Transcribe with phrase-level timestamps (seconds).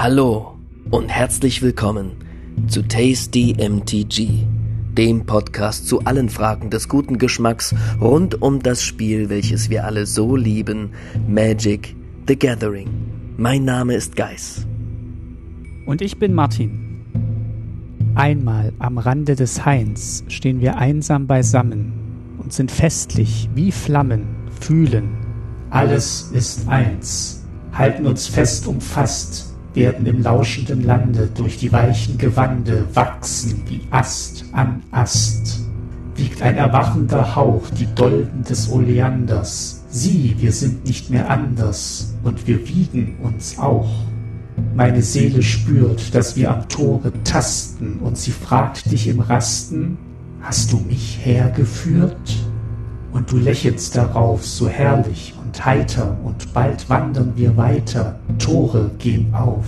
[0.00, 0.56] Hallo
[0.92, 2.12] und herzlich willkommen
[2.68, 4.44] zu Tasty MTG,
[4.96, 10.06] dem Podcast zu allen Fragen des guten Geschmacks rund um das Spiel, welches wir alle
[10.06, 10.92] so lieben,
[11.26, 11.96] Magic
[12.28, 12.88] the Gathering.
[13.38, 14.68] Mein Name ist Geis.
[15.84, 17.02] Und ich bin Martin.
[18.14, 24.28] Einmal am Rande des Hains stehen wir einsam beisammen und sind festlich wie Flammen,
[24.60, 25.08] fühlen.
[25.70, 29.47] Alles ist eins, halten uns fest umfasst,
[29.78, 35.60] werden im lauschenden Lande durch die weichen Gewande wachsen wie Ast an Ast.
[36.16, 39.84] Wiegt ein erwachender Hauch die Dolden des Oleanders.
[39.88, 43.88] Sieh, wir sind nicht mehr anders und wir wiegen uns auch.
[44.74, 49.96] Meine Seele spürt, dass wir am Tore tasten und sie fragt dich im Rasten,
[50.42, 52.36] hast du mich hergeführt?
[53.12, 59.34] Und du lächelst darauf so herrlich und heiter und bald wandern wir weiter, Tore gehen
[59.34, 59.64] auf.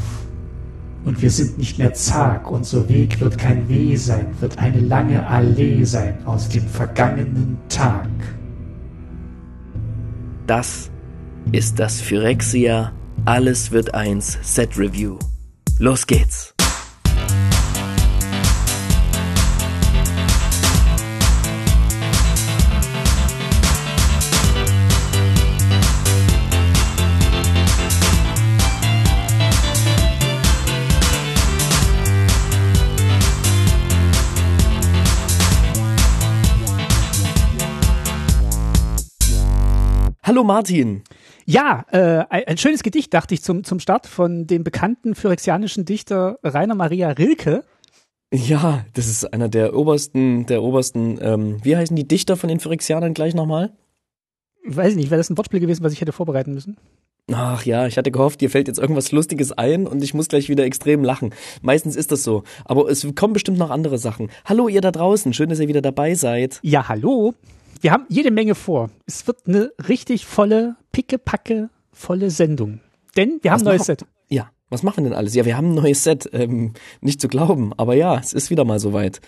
[1.06, 5.26] Und wir sind nicht mehr zag, unser Weg wird kein Weh sein, wird eine lange
[5.26, 8.08] Allee sein aus dem vergangenen Tag.
[10.46, 10.90] Das
[11.52, 12.92] ist das Phyrexia
[13.24, 15.18] Alles wird eins Set Review.
[15.78, 16.59] Los geht's!
[40.30, 41.02] Hallo Martin.
[41.44, 46.38] Ja, äh, ein, schönes Gedicht, dachte ich, zum, zum Start von dem bekannten phyrexianischen Dichter
[46.44, 47.64] Rainer Maria Rilke.
[48.32, 52.60] Ja, das ist einer der obersten, der obersten, ähm, wie heißen die Dichter von den
[52.60, 53.72] Phyrexianern gleich nochmal?
[54.64, 56.76] Weiß ich nicht, wäre das ein Wortspiel gewesen, was ich hätte vorbereiten müssen?
[57.32, 60.48] Ach ja, ich hatte gehofft, dir fällt jetzt irgendwas Lustiges ein und ich muss gleich
[60.48, 61.34] wieder extrem lachen.
[61.60, 62.44] Meistens ist das so.
[62.64, 64.30] Aber es kommen bestimmt noch andere Sachen.
[64.44, 66.60] Hallo ihr da draußen, schön, dass ihr wieder dabei seid.
[66.62, 67.34] Ja, hallo.
[67.82, 68.90] Wir haben jede Menge vor.
[69.06, 72.80] Es wird eine richtig volle, pickepacke, volle Sendung.
[73.16, 74.04] Denn wir haben Was ein neues Set.
[74.28, 75.34] Ja, was machen wir denn alles?
[75.34, 76.28] Ja, wir haben ein neues Set.
[76.34, 79.22] Ähm, nicht zu glauben, aber ja, es ist wieder mal soweit.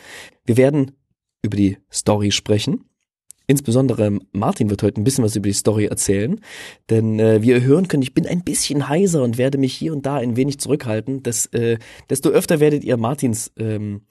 [0.44, 0.92] Wir werden
[1.40, 2.84] über die Story sprechen.
[3.46, 6.40] Insbesondere Martin wird heute ein bisschen was über die Story erzählen,
[6.90, 9.92] denn äh, wie ihr hören könnt, ich bin ein bisschen heiser und werde mich hier
[9.92, 11.22] und da ein wenig zurückhalten.
[11.22, 14.02] Das, äh, desto öfter werdet ihr Martins ähm,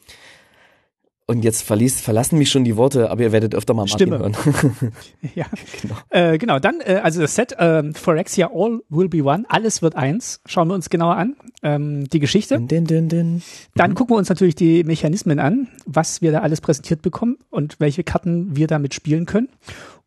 [1.28, 4.20] und jetzt verließ, verlassen mich schon die Worte, aber ihr werdet öfter mal Martin Stimme.
[4.20, 4.36] hören.
[5.36, 5.46] Ja.
[5.82, 5.96] genau.
[6.09, 9.96] Äh, genau, dann, äh, also das Set ähm, Phyrexia All Will Be One, alles wird
[9.96, 10.42] eins.
[10.46, 11.36] Schauen wir uns genauer an.
[11.64, 12.59] Ähm, die Geschichte.
[12.59, 13.44] Din, din, din.
[13.76, 17.80] Dann gucken wir uns natürlich die Mechanismen an, was wir da alles präsentiert bekommen und
[17.80, 19.50] welche Karten wir damit spielen können.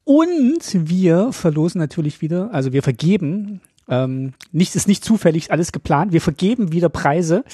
[0.04, 6.12] Und wir verlosen natürlich wieder, also wir vergeben, ähm, nichts ist nicht zufällig, alles geplant.
[6.12, 7.44] Wir vergeben wieder Preise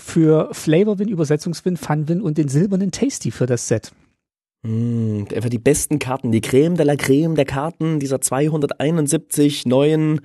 [0.00, 3.92] für Flavorwin, Übersetzungswin, Funwin und den silbernen Tasty für das Set.
[4.62, 10.20] Mm, einfach die besten Karten, die Creme de la Creme der Karten dieser 271 neuen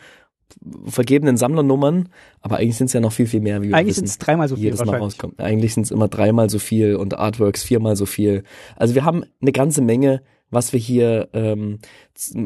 [0.85, 2.09] vergebenen Sammlernummern.
[2.41, 4.47] Aber eigentlich sind es ja noch viel, viel mehr, wie wir Eigentlich sind es dreimal
[4.47, 5.39] so viel jedes Mal rauskommt.
[5.39, 8.43] Eigentlich sind es immer dreimal so viel und Artworks viermal so viel.
[8.75, 11.79] Also wir haben eine ganze Menge, was wir hier ähm,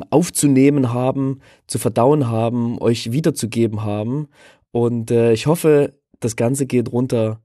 [0.09, 4.27] aufzunehmen haben, zu verdauen haben, euch wiederzugeben haben.
[4.71, 7.41] Und äh, ich hoffe, das Ganze geht runter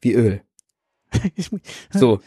[0.00, 0.42] wie Öl.
[1.92, 2.20] So,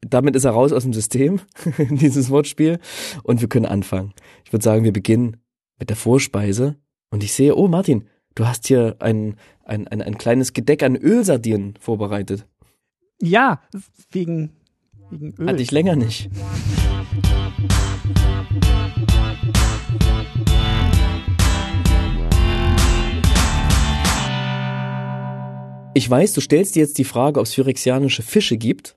[0.00, 1.40] damit ist er raus aus dem System,
[1.90, 2.78] dieses Wortspiel.
[3.22, 4.12] Und wir können anfangen.
[4.44, 5.38] Ich würde sagen, wir beginnen
[5.78, 6.76] mit der Vorspeise.
[7.10, 10.96] Und ich sehe, oh Martin, du hast hier ein, ein, ein, ein kleines Gedeck an
[10.96, 12.46] Ölsardinen vorbereitet.
[13.20, 13.62] ja,
[14.10, 14.50] wegen,
[15.10, 15.48] wegen Öl.
[15.48, 16.28] Hatte ich länger nicht.
[25.96, 28.96] Ich weiß, du stellst dir jetzt die Frage, ob es phyrexianische Fische gibt.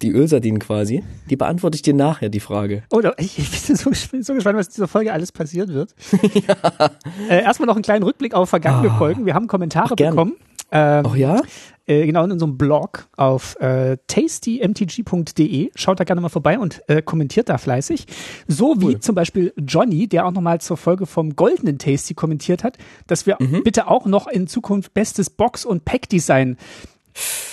[0.00, 1.02] Die Ölsardinen quasi.
[1.28, 2.84] Die beantworte ich dir nachher, die Frage.
[2.92, 5.92] Oder ich, ich bin so, so gespannt, was in dieser Folge alles passieren wird.
[7.28, 8.98] äh, erstmal noch einen kleinen Rückblick auf vergangene Ah.
[8.98, 9.26] Folgen.
[9.26, 10.36] Wir haben Kommentare Ach, bekommen.
[10.70, 11.42] Ähm, Ach ja?
[11.90, 15.70] Äh, genau in unserem Blog auf äh, tastymtg.de.
[15.74, 18.06] Schaut da gerne mal vorbei und äh, kommentiert da fleißig.
[18.46, 19.00] So wie Cool.
[19.00, 23.36] zum Beispiel Johnny, der auch nochmal zur Folge vom goldenen Tasty kommentiert hat, dass wir
[23.40, 23.62] Mhm.
[23.64, 26.56] bitte auch noch in Zukunft bestes Box- und Pack-Design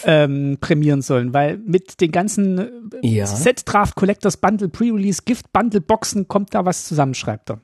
[0.06, 2.69] ähm, prämieren sollen, weil mit den ganzen äh,
[3.07, 3.25] Ja.
[3.25, 7.60] Set Draft Collectors Bundle Pre-Release Gift Bundle Boxen kommt da was zusammen, schreibt er.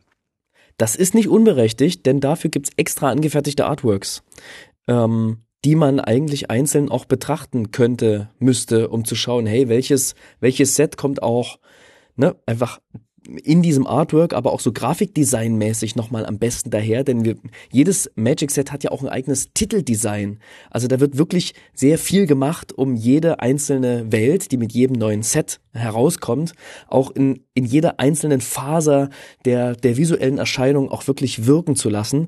[0.77, 4.23] Das ist nicht unberechtigt, denn dafür gibt's extra angefertigte Artworks,
[4.87, 10.75] ähm, die man eigentlich einzeln auch betrachten könnte, müsste, um zu schauen, hey, welches, welches
[10.75, 11.59] Set kommt auch,
[12.15, 12.79] ne, einfach
[13.27, 17.35] in diesem Artwork, aber auch so Grafikdesign-mäßig nochmal am besten daher, denn wir,
[17.71, 20.39] jedes Magic-Set hat ja auch ein eigenes Titeldesign.
[20.69, 25.23] Also da wird wirklich sehr viel gemacht, um jede einzelne Welt, die mit jedem neuen
[25.23, 26.53] Set herauskommt,
[26.87, 29.09] auch in, in jeder einzelnen Faser
[29.45, 32.27] der, der visuellen Erscheinung auch wirklich wirken zu lassen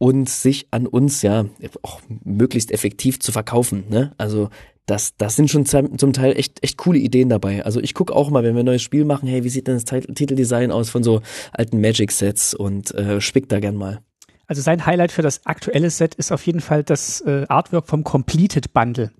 [0.00, 1.44] und sich an uns ja
[1.82, 3.84] auch möglichst effektiv zu verkaufen.
[3.90, 4.12] Ne?
[4.16, 4.48] Also
[4.86, 7.66] das, das sind schon zum Teil echt, echt coole Ideen dabei.
[7.66, 9.74] Also ich gucke auch mal, wenn wir ein neues Spiel machen, hey, wie sieht denn
[9.74, 11.20] das Titeldesign aus von so
[11.52, 14.00] alten Magic-Sets und äh, spick da gern mal.
[14.46, 18.02] Also sein Highlight für das aktuelle Set ist auf jeden Fall das äh, Artwork vom
[18.02, 19.10] Completed Bundle.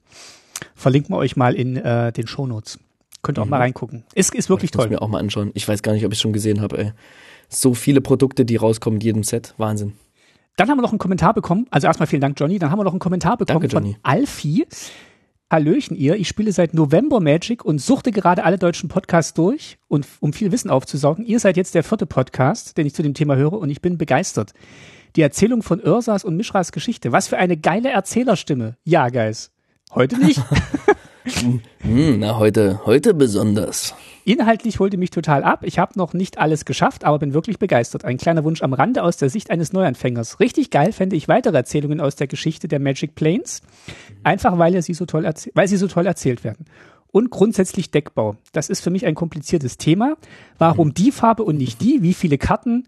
[0.75, 2.79] Verlinken wir euch mal in äh, den Shownotes.
[3.21, 3.51] Könnt ihr auch mhm.
[3.51, 4.05] mal reingucken.
[4.15, 4.87] Ist, ist wirklich ich toll.
[4.87, 5.51] Muss mir auch mal anschauen.
[5.53, 6.79] Ich weiß gar nicht, ob ich es schon gesehen habe.
[6.79, 6.93] Ey.
[7.51, 9.55] So viele Produkte, die rauskommen in jedem Set.
[9.59, 9.93] Wahnsinn.
[10.61, 11.67] Dann haben wir noch einen Kommentar bekommen.
[11.71, 12.59] Also erstmal vielen Dank, Johnny.
[12.59, 14.67] Dann haben wir noch einen Kommentar bekommen Danke, von Alfie.
[15.51, 20.07] Hallöchen ihr, ich spiele seit November Magic und suchte gerade alle deutschen Podcasts durch und
[20.21, 21.25] um viel Wissen aufzusaugen.
[21.25, 23.97] Ihr seid jetzt der vierte Podcast, den ich zu dem Thema höre und ich bin
[23.97, 24.53] begeistert.
[25.17, 27.11] Die Erzählung von Ursas und Mishras Geschichte.
[27.11, 28.77] Was für eine geile Erzählerstimme.
[28.85, 29.53] Ja, Guys.
[29.95, 30.43] Heute nicht.
[31.81, 33.95] hm, na, heute, heute besonders.
[34.25, 35.61] Inhaltlich holte mich total ab.
[35.65, 38.05] Ich habe noch nicht alles geschafft, aber bin wirklich begeistert.
[38.05, 40.41] Ein kleiner Wunsch am Rande aus der Sicht eines Neuanfängers.
[40.41, 43.63] Richtig geil fände ich weitere Erzählungen aus der Geschichte der Magic Planes.
[44.23, 46.67] Einfach weil, sie so toll weil sie so toll erzählt werden.
[47.13, 48.37] Und grundsätzlich Deckbau.
[48.53, 50.17] Das ist für mich ein kompliziertes Thema.
[50.59, 52.03] Warum die Farbe und nicht die?
[52.03, 52.87] Wie viele Karten?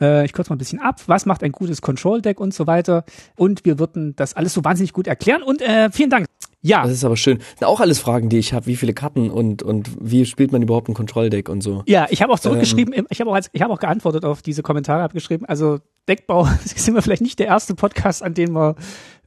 [0.00, 1.00] Äh, ich kürze mal ein bisschen ab.
[1.06, 3.04] Was macht ein gutes Control-Deck und so weiter?
[3.36, 5.42] Und wir würden das alles so wahnsinnig gut erklären.
[5.42, 6.26] Und äh, vielen Dank.
[6.60, 6.82] Ja.
[6.82, 7.38] Das ist aber schön.
[7.60, 8.66] Auch alles Fragen, die ich habe.
[8.66, 11.82] Wie viele Karten und, und wie spielt man überhaupt ein Control-Deck und so.
[11.86, 14.42] Ja, ich habe auch zurückgeschrieben, ähm, ich habe auch, als, ich hab auch geantwortet auf
[14.42, 15.78] diese Kommentare, habe geschrieben, also
[16.08, 18.74] Deckbau sind wir vielleicht nicht der erste Podcast, an den man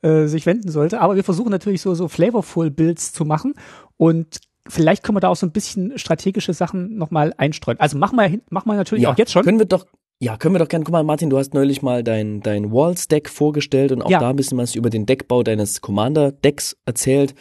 [0.02, 3.54] äh, sich wenden sollte, aber wir versuchen natürlich so, so flavorful Builds zu machen
[3.98, 7.80] und vielleicht können wir da auch so ein bisschen strategische Sachen nochmal einstreuen.
[7.80, 9.44] Also machen wir, machen wir natürlich ja, auch jetzt schon.
[9.44, 9.86] Können wir doch,
[10.22, 10.86] ja, können wir doch gerne.
[10.86, 14.20] Guck mal, Martin, du hast neulich mal dein, dein Walls-Deck vorgestellt und auch ja.
[14.20, 17.34] da ein bisschen was über den Deckbau deines Commander-Decks erzählt.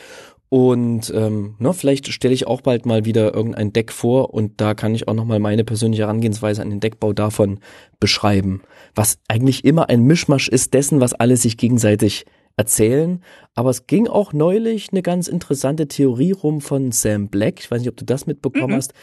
[0.49, 4.73] Und ähm, ne, vielleicht stelle ich auch bald mal wieder irgendein Deck vor und da
[4.73, 7.61] kann ich auch nochmal meine persönliche Herangehensweise an den Deckbau davon
[8.01, 8.63] beschreiben.
[8.95, 12.25] Was eigentlich immer ein Mischmasch ist dessen, was alle sich gegenseitig
[12.57, 13.23] erzählen.
[13.55, 17.61] Aber es ging auch neulich eine ganz interessante Theorie rum von Sam Black.
[17.61, 18.77] Ich weiß nicht, ob du das mitbekommen mhm.
[18.77, 18.95] hast.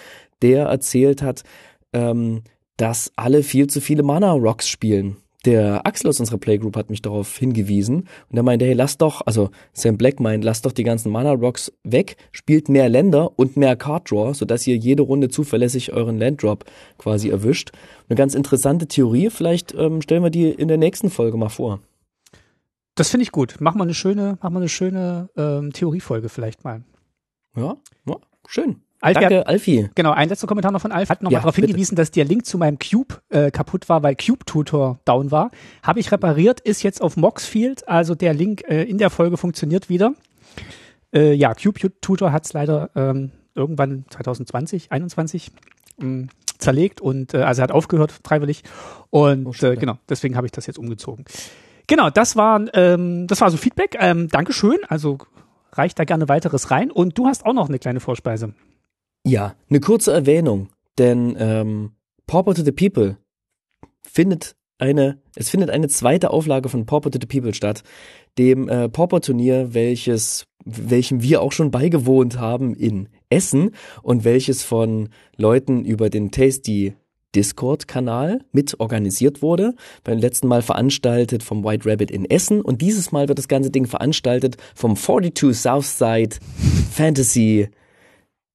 [0.42, 1.44] Der erzählt hat,
[1.94, 2.42] ähm,
[2.78, 5.18] dass alle viel zu viele Mana Rocks spielen.
[5.46, 9.22] Der Axel aus unserer Playgroup hat mich darauf hingewiesen und er meinte, hey, lass doch,
[9.26, 13.56] also Sam Black meint, lass doch die ganzen Mana Rocks weg, spielt mehr Länder und
[13.56, 16.66] mehr Card Draw, sodass ihr jede Runde zuverlässig euren Landdrop
[16.98, 17.72] quasi erwischt.
[18.10, 21.80] Eine ganz interessante Theorie, vielleicht ähm, stellen wir die in der nächsten Folge mal vor.
[22.96, 23.58] Das finde ich gut.
[23.60, 26.84] Mach mal eine schöne, mach mal eine schöne ähm, Theoriefolge vielleicht mal.
[27.56, 27.78] Ja,
[28.08, 28.82] ja, schön.
[29.00, 29.90] Alfie Danke, hat, Alfie.
[29.94, 31.12] Genau, ein letzter Kommentar noch von Alfie.
[31.12, 31.68] Hat nochmal ja, darauf bitte.
[31.68, 35.52] hingewiesen, dass der Link zu meinem Cube äh, kaputt war, weil Cube Tutor down war.
[35.84, 39.90] Habe ich repariert, ist jetzt auf Moxfield, also der Link äh, in der Folge funktioniert
[39.90, 40.14] wieder.
[41.14, 45.52] Äh, ja, Cube Tutor hat es leider ähm, irgendwann 2020, 21
[46.02, 48.64] ähm, zerlegt und äh, also hat aufgehört freiwillig
[49.12, 51.26] und oh, äh, genau, deswegen habe ich das jetzt umgezogen.
[51.88, 53.96] Genau, das war ähm, das war so Feedback.
[54.00, 54.80] Ähm, Dankeschön.
[54.90, 55.20] Also
[55.72, 58.54] reicht da gerne weiteres rein und du hast auch noch eine kleine Vorspeise.
[59.28, 61.92] Ja, eine kurze Erwähnung, denn ähm,
[62.28, 63.18] Pauper to the People
[64.02, 67.84] findet eine, es findet eine zweite Auflage von Pauper to the People statt,
[68.38, 74.64] dem äh, Pauper Turnier, welches, welchem wir auch schon beigewohnt haben in Essen und welches
[74.64, 76.96] von Leuten über den Tasty
[77.36, 79.76] Discord-Kanal mit organisiert wurde.
[80.06, 83.72] Beim letzten Mal veranstaltet vom White Rabbit in Essen und dieses Mal wird das ganze
[83.72, 86.38] Ding veranstaltet vom 42 Southside
[86.92, 87.68] Fantasy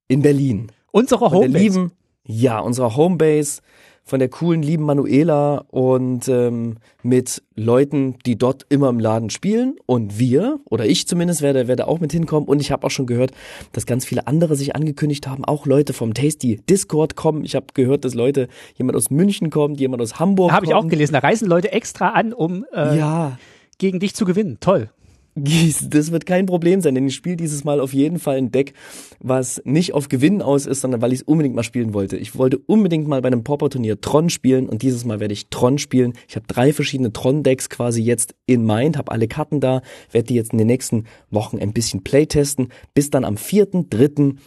[0.09, 0.71] in Berlin.
[0.91, 1.59] Unsere Homebase.
[1.59, 1.93] Lieben,
[2.25, 3.63] ja, unserer Homebase
[4.05, 9.77] von der coolen, lieben Manuela und ähm, mit Leuten, die dort immer im Laden spielen.
[9.87, 12.49] Und wir, oder ich zumindest, werde, werde auch mit hinkommen.
[12.49, 13.31] Und ich habe auch schon gehört,
[13.73, 17.45] dass ganz viele andere sich angekündigt haben, auch Leute vom Tasty Discord kommen.
[17.45, 20.87] Ich habe gehört, dass Leute, jemand aus München kommt, jemand aus Hamburg Habe ich auch
[20.89, 23.39] gelesen, da reisen Leute extra an, um äh, ja.
[23.79, 24.59] gegen dich zu gewinnen.
[24.61, 24.91] Toll.
[25.35, 28.75] Das wird kein Problem sein, denn ich spiele dieses Mal auf jeden Fall ein Deck,
[29.19, 32.19] was nicht auf Gewinnen aus ist, sondern weil ich es unbedingt mal spielen wollte.
[32.19, 35.79] Ich wollte unbedingt mal bei einem Popper-Turnier Tron spielen und dieses Mal werde ich Tron
[35.79, 36.13] spielen.
[36.29, 40.35] Ich habe drei verschiedene Tron-Decks quasi jetzt in Mind, habe alle Karten da, werde die
[40.35, 44.39] jetzt in den nächsten Wochen ein bisschen playtesten, bis dann am vierten, dritten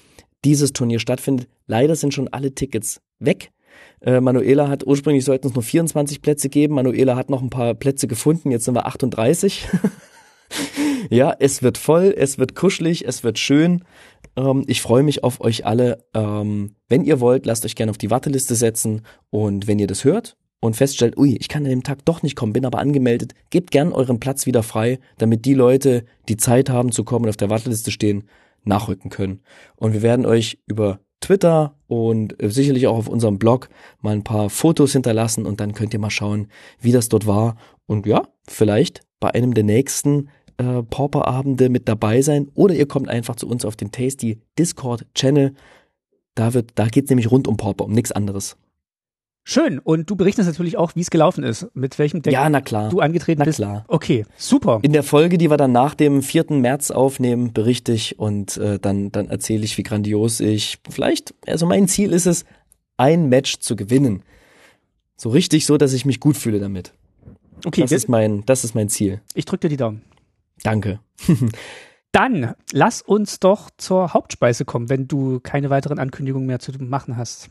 [0.44, 1.48] dieses Turnier stattfindet.
[1.66, 3.50] Leider sind schon alle Tickets weg.
[4.02, 6.76] Äh, Manuela hat ursprünglich sollten es nur 24 Plätze geben.
[6.76, 8.52] Manuela hat noch ein paar Plätze gefunden.
[8.52, 9.68] Jetzt sind wir 38.
[11.10, 13.84] ja, es wird voll, es wird kuschelig, es wird schön.
[14.36, 16.06] Ähm, ich freue mich auf euch alle.
[16.14, 19.02] Ähm, wenn ihr wollt, lasst euch gerne auf die Warteliste setzen.
[19.30, 22.36] Und wenn ihr das hört und feststellt, ui, ich kann an dem Tag doch nicht
[22.36, 26.70] kommen, bin aber angemeldet, gebt gern euren Platz wieder frei, damit die Leute, die Zeit
[26.70, 28.24] haben zu kommen und auf der Warteliste stehen,
[28.64, 29.42] nachrücken können.
[29.76, 33.70] Und wir werden euch über Twitter und äh, sicherlich auch auf unserem Blog
[34.02, 36.48] mal ein paar Fotos hinterlassen und dann könnt ihr mal schauen,
[36.80, 37.58] wie das dort war.
[37.88, 43.10] Und ja, vielleicht bei einem der nächsten äh, Pauperabende mit dabei sein oder ihr kommt
[43.10, 45.56] einfach zu uns auf den Tasty Discord Channel.
[46.36, 48.56] Da wird, da geht's nämlich rund um Pauper, um nichts anderes.
[49.44, 49.80] Schön.
[49.80, 52.90] Und du berichtest natürlich auch, wie es gelaufen ist, mit welchem Deck ja, na klar.
[52.90, 53.58] du angetreten na bist.
[53.58, 53.84] Klar.
[53.88, 54.78] Okay, super.
[54.84, 56.46] In der Folge, die wir dann nach dem 4.
[56.52, 61.66] März aufnehmen, berichte ich und äh, dann, dann erzähle ich, wie grandios ich vielleicht, also
[61.66, 62.46] mein Ziel ist es,
[62.98, 64.22] ein Match zu gewinnen.
[65.18, 66.94] So richtig so, dass ich mich gut fühle damit.
[67.64, 69.22] Okay, das ist mein, das ist mein Ziel.
[69.34, 70.02] Ich drücke dir die Daumen.
[70.64, 71.00] Danke.
[72.12, 77.18] Dann lass uns doch zur Hauptspeise kommen, wenn du keine weiteren Ankündigungen mehr zu machen
[77.18, 77.50] hast.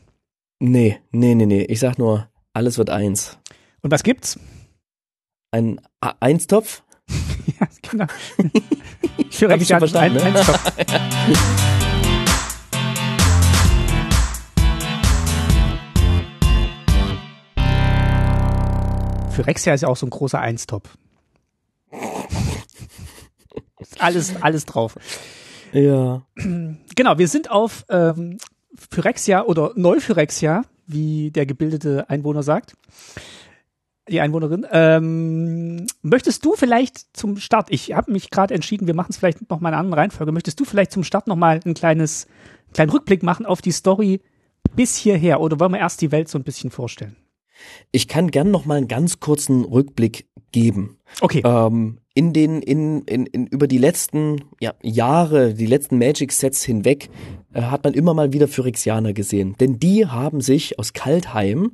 [0.59, 1.63] Nee, nee, nee, nee.
[1.63, 3.37] Ich sag nur, alles wird eins.
[3.81, 4.39] Und was gibt's?
[5.51, 6.83] Ein A- Einstopf?
[7.59, 8.05] ja, genau.
[9.17, 10.39] Ich schon verstanden, ein, ne?
[10.39, 10.71] Einstopf.
[19.35, 20.87] Für Rexia ist ja auch so ein großer Einstop.
[23.99, 24.95] Alles, alles drauf.
[25.73, 26.25] Ja.
[26.95, 28.37] Genau, wir sind auf ähm,
[28.91, 32.77] Phyrexia oder Neuphyrexia, wie der gebildete Einwohner sagt.
[34.07, 34.65] Die Einwohnerin.
[34.71, 39.49] Ähm, möchtest du vielleicht zum Start, ich habe mich gerade entschieden, wir machen es vielleicht
[39.49, 42.27] noch mal in einer anderen Reihenfolge, möchtest du vielleicht zum Start noch mal ein kleines,
[42.73, 44.21] kleinen Rückblick machen auf die Story
[44.77, 47.17] bis hierher oder wollen wir erst die Welt so ein bisschen vorstellen?
[47.91, 50.97] Ich kann gern noch mal einen ganz kurzen Rückblick geben.
[51.21, 51.41] Okay.
[51.45, 57.09] Ähm, in den, in, in, in, über die letzten ja, Jahre, die letzten Magic-Sets hinweg,
[57.53, 59.55] äh, hat man immer mal wieder Phyrexianer gesehen.
[59.59, 61.73] Denn die haben sich aus Kaltheim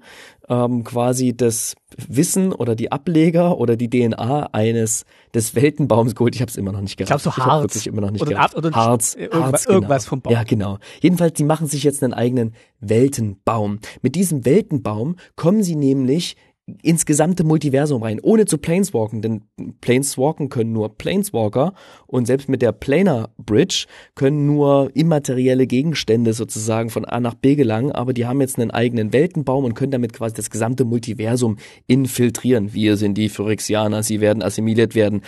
[0.50, 5.06] ähm, quasi das Wissen oder die Ableger oder die DNA eines
[5.36, 6.34] des Weltenbaums geholt.
[6.34, 7.24] Ich habe es immer noch nicht Ich gerafft.
[7.24, 7.62] glaube so Harz.
[7.64, 8.56] wirklich immer noch nicht oder, gerafft.
[8.56, 9.76] oder Harz, irgendwas, Harz, genau.
[9.76, 10.34] irgendwas vom Baum.
[10.34, 10.80] Ja, genau.
[11.02, 13.78] Jedenfalls, die machen sich jetzt einen eigenen Weltenbaum.
[14.02, 16.36] Mit diesem Weltenbaum kommen sie nämlich
[16.82, 19.42] ins gesamte Multiversum rein, ohne zu Planeswalken, denn
[19.82, 21.74] Planeswalken können nur Planeswalker
[22.08, 27.56] und selbst mit der Planar Bridge können nur immaterielle Gegenstände sozusagen von A nach B
[27.56, 31.58] gelangen, aber die haben jetzt einen eigenen Weltenbaum und können damit quasi das gesamte Multiversum
[31.88, 32.74] infiltrieren.
[32.74, 35.22] Wir sind die Phyrexianer, sie werden assimiliert werden.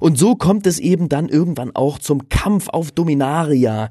[0.00, 3.90] Und so kommt es eben dann irgendwann auch zum Kampf auf Dominaria.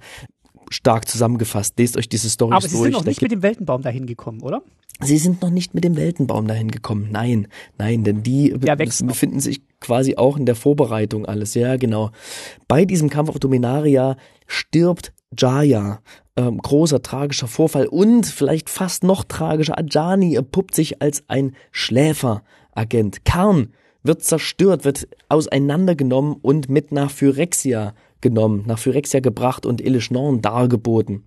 [0.69, 1.79] Stark zusammengefasst.
[1.79, 2.83] Lest euch diese Story Aber sie durch.
[2.83, 4.61] sind noch nicht mit dem Weltenbaum dahin gekommen, oder?
[4.99, 7.09] Sie sind noch nicht mit dem Weltenbaum dahin gekommen.
[7.11, 9.07] Nein, nein, denn die noch.
[9.07, 11.53] befinden sich quasi auch in der Vorbereitung alles.
[11.53, 12.11] Ja, genau.
[12.67, 16.01] Bei diesem Kampf auf Dominaria stirbt Jaya.
[16.35, 19.77] Ähm, großer tragischer Vorfall und vielleicht fast noch tragischer.
[19.77, 23.25] Ajani erpuppt sich als ein Schläferagent.
[23.25, 23.73] Karn
[24.03, 31.23] wird zerstört, wird auseinandergenommen und mit nach Phyrexia genommen, nach Phyrexia gebracht und Elishnorn dargeboten.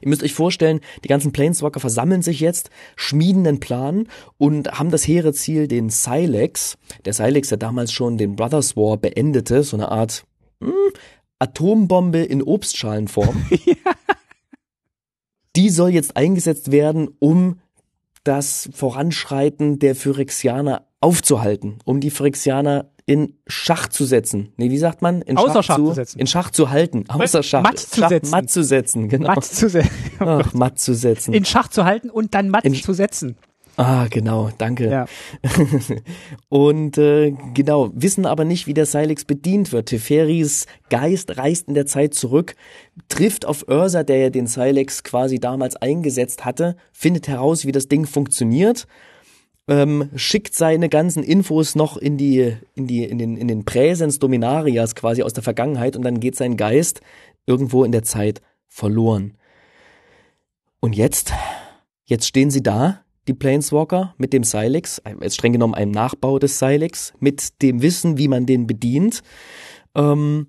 [0.00, 4.08] Ihr müsst euch vorstellen, die ganzen Planeswalker versammeln sich jetzt, schmieden einen Plan
[4.38, 8.96] und haben das hehre Ziel, den Silex, der Silex, der damals schon den Brothers War
[8.96, 10.24] beendete, so eine Art
[10.62, 10.72] hm,
[11.38, 13.46] Atombombe in Obstschalenform.
[15.56, 17.60] Die soll jetzt eingesetzt werden, um
[18.24, 24.52] das Voranschreiten der Phyrexianer aufzuhalten, um die Phyrexianer in Schach zu setzen.
[24.56, 25.22] Nee, wie sagt man?
[25.22, 26.18] In Außer Schach zu, zu setzen.
[26.20, 27.04] In Schach zu halten.
[27.08, 27.62] Außer Schach.
[27.62, 28.30] Matt zu Schach setzen.
[28.30, 29.26] Matt zu setzen, genau.
[29.28, 29.82] Matt zu, se
[30.20, 31.34] Ach, matt zu setzen.
[31.34, 33.36] in Schach zu halten und dann matt In- zu setzen.
[33.76, 34.88] ah, genau, danke.
[34.90, 35.06] Ja.
[36.48, 39.88] Und äh, genau, wissen aber nicht, wie der Silex bedient wird.
[39.88, 42.54] Teferis Geist reist in der Zeit zurück,
[43.08, 47.88] trifft auf Ursa, der ja den Silex quasi damals eingesetzt hatte, findet heraus, wie das
[47.88, 48.86] Ding funktioniert,
[49.68, 54.18] ähm, schickt seine ganzen Infos noch in die, in die, in den, in den Präsens
[54.18, 57.00] Dominarias quasi aus der Vergangenheit und dann geht sein Geist
[57.46, 59.34] irgendwo in der Zeit verloren.
[60.80, 61.32] Und jetzt,
[62.04, 66.58] jetzt stehen sie da, die Planeswalker, mit dem Silex, jetzt streng genommen einem Nachbau des
[66.58, 69.22] Silex, mit dem Wissen, wie man den bedient,
[69.94, 70.48] ähm,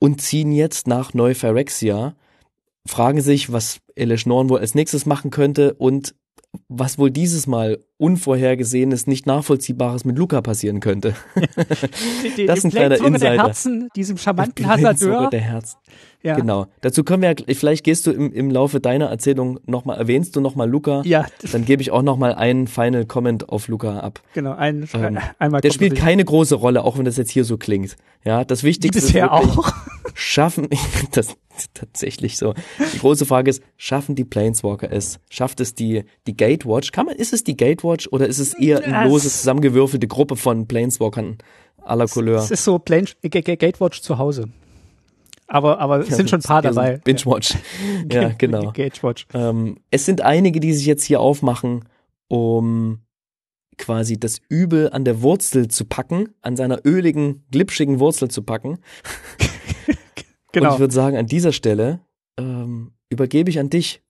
[0.00, 2.16] und ziehen jetzt nach Neuphyrexia,
[2.84, 6.16] fragen sich, was Elesh Norn wohl als nächstes machen könnte und
[6.68, 11.14] was wohl dieses Mal Unvorhergesehenes, nicht nachvollziehbares mit Luca passieren könnte.
[12.46, 13.18] Das ist ein kleiner Insider.
[13.18, 14.66] Der Herzen, diesem charmanten
[15.30, 15.78] der Herzen.
[16.24, 16.36] Ja.
[16.36, 16.66] Genau.
[16.80, 20.40] Dazu können wir ja, vielleicht gehst du im, im Laufe deiner Erzählung nochmal, erwähnst du
[20.40, 21.02] nochmal Luca.
[21.04, 21.26] Ja.
[21.52, 24.22] Dann gebe ich auch nochmal einen Final Comment auf Luca ab.
[24.32, 25.60] Genau, einen, ähm, einmal.
[25.60, 27.96] Der spielt keine große Rolle, auch wenn das jetzt hier so klingt.
[28.24, 29.72] Ja, das Wichtigste bisher ist auch.
[30.14, 30.68] Schaffen,
[31.12, 31.36] das
[31.74, 32.54] tatsächlich so.
[32.94, 35.18] Die große Frage ist, schaffen die Planeswalker es?
[35.28, 36.92] Schafft es die, die Gatewatch?
[36.92, 40.66] Kann man, ist es die Gatewatch oder ist es eher eine lose zusammengewürfelte Gruppe von
[40.66, 41.38] Planeswalkern
[41.82, 42.38] aller Couleur?
[42.38, 44.48] Es ist so Plane, Gatewatch zu Hause.
[45.46, 46.98] Aber, aber es sind schon ein paar dabei.
[46.98, 47.54] Binge-Watch.
[48.10, 48.72] Ja, genau.
[48.72, 49.26] Gatewatch.
[49.34, 51.84] Ähm, es sind einige, die sich jetzt hier aufmachen,
[52.28, 53.00] um
[53.76, 58.78] quasi das Übel an der Wurzel zu packen, an seiner öligen, glitschigen Wurzel zu packen.
[60.52, 60.68] genau.
[60.68, 62.00] Und ich würde sagen, an dieser Stelle
[62.38, 64.02] ähm, übergebe ich an dich.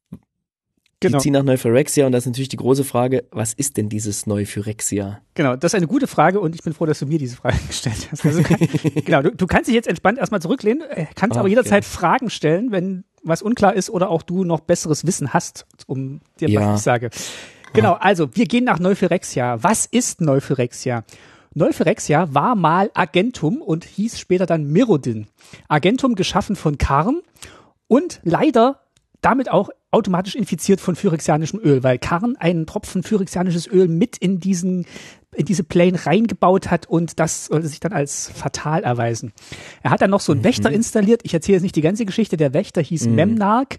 [1.04, 1.18] Genau.
[1.18, 4.26] Die ziehen nach Neuphyrexia und das ist natürlich die große Frage, was ist denn dieses
[4.26, 5.20] Neuphyrexia?
[5.34, 7.58] Genau, das ist eine gute Frage und ich bin froh, dass du mir diese Frage
[7.66, 8.25] gestellt hast.
[8.25, 8.42] Also,
[9.04, 11.92] genau, du, du, kannst dich jetzt entspannt erstmal zurücklehnen, äh, kannst oh, aber jederzeit okay.
[11.92, 16.49] Fragen stellen, wenn was unklar ist oder auch du noch besseres Wissen hast, um dir
[16.49, 16.61] ja.
[16.61, 17.11] was ich sage.
[17.75, 19.62] Genau, also wir gehen nach Neuphyrexia.
[19.62, 21.04] Was ist Neuphyrexia?
[21.54, 25.26] Neuphyrexia war mal Agentum und hieß später dann Mirrodin.
[25.68, 27.20] Agentum geschaffen von Karn
[27.88, 28.80] und leider
[29.20, 34.40] damit auch automatisch infiziert von phyrexianischem Öl, weil Karn einen Tropfen phyrexianisches Öl mit in
[34.40, 34.86] diesen
[35.36, 39.32] in diese Plane reingebaut hat und das sollte sich dann als fatal erweisen.
[39.82, 40.44] Er hat dann noch so einen mhm.
[40.44, 41.22] Wächter installiert.
[41.24, 42.36] Ich erzähle jetzt nicht die ganze Geschichte.
[42.36, 43.14] Der Wächter hieß mhm.
[43.16, 43.78] Memnark.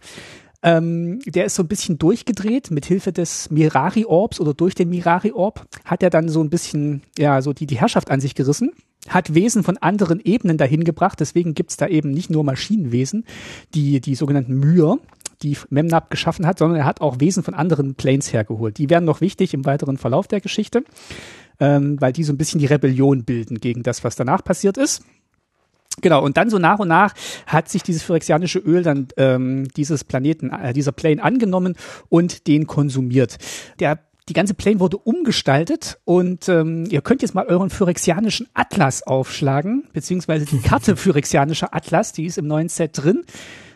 [0.65, 5.63] Ähm, der ist so ein bisschen durchgedreht mit Hilfe des Mirari-Orbs oder durch den Mirari-Orb
[5.85, 8.71] hat er dann so ein bisschen, ja, so die, die Herrschaft an sich gerissen
[9.07, 11.19] hat Wesen von anderen Ebenen dahin gebracht.
[11.19, 13.25] Deswegen gibt's da eben nicht nur Maschinenwesen,
[13.75, 14.97] die, die sogenannten Myr,
[15.43, 18.79] die Memnab geschaffen hat, sondern er hat auch Wesen von anderen Planes hergeholt.
[18.79, 20.83] Die werden noch wichtig im weiteren Verlauf der Geschichte,
[21.59, 25.03] ähm, weil die so ein bisschen die Rebellion bilden gegen das, was danach passiert ist.
[26.01, 27.13] Genau, und dann so nach und nach
[27.47, 31.75] hat sich dieses phyrexianische Öl dann ähm, dieses Planeten, äh, dieser Plane angenommen
[32.09, 33.37] und den konsumiert.
[33.79, 39.03] Der die ganze Plane wurde umgestaltet und ähm, ihr könnt jetzt mal euren phyrexianischen Atlas
[39.03, 43.23] aufschlagen, beziehungsweise die Karte phyrexianischer Atlas, die ist im neuen Set drin.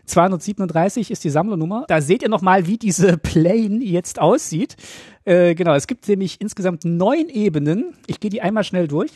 [0.06, 1.86] 237 ist die Sammlernummer.
[1.88, 4.76] Da seht ihr nochmal, wie diese Plane jetzt aussieht.
[5.24, 7.94] Äh, genau, es gibt nämlich insgesamt neun Ebenen.
[8.08, 9.12] Ich gehe die einmal schnell durch.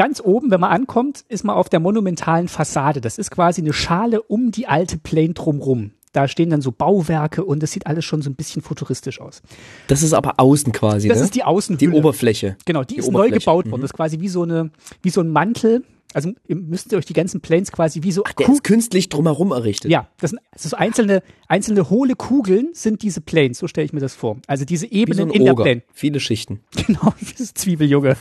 [0.00, 3.02] Ganz oben, wenn man ankommt, ist man auf der monumentalen Fassade.
[3.02, 5.90] Das ist quasi eine Schale um die alte Plane drumrum.
[6.12, 9.42] Da stehen dann so Bauwerke und es sieht alles schon so ein bisschen futuristisch aus.
[9.86, 11.24] Das ist aber außen quasi, Das ne?
[11.24, 11.92] ist die Außenhülle.
[11.92, 12.56] Die Oberfläche.
[12.64, 13.34] Genau, die, die ist Oberfläche.
[13.34, 13.78] neu gebaut worden.
[13.78, 13.82] Mhm.
[13.82, 14.70] Das ist quasi wie so eine,
[15.02, 15.84] wie so ein Mantel.
[16.12, 18.24] Also ihr müsst euch die ganzen Planes quasi wie so.
[18.26, 19.92] Ach, der Kug ist künstlich drumherum errichtet.
[19.92, 24.00] Ja, das sind, so einzelne, einzelne hohle Kugeln sind diese Planes, so stelle ich mir
[24.00, 24.38] das vor.
[24.48, 25.54] Also diese Ebenen so in Oger.
[25.54, 25.82] der Plane.
[25.92, 26.60] Viele Schichten.
[26.86, 28.16] Genau, ist Zwiebeljunge.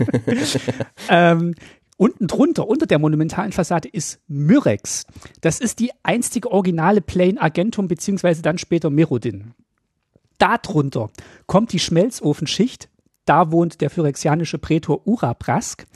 [1.09, 1.55] ähm,
[2.01, 5.05] Unten drunter, unter der monumentalen Fassade, ist Myrex.
[5.41, 9.53] Das ist die einstige originale Plane Argentum, beziehungsweise dann später Merodin.
[10.37, 11.09] Darunter
[11.45, 12.87] kommt die Schmelzofenschicht.
[13.25, 15.87] Da wohnt der phyrexianische Prätor Urabrask.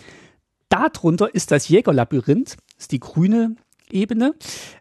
[0.68, 3.56] Darunter ist das Jägerlabyrinth, ist die grüne
[3.89, 4.36] Ebene.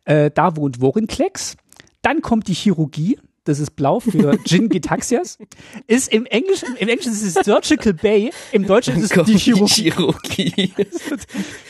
[0.04, 1.56] Äh, da wohnt Vorinklex.
[2.02, 5.38] Dann kommt die Chirurgie, das ist blau für Gin Gitaxias,
[5.86, 10.72] ist im Englischen, im Englischen ist es Surgical Bay, im Deutschen ist es die Chirurgie.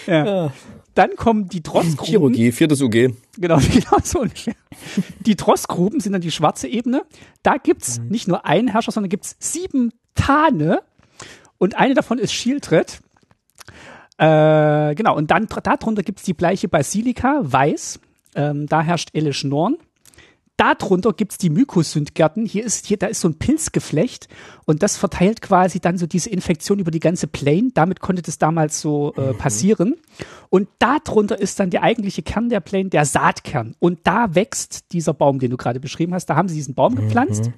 [0.06, 0.52] Ja.
[0.94, 2.04] Dann kommen die Trossgruben.
[2.04, 3.14] Chirurgie, viertes UG.
[3.38, 4.54] Genau, genau so ungefähr.
[5.20, 7.02] Die Trossgruben sind dann die schwarze Ebene.
[7.42, 8.08] Da gibt's mhm.
[8.08, 10.82] nicht nur einen Herrscher, sondern gibt's sieben Tane.
[11.56, 13.00] Und eine davon ist Shieldred.
[14.18, 18.00] Äh, genau, und dann darunter gibt's die bleiche Basilika, weiß.
[18.34, 19.76] Ähm, da herrscht Elish Norn.
[20.58, 22.44] Darunter gibt's die Mykosyndgärten.
[22.44, 24.28] Hier ist, hier, da ist so ein Pilzgeflecht
[24.66, 27.70] und das verteilt quasi dann so diese Infektion über die ganze Plane.
[27.72, 29.38] Damit konnte das damals so äh, mhm.
[29.38, 29.94] passieren.
[30.50, 33.74] Und darunter ist dann der eigentliche Kern der Plane, der Saatkern.
[33.78, 36.26] Und da wächst dieser Baum, den du gerade beschrieben hast.
[36.26, 37.46] Da haben sie diesen Baum gepflanzt.
[37.46, 37.54] Mhm.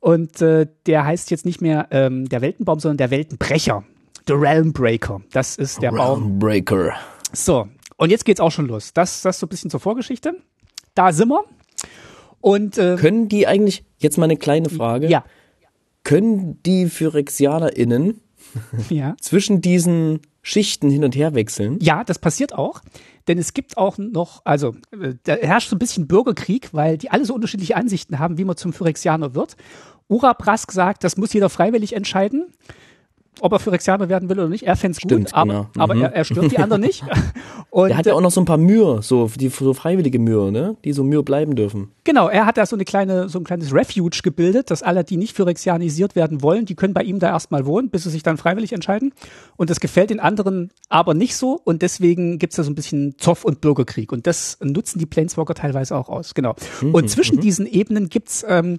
[0.00, 3.84] Und äh, der heißt jetzt nicht mehr ähm, der Weltenbaum, sondern der Weltenbrecher.
[4.26, 5.20] The Realm Breaker.
[5.32, 6.22] Das ist der Realm Baum.
[6.22, 6.94] Realm Breaker.
[7.32, 7.68] So.
[7.98, 8.92] Und jetzt geht's auch schon los.
[8.94, 10.34] Das, das so ein bisschen zur Vorgeschichte
[10.94, 11.44] da sind wir.
[12.40, 15.08] Und äh, können die eigentlich jetzt mal eine kleine Frage?
[15.08, 15.24] Ja.
[16.04, 18.20] Können die PhyrexianerInnen
[18.90, 19.14] ja.
[19.20, 21.78] zwischen diesen Schichten hin und her wechseln?
[21.80, 22.80] Ja, das passiert auch.
[23.28, 27.10] Denn es gibt auch noch, also äh, da herrscht so ein bisschen Bürgerkrieg, weil die
[27.10, 29.56] alle so unterschiedliche Ansichten haben, wie man zum Phyrexianer wird.
[30.08, 32.52] Ura Brask sagt, das muss jeder freiwillig entscheiden.
[33.42, 34.62] Ob er Phyrexianer werden will oder nicht.
[34.64, 35.66] Er Stimmt, gut, aber, genau.
[35.78, 36.02] aber Mhm.
[36.02, 37.02] er, er stört die anderen nicht.
[37.70, 40.52] Und Der hat ja auch noch so ein paar Mühe, so, die, so freiwillige Mühe,
[40.52, 40.76] ne?
[40.84, 41.88] Die so Mühe bleiben dürfen.
[42.04, 45.16] Genau, er hat da so eine kleine, so ein kleines Refuge gebildet, dass alle, die
[45.16, 48.36] nicht phyrexianisiert werden wollen, die können bei ihm da erstmal wohnen, bis sie sich dann
[48.36, 49.12] freiwillig entscheiden.
[49.56, 53.14] Und das gefällt den anderen aber nicht so und deswegen gibt's da so ein bisschen
[53.18, 54.12] Zoff und Bürgerkrieg.
[54.12, 56.34] Und das nutzen die Planeswalker teilweise auch aus.
[56.34, 56.54] Genau.
[56.92, 58.78] Und zwischen diesen Ebenen gibt's ähm,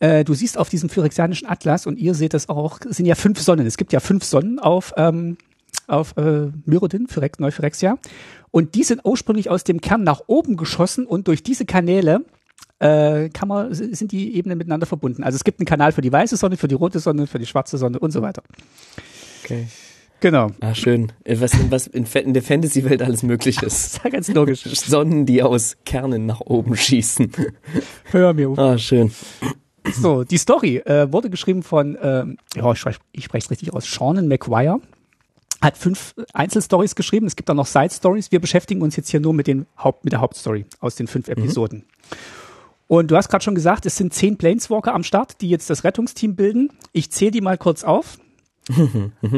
[0.00, 3.14] äh, du siehst auf diesem phyrexianischen Atlas und ihr seht das auch, es sind ja
[3.14, 3.66] fünf Sonnen.
[3.66, 5.36] Es gibt ja fünf Sonnen auf, ähm,
[5.86, 7.98] auf äh, Myrodin, Phyrex, Neuphyrexia.
[8.50, 12.24] Und die sind ursprünglich aus dem Kern nach oben geschossen und durch diese Kanäle
[12.78, 15.22] äh, kann man, sind die Ebenen miteinander verbunden.
[15.22, 17.46] Also es gibt einen Kanal für die weiße Sonne, für die rote Sonne, für die
[17.46, 18.42] schwarze Sonne und so weiter.
[19.44, 19.66] Okay.
[20.20, 20.50] Genau.
[20.60, 21.12] Ah, schön.
[21.24, 23.64] Äh, Was, was in, in der Fantasy-Welt alles möglich ist.
[23.64, 24.62] Das ist ja ganz logisch.
[24.64, 27.30] Sonnen, die aus Kernen nach oben schießen.
[28.10, 28.58] Hör mir auf.
[28.58, 29.12] Ah, schön.
[29.94, 33.90] So, die Story äh, wurde geschrieben von, ähm, ja, ich, ich spreche es richtig aus,
[33.90, 34.80] Seanan McGuire.
[35.60, 37.26] Hat fünf Einzelstories geschrieben.
[37.26, 38.30] Es gibt auch noch Side-Stories.
[38.30, 41.28] Wir beschäftigen uns jetzt hier nur mit, den Haupt, mit der Hauptstory aus den fünf
[41.28, 41.84] Episoden.
[42.86, 45.82] Und du hast gerade schon gesagt, es sind zehn Planeswalker am Start, die jetzt das
[45.82, 46.70] Rettungsteam bilden.
[46.92, 48.18] Ich zähle die mal kurz auf.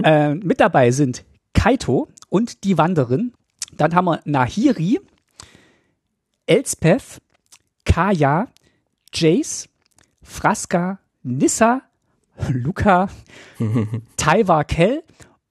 [0.04, 3.32] äh, mit dabei sind Kaito und die Wanderin.
[3.76, 5.00] Dann haben wir Nahiri,
[6.46, 7.20] Elspeth,
[7.84, 8.48] Kaya,
[9.14, 9.69] Jace,
[10.30, 11.82] Fraska, Nissa,
[12.48, 13.08] Luca,
[14.16, 15.02] Taiwa Kell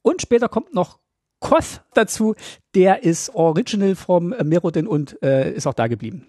[0.01, 0.99] und später kommt noch
[1.39, 2.33] Koth dazu.
[2.73, 6.25] Der ist original vom Merodin und äh, ist auch da geblieben.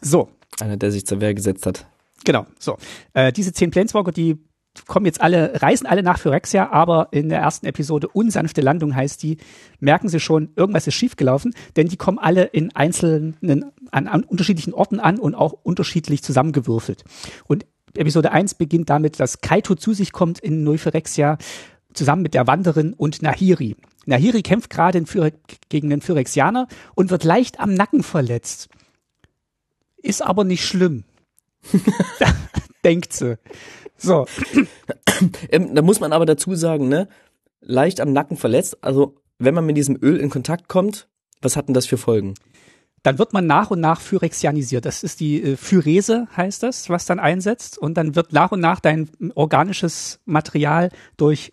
[0.00, 0.28] So,
[0.60, 1.86] Einer, der sich zur Wehr gesetzt hat.
[2.24, 2.46] genau.
[2.58, 2.76] So,
[3.14, 4.38] äh, diese zehn Planeswalker, die
[4.86, 9.22] kommen jetzt alle, reisen alle nach Phyrexia, aber in der ersten Episode unsanfte Landung heißt
[9.22, 9.38] die,
[9.80, 13.36] merken sie schon, irgendwas ist schiefgelaufen, denn die kommen alle in einzelnen,
[13.90, 17.04] an, an unterschiedlichen Orten an und auch unterschiedlich zusammengewürfelt.
[17.46, 21.38] Und Episode 1 beginnt damit, dass Kaito zu sich kommt in Neuphyrexia
[21.92, 23.76] zusammen mit der Wanderin und Nahiri.
[24.06, 25.02] Nahiri kämpft gerade
[25.68, 28.68] gegen den Phyrexianer und wird leicht am Nacken verletzt.
[30.02, 31.04] Ist aber nicht schlimm.
[32.84, 33.38] Denkt sie.
[33.98, 34.26] So,
[35.50, 37.08] Ähm, da muss man aber dazu sagen, ne?
[37.60, 38.78] Leicht am Nacken verletzt.
[38.82, 41.08] Also, wenn man mit diesem Öl in Kontakt kommt,
[41.42, 42.34] was hat denn das für Folgen?
[43.04, 44.84] dann wird man nach und nach phyrexianisiert.
[44.84, 47.78] Das ist die äh, Phyrese, heißt das, was dann einsetzt.
[47.78, 51.52] Und dann wird nach und nach dein organisches Material durch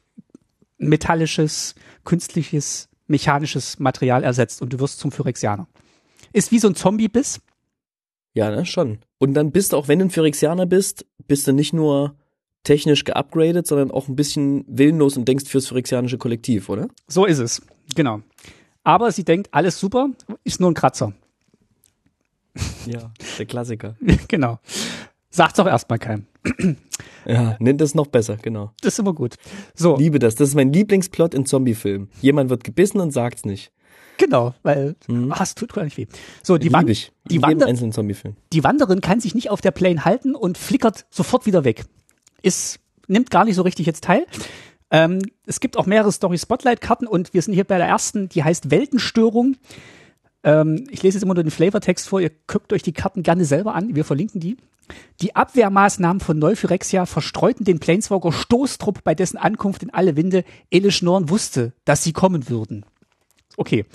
[0.77, 5.67] metallisches, künstliches, mechanisches Material ersetzt und du wirst zum Phyrexianer.
[6.33, 7.39] Ist wie so ein Zombie-Biss.
[8.33, 8.99] Ja, ne, schon.
[9.19, 12.15] Und dann bist du, auch wenn du ein Phyrexianer bist, bist du nicht nur
[12.65, 16.89] technisch geupgradet, sondern auch ein bisschen willenlos und denkst fürs phyrexianische Kollektiv, oder?
[17.07, 17.61] So ist es.
[17.95, 18.21] Genau.
[18.83, 20.09] Aber sie denkt, alles super,
[20.43, 21.13] ist nur ein Kratzer.
[22.85, 23.95] Ja, der Klassiker.
[24.27, 24.59] genau.
[25.29, 26.25] Sagt's auch erstmal keinem.
[27.27, 28.71] Ja, nennt das noch besser, genau.
[28.81, 29.35] Das ist immer gut.
[29.73, 30.35] So, Liebe das.
[30.35, 32.07] Das ist mein Lieblingsplot in Zombiefilmen.
[32.21, 33.71] Jemand wird gebissen und sagt's nicht.
[34.19, 34.95] genau, weil
[35.31, 36.05] ach, es tut gar nicht weh.
[36.43, 37.11] So, die, ich.
[37.29, 38.35] die, Wander, einzelnen Zombiefilm.
[38.53, 41.85] die Wanderin kann sich nicht auf der Plane halten und flickert sofort wieder weg.
[42.45, 44.25] Ist, nimmt gar nicht so richtig jetzt teil.
[44.91, 48.69] Ähm, es gibt auch mehrere Story-Spotlight-Karten und wir sind hier bei der ersten, die heißt
[48.69, 49.57] Weltenstörung.
[50.43, 53.45] Ähm, ich lese jetzt immer nur den Flavortext vor, ihr guckt euch die Karten gerne
[53.45, 54.57] selber an, wir verlinken die.
[55.21, 61.01] Die Abwehrmaßnahmen von Neuphyrexia verstreuten den Planeswalker Stoßtrupp, bei dessen Ankunft in alle Winde Elish
[61.01, 62.85] Norn wusste, dass sie kommen würden.
[63.57, 63.85] Okay,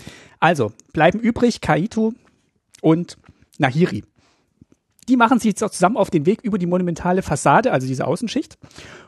[0.41, 2.15] also bleiben übrig Kaito
[2.81, 3.17] und
[3.59, 4.03] Nahiri.
[5.11, 8.07] Die machen sich jetzt auch zusammen auf den Weg über die monumentale Fassade, also diese
[8.07, 8.59] Außenschicht,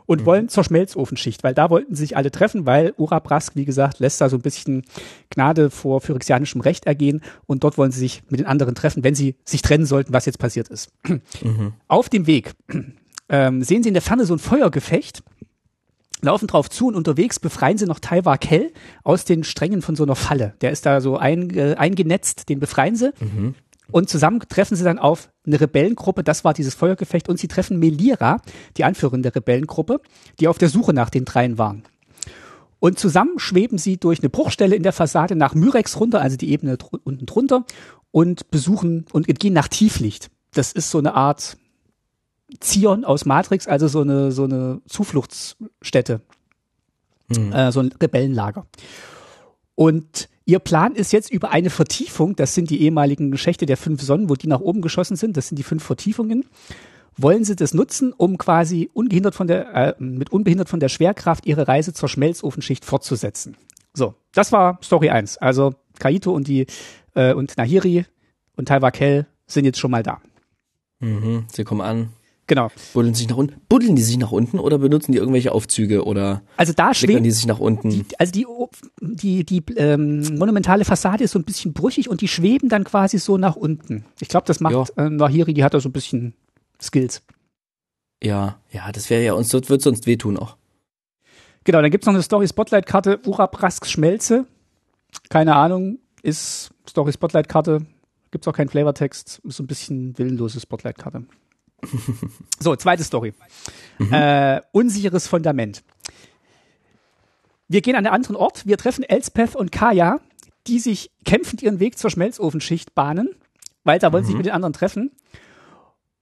[0.05, 4.21] und wollen zur Schmelzofenschicht, weil da wollten sich alle treffen, weil Urabrask, wie gesagt, lässt
[4.21, 4.83] da so ein bisschen
[5.31, 9.15] Gnade vor phyrexianischem Recht ergehen und dort wollen sie sich mit den anderen treffen, wenn
[9.15, 10.91] sie sich trennen sollten, was jetzt passiert ist.
[11.87, 12.51] Auf dem Weg
[13.29, 15.23] ähm, sehen sie in der Ferne so ein Feuergefecht,
[16.21, 18.73] laufen drauf zu und unterwegs befreien sie noch Taiwa Kell
[19.05, 20.55] aus den Strängen von so einer Falle.
[20.63, 23.13] Der ist da so ein, äh, eingenetzt, den befreien sie.
[23.93, 27.79] Und zusammen treffen sie dann auf eine Rebellengruppe, das war dieses Feuergefecht, und sie treffen
[27.79, 28.41] Melira,
[28.77, 30.01] die Anführerin der Rebellengruppe,
[30.41, 31.85] die auf der Suche nach den dreien waren.
[32.81, 36.51] Und zusammen schweben sie durch eine Bruchstelle in der Fassade nach Myrex runter, also die
[36.51, 37.65] Ebene dr unten drunter,
[38.11, 40.31] und besuchen und gehen nach Tieflicht.
[40.53, 41.57] Das ist so eine Art
[42.61, 46.23] Zion aus Matrix, also so eine, so eine Zufluchtsstätte,
[47.53, 48.67] äh, so ein Rebellenlager.
[49.75, 54.03] Und ihr Plan ist jetzt über eine Vertiefung, das sind die ehemaligen Schächte der fünf
[54.03, 56.45] Sonnen, wo die nach oben geschossen sind, das sind die fünf Vertiefungen,
[57.17, 61.47] wollen sie das nutzen, um quasi ungehindert von der, äh, mit unbehindert von der Schwerkraft
[61.47, 63.57] ihre Reise zur Schmelzofenschicht fortzusetzen.
[63.95, 65.39] So, das war Story 1.
[65.39, 66.67] Also Kaito und die
[67.15, 68.05] äh, und Nahiri
[68.55, 70.21] und Taiwa Kell sind jetzt schon mal da.
[71.01, 71.47] Mhm.
[71.51, 72.11] Sie kommen an.
[72.49, 72.71] Genau.
[72.93, 73.61] Buddeln sich nach unten.
[73.69, 77.31] Buddeln die sich nach unten oder benutzen die irgendwelche Aufzüge oder Also da schwebt die
[77.31, 77.91] sich nach unten?
[77.91, 78.47] die, also die,
[79.01, 83.19] die, die ähm, monumentale Fassade ist so ein bisschen brüchig und die schweben dann quasi
[83.19, 84.05] so nach unten.
[84.21, 86.35] Ich glaube, das macht äh, Nahiri, die hat da so ein bisschen
[86.81, 87.23] Skills.
[88.23, 90.57] ja, ja, das wäre ja uns, das wird sonst wehtun auch.
[91.65, 94.47] Genau, dann gibt's noch eine Story-Spotlight-Karte, Urabrasks Schmelze.
[95.29, 97.87] Keine Ahnung, ist Story-Spotlight-Karte.
[98.33, 99.41] Gibt's auch keinen Flavortext.
[99.45, 101.25] Ist so ein bisschen willenlose Spotlight-Karte.
[102.61, 103.35] So, zweite Story.
[104.11, 105.83] Äh, unsicheres Fundament.
[107.69, 108.67] Wir gehen an einen anderen Ort.
[108.67, 110.21] Wir treffen Elspeth und Kaya,
[110.67, 113.31] die sich kämpfend ihren Weg zur Schmelzofenschicht bahnen,
[113.85, 115.11] weil da wollen sie sich mit den anderen treffen.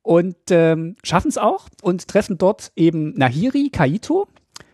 [0.03, 4.29] Und ähm, schaffen es auch und treffen dort eben Nahiri, Kaito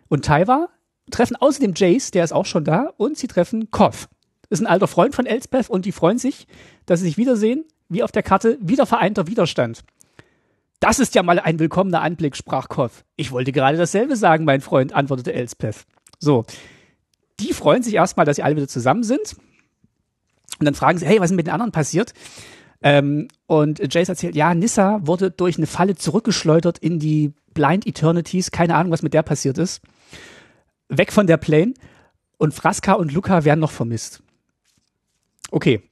[0.09, 0.69] und Taiwa,
[1.11, 4.09] treffen außerdem Jace, der ist auch schon da, und sie treffen Koth.
[4.51, 6.47] Ist ein alter Freund von Elspeth und die freuen sich,
[6.87, 9.85] dass sie sich wiedersehen, wie auf der Karte, wieder vereinter Widerstand.
[10.81, 13.05] Das ist ja mal ein willkommener Anblick, sprach Koth.
[13.17, 15.87] Ich wollte gerade dasselbe sagen, mein Freund, antwortete Elspeth.
[16.19, 16.45] So.
[17.41, 19.37] Die freuen sich erstmal, dass sie alle wieder zusammen sind.
[20.59, 22.13] Und dann fragen sie, hey, was ist mit den anderen passiert?
[22.83, 28.51] Ähm, und Jace erzählt, ja, Nissa wurde durch eine Falle zurückgeschleudert in die Blind Eternities.
[28.51, 29.83] Keine Ahnung, was mit der passiert ist.
[30.89, 31.75] Weg von der Plane.
[32.39, 34.23] Und Fraska und Luca werden noch vermisst.
[35.51, 35.83] Okay.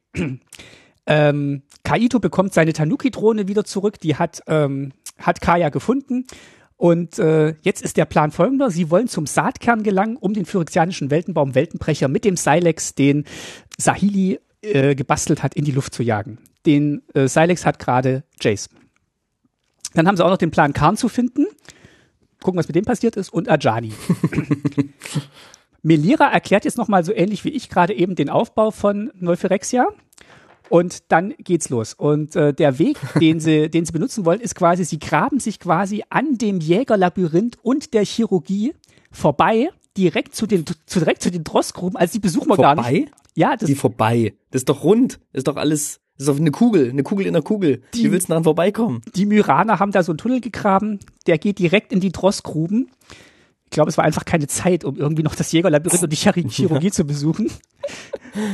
[1.07, 4.01] Ähm, Kaito bekommt seine Tanuki-Drohne wieder zurück.
[4.01, 6.27] Die hat, ähm, hat Kaya gefunden.
[6.77, 8.71] Und äh, jetzt ist der Plan folgender.
[8.71, 13.25] Sie wollen zum Saatkern gelangen, um den phyrexianischen Weltenbaum Weltenbrecher mit dem Silex, den
[13.79, 16.39] Sahili äh, gebastelt hat, in die Luft zu jagen.
[16.67, 18.71] Den äh, Silex hat gerade Jace.
[19.95, 21.47] Dann haben sie auch noch den Plan, Karn zu finden.
[22.43, 23.33] Gucken, was mit dem passiert ist.
[23.33, 23.93] Und Ajani.
[25.83, 29.87] Melira erklärt jetzt nochmal so ähnlich wie ich gerade eben den Aufbau von Neuphyrexia.
[30.71, 31.95] Und dann geht's los.
[31.95, 35.61] Und äh, der Weg, den sie, den sie benutzen wollen, ist quasi, sie graben sich
[35.61, 38.75] quasi an dem Jägerlabyrinth und der Chirurgie
[39.11, 41.97] vorbei, direkt zu den, zu, direkt zu den Drossgruben.
[41.97, 42.85] Also die besuchen wir gar nicht.
[42.85, 43.07] Vorbei?
[43.37, 44.35] Ja, das Wie vorbei?
[44.51, 45.21] Das ist doch rund.
[45.33, 47.83] Das ist doch alles, das ist doch eine Kugel, eine Kugel in der Kugel.
[47.95, 49.03] Die- Wie willst du daran vorbeikommen?
[49.15, 52.91] die Myraner haben da so einen Tunnel gegraben, der geht direkt in die Drossgruben.
[53.65, 56.49] Ich glaube, es war einfach keine Zeit, um irgendwie noch das Jägerlabyrinth und die Chir-
[56.49, 57.51] Chirurgie zu besuchen.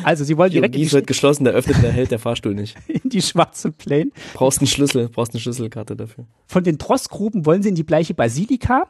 [0.05, 2.77] Also sie wollen direkt Chirurgie die, wird geschlossen, da öffnet der hält der Fahrstuhl nicht.
[2.89, 4.11] in die schwarze Plane.
[4.35, 6.25] Brauchst einen Schlüssel, brauchst eine Schlüsselkarte dafür.
[6.47, 8.87] Von den Drossgruben wollen sie in die bleiche Basilika.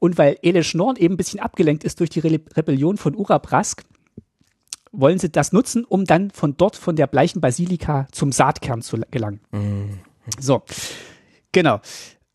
[0.00, 3.84] Und weil Ele Schnorn eben ein bisschen abgelenkt ist durch die Re Rebellion von Urabrask,
[4.92, 8.98] wollen sie das nutzen, um dann von dort, von der bleichen Basilika zum Saatkern zu
[9.10, 9.40] gelangen.
[10.38, 10.62] So,
[11.52, 11.80] genau.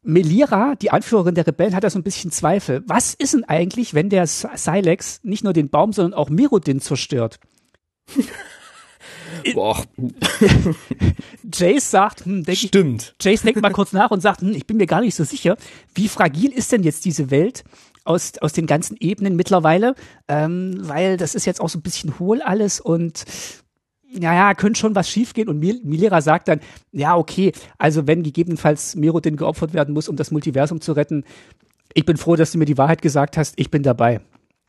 [0.01, 2.83] Melira, die Anführerin der Rebellen, hat da so ein bisschen Zweifel.
[2.87, 7.39] Was ist denn eigentlich, wenn der Silex nicht nur den Baum, sondern auch Merodin zerstört?
[9.53, 9.83] Boah,
[11.53, 13.15] Jace sagt, hm, denk ich, stimmt.
[13.21, 15.57] Jace denkt mal kurz nach und sagt, hm, ich bin mir gar nicht so sicher,
[15.93, 17.63] wie fragil ist denn jetzt diese Welt
[18.03, 19.95] aus, aus den ganzen Ebenen mittlerweile,
[20.27, 23.25] ähm, weil das ist jetzt auch so ein bisschen hohl alles und
[24.17, 26.59] naja, könnte schon was schiefgehen und Mil Milera sagt dann,
[26.91, 31.23] ja, okay, also wenn gegebenenfalls Merodin geopfert werden muss, um das Multiversum zu retten,
[31.93, 34.21] ich bin froh, dass du mir die Wahrheit gesagt hast, ich bin dabei.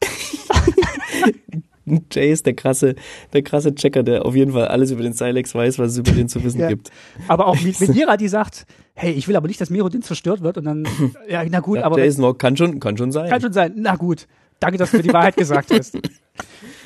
[2.12, 2.94] Jay ist der krasse,
[3.32, 6.12] der krasse Checker, der auf jeden Fall alles über den Silex weiß, was es über
[6.12, 6.68] den zu wissen Ja.
[6.68, 6.90] gibt.
[7.26, 10.56] Aber auch Mi- Milera, die sagt, hey, ich will aber nicht, dass Merodin zerstört wird
[10.58, 10.86] und dann,
[11.28, 13.28] ja, na gut, Ja, aber Jason Walk kann schon, kann schon sein.
[13.28, 13.72] Kann schon sein.
[13.76, 14.28] Na gut.
[14.60, 15.98] Danke, dass du mir die Wahrheit gesagt hast.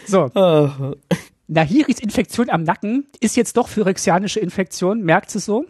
[0.06, 0.30] So.
[0.34, 0.92] Ah,
[1.46, 5.02] Nahiris Infektion am Nacken ist jetzt doch phyrexianische Infektion.
[5.02, 5.66] Merkt sie so?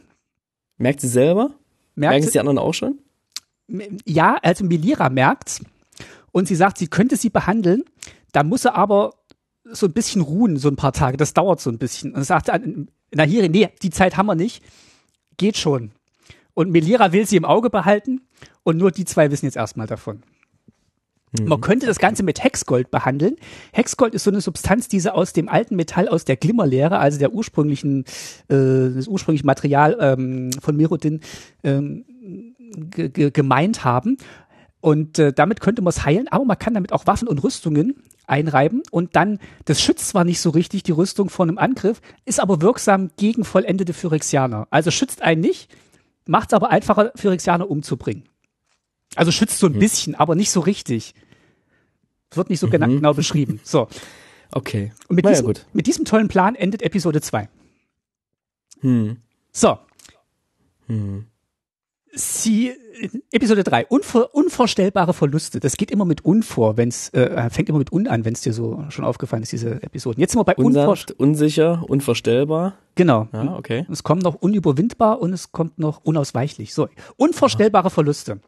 [0.77, 1.55] merkt sie selber?
[1.95, 2.99] Merkt Merken es sie, die anderen auch schon?
[4.05, 5.61] ja, also Melira merkt's.
[6.33, 7.85] Und sie sagt, sie könnte sie behandeln.
[8.33, 9.15] Da muss sie aber
[9.65, 11.17] so ein bisschen ruhen, so ein paar Tage.
[11.17, 12.13] Das dauert so ein bisschen.
[12.13, 12.51] Und sagt
[13.13, 14.63] Nahiri, nee, die Zeit haben wir nicht.
[15.37, 15.93] Geht schon.
[16.53, 18.23] Und Melira will sie im Auge behalten.
[18.63, 20.23] Und nur die zwei wissen jetzt erstmal davon.
[21.43, 23.37] Man könnte das Ganze mit Hexgold behandeln.
[23.73, 27.19] Hexgold ist so eine Substanz, die sie aus dem alten Metall, aus der Glimmerlehre, also
[27.19, 28.05] der ursprünglichen,
[28.49, 31.21] äh, das ursprüngliche Material ähm, von Merodin
[31.65, 32.05] ähm,
[32.91, 34.17] ge ge gemeint haben.
[34.81, 37.95] Und äh, damit könnte man es heilen, aber man kann damit auch Waffen und Rüstungen
[38.27, 42.41] einreiben und dann, das schützt zwar nicht so richtig die Rüstung vor einem Angriff, ist
[42.41, 44.67] aber wirksam gegen vollendete Phyrexianer.
[44.71, 45.75] Also schützt einen nicht,
[46.27, 48.25] macht es aber einfacher, Phyrexianer umzubringen.
[49.17, 51.15] Also schützt so ein bisschen, aber nicht so richtig.
[52.33, 53.61] Wird nicht so gena- genau beschrieben.
[53.63, 53.89] So.
[54.53, 54.93] Okay.
[55.09, 55.67] Und mit, ja, diesem, gut.
[55.73, 57.49] mit diesem tollen Plan endet Episode 2.
[58.81, 59.17] Hm.
[59.53, 59.79] So.
[60.87, 61.27] Hm.
[62.17, 62.73] Sie,
[63.33, 65.59] Episode 3, unvor, unvorstellbare Verluste.
[65.59, 68.53] Das geht immer mit unvor, wenn's, äh, fängt immer mit un an, wenn es dir
[68.53, 70.21] so schon aufgefallen ist, diese Episoden.
[70.21, 72.75] Jetzt sind wir bei Unsanft, unsicher, unvorstellbar.
[72.95, 73.29] Genau.
[73.33, 73.85] Ja, okay.
[73.91, 76.73] Es kommt noch unüberwindbar und es kommt noch unausweichlich.
[76.73, 78.39] So, unvorstellbare Verluste.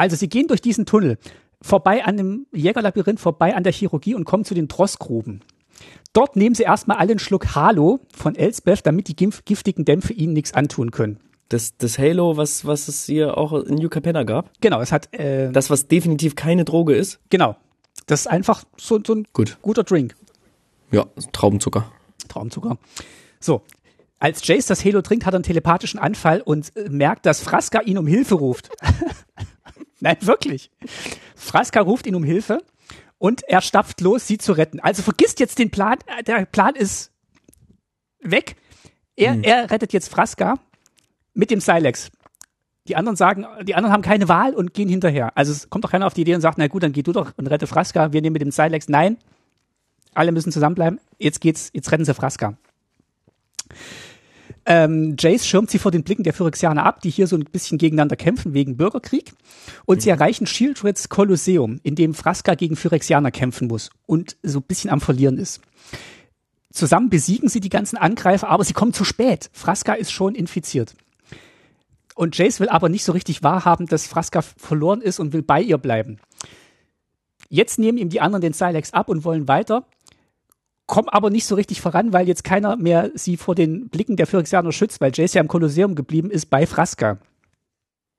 [0.00, 1.18] Also sie gehen durch diesen Tunnel
[1.60, 5.42] vorbei an dem Jägerlabyrinth, vorbei an der Chirurgie und kommen zu den Drossgruben.
[6.14, 10.14] Dort nehmen sie erstmal alle einen Schluck Halo von Elsbeth, damit die gif- giftigen Dämpfe
[10.14, 11.18] ihnen nichts antun können.
[11.50, 14.50] Das, das Halo, was, was es hier auch in New Capenna gab.
[14.62, 17.20] Genau, es hat, äh, Das, was definitiv keine Droge ist.
[17.28, 17.56] genau.
[18.06, 19.58] Das ist einfach so, so ein Gut.
[19.60, 20.16] guter Drink.
[20.90, 21.92] Ja, Traubenzucker.
[22.28, 22.78] Traumzucker.
[23.38, 23.60] So.
[24.18, 27.82] Als Jace das Halo trinkt, hat er einen telepathischen Anfall und äh, merkt, dass Fraska
[27.82, 28.70] ihn um Hilfe ruft.
[30.00, 30.70] Nein, wirklich.
[31.36, 32.62] Fraska ruft ihn um Hilfe
[33.18, 34.80] und er stapft los, sie zu retten.
[34.80, 35.98] Also vergisst jetzt den Plan.
[36.26, 37.12] Der Plan ist
[38.20, 38.56] weg.
[39.16, 40.58] Er, er rettet jetzt Fraska
[41.34, 42.10] mit dem Silex.
[42.88, 45.36] Die anderen sagen, die anderen haben keine Wahl und gehen hinterher.
[45.36, 47.12] Also es kommt doch keiner auf die Idee und sagt, na gut, dann geh du
[47.12, 48.12] doch und rette Fraska.
[48.12, 48.88] Wir nehmen mit dem Silex.
[48.88, 49.18] Nein,
[50.14, 50.98] alle müssen zusammenbleiben.
[51.18, 52.54] Jetzt geht's, jetzt retten sie Fraska.
[54.72, 57.76] Ähm, Jace schirmt sie vor den Blicken der Phyrexianer ab, die hier so ein bisschen
[57.76, 59.32] gegeneinander kämpfen wegen Bürgerkrieg.
[59.84, 64.64] Und sie erreichen Shieldreds Kolosseum, in dem Fraska gegen Phyrexianer kämpfen muss und so ein
[64.68, 65.60] bisschen am Verlieren ist.
[66.72, 69.50] Zusammen besiegen sie die ganzen Angreifer, aber sie kommen zu spät.
[69.52, 70.94] Fraska ist schon infiziert.
[72.14, 75.60] Und Jace will aber nicht so richtig wahrhaben, dass Fraska verloren ist und will bei
[75.60, 76.20] ihr bleiben.
[77.48, 79.84] Jetzt nehmen ihm die anderen den Silex ab und wollen weiter,
[80.90, 84.26] kommen aber nicht so richtig voran, weil jetzt keiner mehr sie vor den Blicken der
[84.26, 87.18] Phyrexianer schützt, weil Jace ja im Kolosseum geblieben ist bei Fraska.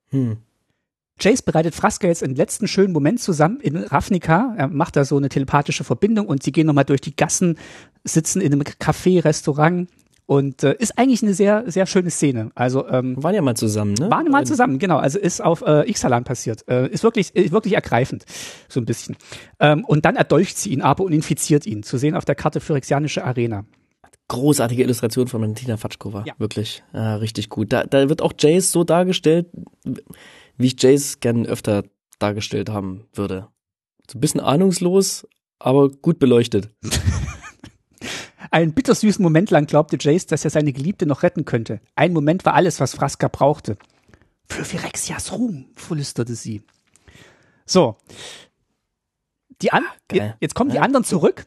[0.08, 0.38] Hm.
[1.20, 4.54] Jace bereitet Fraska jetzt einen letzten schönen Moment zusammen in Ravnica.
[4.56, 7.58] Er macht da so eine telepathische Verbindung und sie gehen nochmal durch die Gassen,
[8.04, 9.90] sitzen in einem Café, Restaurant
[10.32, 12.52] und äh, ist eigentlich eine sehr, sehr schöne Szene.
[12.54, 14.10] Also ähm, Waren ja mal zusammen, ne?
[14.10, 14.96] waren mal zusammen, genau.
[14.96, 16.66] Also ist auf äh, Ixalan passiert.
[16.68, 18.24] Äh, ist wirklich, ist wirklich ergreifend,
[18.66, 19.18] so ein bisschen.
[19.60, 21.82] Ähm, und dann erdolcht sie ihn aber und infiziert ihn.
[21.82, 23.66] Zu sehen auf der Karte Phyrexianische Arena.
[24.28, 26.24] Großartige Illustration von Valentina Fatschkova.
[26.26, 26.32] Ja.
[26.38, 26.82] Wirklich.
[26.94, 27.70] Ja, richtig gut.
[27.70, 29.48] Da, da wird auch Jace so dargestellt,
[30.56, 31.84] wie ich Jace gern öfter
[32.18, 33.48] dargestellt haben würde.
[34.10, 36.70] So ein bisschen ahnungslos, aber gut beleuchtet.
[38.52, 41.80] Einen bittersüßen Moment lang glaubte Jace, dass er seine Geliebte noch retten könnte.
[41.96, 43.78] Ein Moment war alles, was Fraska brauchte.
[44.46, 46.62] Für Phyrexias Ruhm, flüsterte sie.
[47.64, 47.96] So.
[49.62, 50.36] Die an geil.
[50.40, 51.46] jetzt kommen die anderen zurück,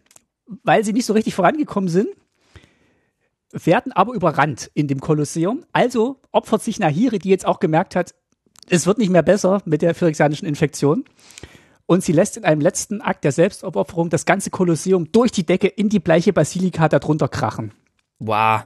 [0.63, 2.07] weil sie nicht so richtig vorangekommen sind,
[3.51, 5.63] werden aber überrannt in dem Kolosseum.
[5.73, 8.15] Also opfert sich Nahiri, die jetzt auch gemerkt hat,
[8.67, 11.05] es wird nicht mehr besser mit der phyrexianischen Infektion.
[11.87, 15.67] Und sie lässt in einem letzten Akt der Selbstopferung das ganze Kolosseum durch die Decke
[15.67, 17.73] in die bleiche Basilika darunter krachen.
[18.19, 18.63] Wow.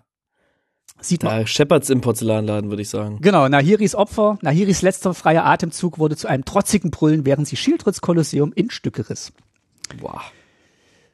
[1.01, 1.39] Sieht man.
[1.39, 3.19] Da scheppert's im Porzellanladen, würde ich sagen.
[3.21, 8.01] Genau, Nahiris Opfer, Nahiris letzter freier Atemzug wurde zu einem trotzigen Brüllen, während sie Schildrits
[8.01, 9.31] Kolosseum in Stücke riss.
[9.99, 10.31] Wow.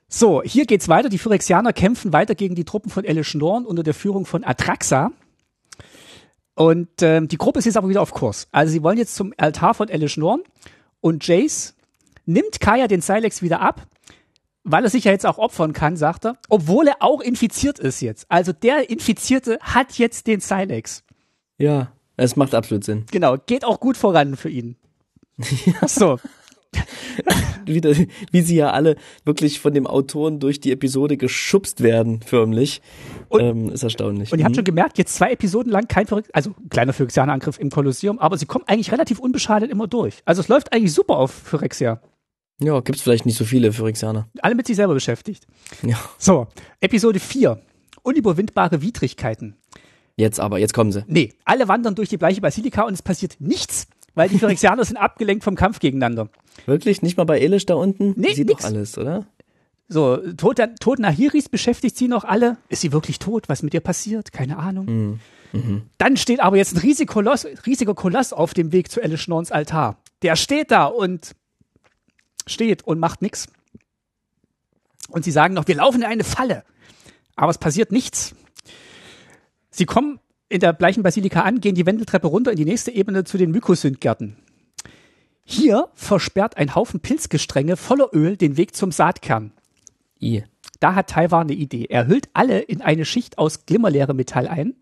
[0.08, 1.10] So, hier geht's weiter.
[1.10, 5.12] Die Phyrexianer kämpfen weiter gegen die Truppen von Elish Norn unter der Führung von Atraxa.
[6.56, 8.48] Und ähm, die Gruppe ist jetzt aber wieder auf Kurs.
[8.52, 10.42] Also sie wollen jetzt zum Altar von Elish Norn
[11.02, 11.75] und Jace
[12.26, 13.88] nimmt Kaya den Silex wieder ab,
[14.64, 18.02] weil er sich ja jetzt auch opfern kann, sagt er, obwohl er auch infiziert ist
[18.02, 18.26] jetzt.
[18.30, 21.04] Also der Infizierte hat jetzt den Silex.
[21.58, 23.06] Ja, es macht absolut Sinn.
[23.12, 24.76] Genau, geht auch gut voran für ihn.
[25.88, 26.18] So,
[27.66, 27.94] Wieder,
[28.32, 32.82] wie sie ja alle wirklich von dem Autoren durch die Episode geschubst werden, förmlich.
[33.30, 34.32] Und- ähm, ist erstaunlich.
[34.32, 34.58] Und ihr habt Mhm.
[34.58, 38.38] schon gemerkt, jetzt zwei Episoden lang kein verrückt, also ein kleiner Phyrexianer-Angriff im Kolosseum, aber
[38.38, 40.22] sie kommen eigentlich relativ unbeschadet immer durch.
[40.26, 42.02] Also es läuft eigentlich super auf Phyrexia.
[42.60, 44.28] Ja, gibt's vielleicht nicht so viele Phyrexianer.
[44.42, 45.46] Alle mit sich selber beschäftigt.
[45.82, 45.98] Ja.
[46.18, 46.48] So,
[46.80, 47.60] Episode 4.
[48.04, 49.56] Unüberwindbare Widrigkeiten.
[50.16, 51.04] Jetzt aber, jetzt kommen sie.
[51.08, 54.96] Nee, alle wandern durch die bleiche Basilika und es passiert nichts, weil die Phyrexianer sind
[54.98, 56.30] abgelenkt vom Kampf gegeneinander.
[56.66, 57.02] Wirklich?
[57.02, 58.14] Nicht mal bei Elish da unten?
[58.16, 58.62] Nee, Sieht nix.
[58.62, 59.26] doch alles, oder?
[59.88, 62.58] So, Tod, Tod Nahiris beschäftigt sie noch alle.
[62.70, 63.50] Ist sie wirklich tot?
[63.50, 64.32] Was mit ihr passiert?
[64.32, 65.20] Keine Ahnung.
[65.98, 69.98] Dann steht aber jetzt ein riesiger Koloss, riesiger Koloss auf dem Weg zu Elishnorns Altar.
[70.22, 71.36] Der steht da und
[72.48, 73.48] steht und macht nichts.
[75.10, 76.64] Und sie sagen noch, wir laufen in eine Falle.
[77.36, 78.36] Aber es passiert nichts.
[79.70, 83.24] Sie kommen in der gleichen Basilika an, gehen die Wendeltreppe runter in die nächste Ebene
[83.24, 84.38] zu den Mykosyntgärten.
[85.44, 89.52] Hier versperrt ein Haufen Pilzgestränge voller Öl den Weg zum Saatkern.
[90.22, 90.44] I.
[90.80, 91.86] Da hat Taiwan eine Idee.
[91.90, 94.76] Er hüllt alle in eine Schicht aus Glimmerleere-Metall ein.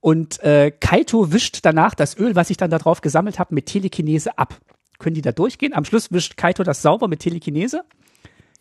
[0.00, 3.66] Und äh, Kaito wischt danach das Öl, was ich dann da drauf gesammelt habe, mit
[3.66, 4.60] Telekinese ab.
[4.98, 5.74] Können die da durchgehen?
[5.74, 7.84] Am Schluss wischt Kaito das sauber mit Telekinese.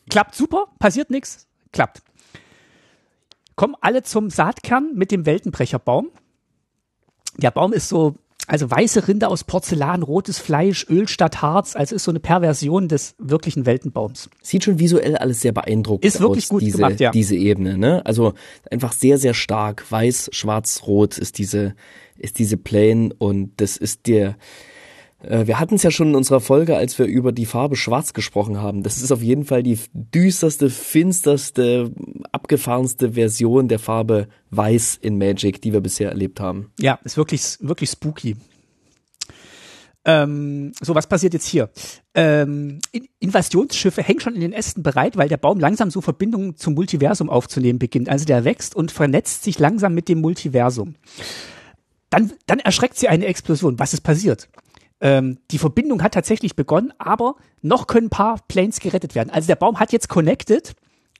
[0.10, 2.02] Klappt super, passiert nichts, klappt.
[3.56, 6.10] Kommen alle zum Saatkern mit dem Weltenbrecherbaum.
[7.38, 8.16] Der Baum ist so
[8.46, 12.90] Also weiße Rinde aus Porzellan, rotes Fleisch, Öl statt Harz, also ist so eine Perversion
[12.90, 14.30] des wirklichen Weltenbaums.
[14.42, 17.12] Sieht schon visuell alles sehr beeindruckend Ist wirklich aus, gut diese, gemacht, ja.
[17.12, 18.06] diese Ebene, ne?
[18.06, 18.34] Also
[18.70, 19.90] einfach sehr, sehr stark.
[19.90, 21.74] Weiß, schwarz, rot ist diese,
[22.18, 24.36] ist diese Plane und das ist der,
[25.28, 28.62] wir hatten es ja schon in unserer Folge, als wir über die Farbe Schwarz gesprochen
[28.62, 28.84] haben.
[28.84, 31.92] Das ist auf jeden Fall die düsterste, finsterste,
[32.32, 36.72] abgefahrenste Version der Farbe Weiß in Magic, die wir bisher erlebt haben.
[36.80, 38.36] Ja, ist wirklich, wirklich spooky.
[40.06, 41.70] Ähm, so, was passiert jetzt hier?
[42.14, 46.58] Ähm, In- Invasionsschiffe hängen schon in den Ästen bereit, weil der Baum langsam so Verbindungen
[46.58, 48.10] zum Multiversum aufzunehmen beginnt.
[48.10, 50.96] Also der wächst und vernetzt sich langsam mit dem Multiversum.
[52.10, 53.80] Dann, dann erschreckt sie eine Explosion.
[53.80, 54.50] Was ist passiert?
[55.04, 59.30] Ähm, die Verbindung hat tatsächlich begonnen, aber noch können ein paar Planes gerettet werden.
[59.30, 60.76] Also der Baum hat jetzt connected,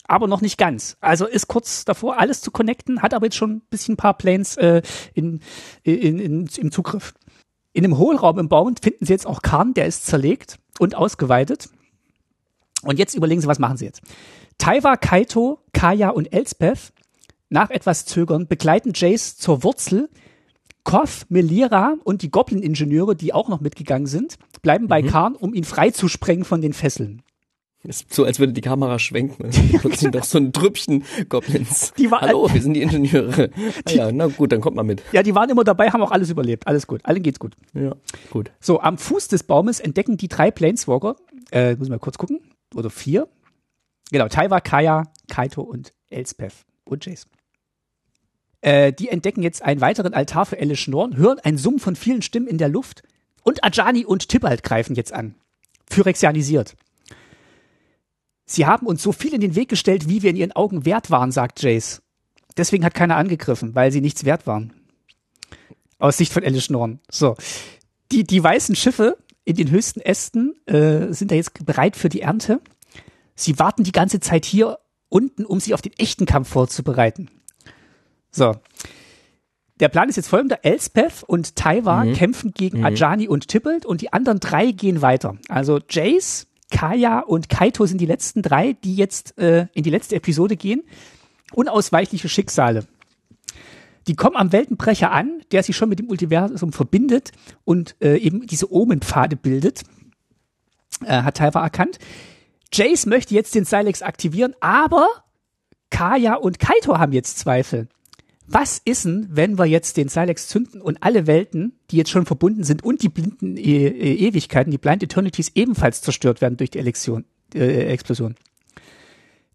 [0.08, 0.96] aber noch nicht ganz.
[1.02, 4.14] Also ist kurz davor, alles zu connecten, hat aber jetzt schon ein bisschen ein paar
[4.14, 4.82] Planes äh,
[5.14, 5.42] in,
[5.84, 7.14] in, in, im Zugriff.
[7.74, 11.68] In einem Hohlraum im Baum finden sie jetzt auch Karn, der ist zerlegt und ausgeweitet.
[12.84, 14.02] Und jetzt überlegen sie, was machen sie jetzt?
[14.60, 16.94] Taiwa, Kaito, Kaya und Elspeth,
[17.50, 20.10] nach etwas Zögern, begleiten Jace zur Wurzel.
[20.84, 25.64] Koth, Melira und die Goblin-Ingenieure, die auch noch mitgegangen sind, bleiben bei Karn, um ihn
[25.64, 27.22] freizusprengen von den Fesseln.
[27.86, 29.50] Ist so, als würde die Kamera schwenken.
[29.80, 31.94] Plötzlich doch so ein Trüppchen Goblins.
[31.98, 33.50] Die war- Hallo, wir sind die Ingenieure.
[33.86, 35.02] Ah ja, na gut, dann kommt mal mit.
[35.12, 36.66] Ja, die waren immer dabei, haben auch alles überlebt.
[36.66, 37.56] Alles gut, allen geht's gut.
[37.74, 37.94] Ja,
[38.30, 38.52] gut.
[38.62, 41.18] So, am Fuß des Baumes entdecken die drei Planeswalker,
[41.52, 42.40] äh, muss ich mal kurz gucken,
[42.74, 43.28] oder vier.
[44.12, 46.54] Genau, Taiwa, Kaya, Kaito und Elspeth
[46.86, 47.28] und Jace.
[48.64, 52.22] Äh, die entdecken jetzt einen weiteren Altar für Elish Norn, hören ein Summen von vielen
[52.22, 53.04] Stimmen in der Luft
[53.44, 55.36] und Ajani und Tibalt greifen jetzt an.
[55.90, 56.78] Phyrexianisiert.
[58.46, 61.12] Sie haben uns so viel in den Weg gestellt, wie wir in ihren Augen wert
[61.12, 62.02] waren, sagt Jace.
[62.56, 64.72] Deswegen hat keiner angegriffen, weil sie nichts wert waren.
[66.00, 67.02] Aus Sicht von Elish Norn.
[67.12, 67.36] So.
[68.14, 72.22] Die, die weißen Schiffe in den höchsten Ästen äh, sind da jetzt bereit für die
[72.22, 72.62] Ernte.
[73.36, 77.30] Sie warten die ganze Zeit hier unten, um sich auf den echten Kampf vorzubereiten.
[78.34, 78.56] So.
[79.80, 80.60] Der Plan ist jetzt folgender.
[80.64, 85.38] Elspeth und Taiwa kämpfen gegen Ajani und Tybalt und die anderen drei gehen weiter.
[85.50, 90.16] Also Jace, Kaya und Kaito sind die letzten drei, die jetzt äh, in die letzte
[90.16, 90.84] Episode gehen.
[91.54, 92.86] Unausweichliche Schicksale.
[94.08, 97.32] Die kommen am Weltenbrecher an, der sich schon mit dem Multiversum verbindet
[97.64, 99.84] und äh, eben diese Omenpfade bildet.
[101.06, 102.00] Äh, hat Taiwa erkannt.
[102.72, 105.08] Jace möchte jetzt den Silex aktivieren, aber
[105.90, 107.88] Kaya und Kaito haben jetzt Zweifel.
[108.54, 112.28] Was ist denn, wenn wir jetzt den Silex zünden und alle Welten, die jetzt schon
[112.28, 116.70] verbunden sind und die blinden e e Ewigkeiten, die Blind Eternities ebenfalls zerstört werden durch
[116.70, 117.26] die Elektion,
[117.56, 118.36] äh, Explosion?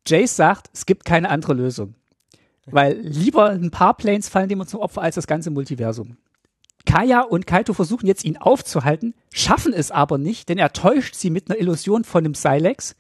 [0.05, 1.95] Jace sagt, es gibt keine andere Lösung.
[2.67, 6.17] Weil lieber ein paar Planes fallen dem zum Opfer als das ganze Multiversum.
[6.85, 11.31] Kaya und Kaito versuchen jetzt ihn aufzuhalten, schaffen es aber nicht, denn er täuscht sie
[11.31, 12.97] mit einer Illusion von dem Silex,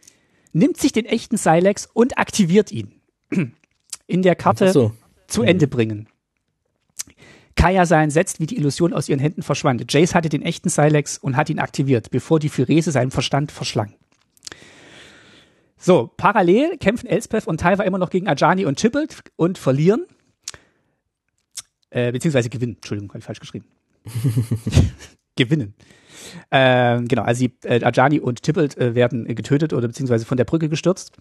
[0.52, 2.92] nimmt sich den echten Silex und aktiviert ihn.
[4.06, 4.92] In der Karte so.
[5.28, 6.08] Zu Ende bringen.
[7.54, 9.92] Kaya sah entsetzt, wie die Illusion aus ihren Händen verschwand.
[9.92, 13.94] Jace hatte den echten Silex und hat ihn aktiviert, bevor die Phyrese seinen Verstand verschlang.
[15.76, 20.06] So, parallel kämpfen Elspeth und Taiwa immer noch gegen Ajani und Tybalt und verlieren.
[21.90, 22.74] Äh, beziehungsweise gewinnen.
[22.76, 23.66] Entschuldigung, habe ich falsch geschrieben.
[25.36, 25.74] gewinnen.
[26.50, 30.44] Ähm, genau, also die, äh, Ajani und Tybalt äh, werden getötet oder beziehungsweise von der
[30.44, 31.12] Brücke gestürzt.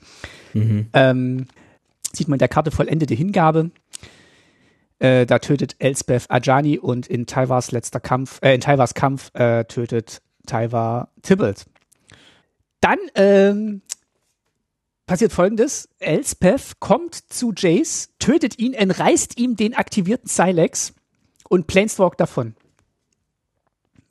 [0.93, 1.45] Ähm,
[2.13, 3.71] sieht man in der Karte vollendete Hingabe.
[4.99, 9.65] Äh, da tötet Elspeth Ajani und in Taiwas letzter Kampf, äh, in Taiwas Kampf äh,
[9.65, 11.65] tötet Taiwa Tybalt.
[12.81, 13.81] Dann ähm,
[15.05, 15.89] passiert folgendes.
[15.99, 20.93] Elspeth kommt zu Jace, tötet ihn, entreißt ihm den aktivierten Silex
[21.49, 22.55] und planeswalkt davon.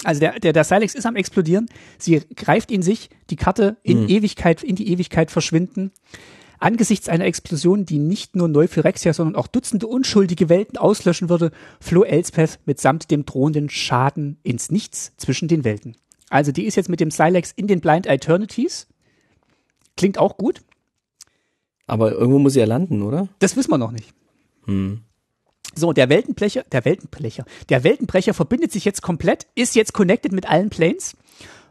[0.05, 1.66] Also der, der, der Silex ist am explodieren.
[1.99, 5.91] Sie greift ihn sich, die Karte in Ewigkeit, in die Ewigkeit verschwinden.
[6.59, 11.50] Angesichts einer Explosion, die nicht nur Neuphyrexia, sondern auch Dutzende unschuldige Welten auslöschen würde,
[11.80, 15.96] floh Elspeth mitsamt dem drohenden Schaden ins Nichts zwischen den Welten.
[16.30, 18.86] Also die ist jetzt mit dem Silex in den Blind Eternities.
[19.96, 20.62] Klingt auch gut.
[21.86, 23.28] Aber irgendwo muss sie ja landen, oder?
[23.38, 24.12] Das wissen wir noch nicht.
[24.64, 25.02] Hm.
[25.74, 30.48] So, der Weltenbrecher, der Weltenbrecher, der Weltenbrecher verbindet sich jetzt komplett, ist jetzt connected mit
[30.48, 31.16] allen Planes.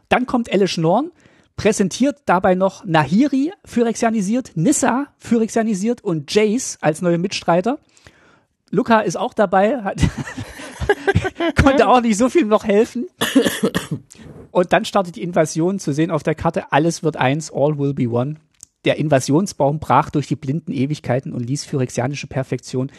[0.08, 1.10] Dann kommt Elish Norn,
[1.56, 7.78] präsentiert dabei noch Nahiri phyrexianisiert, Nissa phyrexianisiert und Jace als neue Mitstreiter.
[8.70, 10.00] Luca ist auch dabei, hat
[11.62, 13.06] konnte auch nicht so viel noch helfen.
[14.50, 17.94] Und dann startet die Invasion, zu sehen auf der Karte, alles wird eins, all will
[17.94, 18.36] be one.
[18.84, 22.90] Der Invasionsbaum brach durch die blinden Ewigkeiten und ließ phyrexianische Perfektion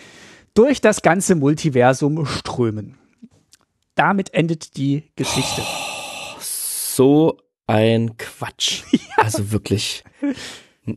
[0.53, 2.97] durch das ganze Multiversum strömen.
[3.95, 5.61] damit endet die Geschichte.
[6.39, 7.37] So
[7.67, 8.83] ein Quatsch.
[9.19, 10.03] Also wirklich.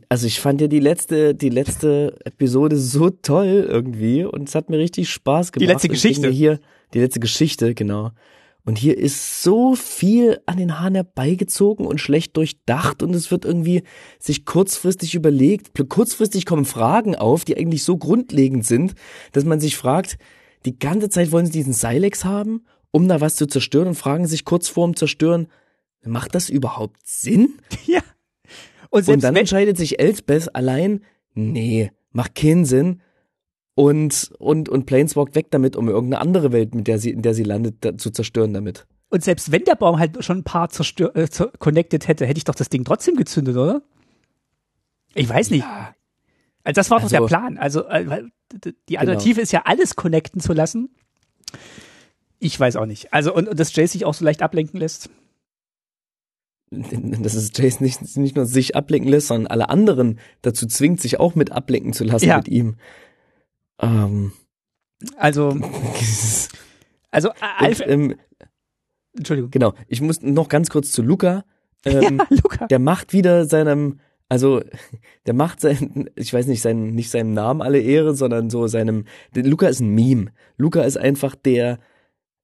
[0.09, 4.69] Also ich fand ja die letzte, die letzte Episode so toll irgendwie und es hat
[4.69, 5.67] mir richtig Spaß gemacht.
[5.67, 6.29] Die letzte Geschichte.
[6.29, 6.59] Hier,
[6.93, 8.11] die letzte Geschichte, genau.
[8.63, 13.43] Und hier ist so viel an den Haaren herbeigezogen und schlecht durchdacht und es wird
[13.43, 13.81] irgendwie
[14.19, 15.71] sich kurzfristig überlegt.
[15.89, 18.93] Kurzfristig kommen Fragen auf, die eigentlich so grundlegend sind,
[19.31, 20.19] dass man sich fragt,
[20.65, 24.27] die ganze Zeit wollen sie diesen Silex haben, um da was zu zerstören und fragen
[24.27, 25.47] sich kurz vorm Zerstören,
[26.05, 27.57] macht das überhaupt Sinn?
[27.85, 28.01] Ja.
[28.89, 31.01] Und Und dann entscheidet sich Elsbeth allein,
[31.33, 33.01] nee, macht keinen Sinn.
[33.73, 37.33] Und, und, und Planeswalk weg damit, um irgendeine andere Welt, mit der sie, in der
[37.33, 38.85] sie landet, da, zu zerstören damit.
[39.09, 41.27] und selbst wenn der Baum halt schon ein paar zerstör, äh,
[41.57, 43.81] connected hätte, hätte ich doch das Ding trotzdem gezündet, oder?
[45.15, 45.65] Ich weiß nicht.
[46.63, 47.57] Also das war doch Also- der Plan.
[47.57, 48.23] Also äh,
[48.89, 50.89] die Alternative ist ja alles connecten zu lassen.
[52.39, 53.13] Ich weiß auch nicht.
[53.13, 55.09] Also und, und dass Jay sich auch so leicht ablenken lässt.
[57.21, 61.19] Dass es Jason nicht, nicht nur sich ablenken lässt, sondern alle anderen dazu zwingt, sich
[61.19, 62.37] auch mit ablenken zu lassen Ja.
[62.37, 62.75] mit ihm.
[63.81, 64.31] Ähm,
[65.17, 65.57] Also
[67.11, 68.15] also äh, Alf, und, ähm,
[69.17, 69.51] Entschuldigung.
[69.51, 71.43] genau, ich muss noch ganz kurz zu Luca.
[71.83, 72.67] Ähm, ja, Luca.
[72.67, 73.99] der macht wieder seinem,
[74.29, 74.61] also
[75.25, 79.05] der macht sein, ich weiß nicht, seinen, nicht seinem Namen alle Ehre, sondern so seinem,
[79.35, 80.31] Luca ist ein Meme.
[80.57, 81.79] Luca ist einfach der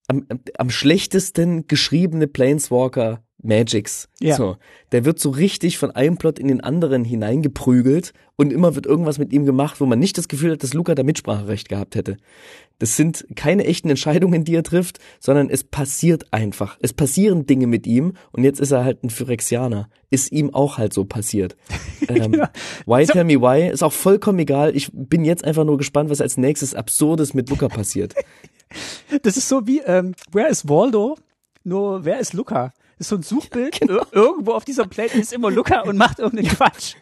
[0.07, 0.25] am,
[0.57, 4.09] am schlechtesten geschriebene Planeswalker Magics.
[4.19, 4.35] Ja.
[4.35, 4.57] So,
[4.91, 9.19] der wird so richtig von einem Plot in den anderen hineingeprügelt und immer wird irgendwas
[9.19, 12.17] mit ihm gemacht, wo man nicht das Gefühl hat, dass Luca da Mitspracherecht gehabt hätte.
[12.79, 16.77] Das sind keine echten Entscheidungen, die er trifft, sondern es passiert einfach.
[16.81, 19.89] Es passieren Dinge mit ihm und jetzt ist er halt ein Phyrexianer.
[20.09, 21.55] Ist ihm auch halt so passiert.
[22.07, 22.51] ähm, Ja.
[22.85, 23.13] Why So.
[23.13, 23.69] tell me why?
[23.69, 24.75] Ist auch vollkommen egal.
[24.75, 28.15] Ich bin jetzt einfach nur gespannt, was als nächstes Absurdes mit Luca passiert.
[29.23, 31.17] Das ist so wie ähm, Where is Waldo?
[31.63, 32.73] Nur wer ist Luca?
[32.99, 33.79] Ist so ein Suchbild.
[33.79, 34.01] Genau.
[34.01, 36.95] Ir irgendwo auf dieser Plate ist immer Luca und macht irgendeinen Quatsch.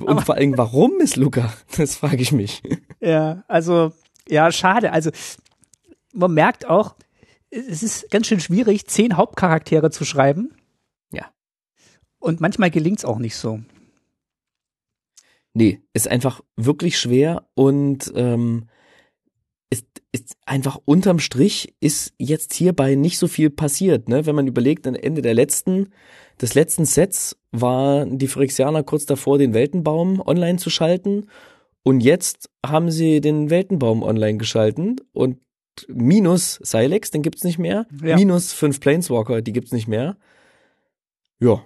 [0.00, 1.52] Und vor allem, warum ist Luca?
[1.76, 2.62] Das frage ich mich.
[3.00, 3.92] Ja, also,
[4.28, 4.92] ja, schade.
[4.92, 5.10] Also,
[6.12, 6.94] man merkt auch,
[7.50, 10.54] es ist ganz schön schwierig, zehn Hauptcharaktere zu schreiben.
[11.12, 11.32] Ja.
[12.20, 13.60] Und manchmal gelingt's auch nicht so.
[15.52, 18.68] Nee, ist einfach wirklich schwer und ähm,
[20.12, 24.26] ist, einfach unterm Strich ist jetzt hierbei nicht so viel passiert, ne?
[24.26, 25.90] Wenn man überlegt, am Ende der letzten,
[26.40, 31.26] des letzten Sets waren die Phyrexianer kurz davor, den Weltenbaum online zu schalten
[31.82, 35.38] und jetzt haben sie den Weltenbaum online geschalten und
[35.88, 38.16] minus Silex, den gibt's nicht mehr, Ja.
[38.16, 40.16] minus fünf Planeswalker, die gibt's nicht mehr.
[41.40, 41.62] Ja,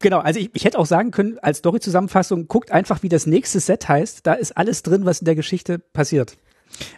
[0.00, 3.58] Genau, also ich, ich hätte auch sagen können, als Story-Zusammenfassung, guckt einfach, wie das nächste
[3.58, 4.26] Set heißt.
[4.26, 6.36] Da ist alles drin, was in der Geschichte passiert.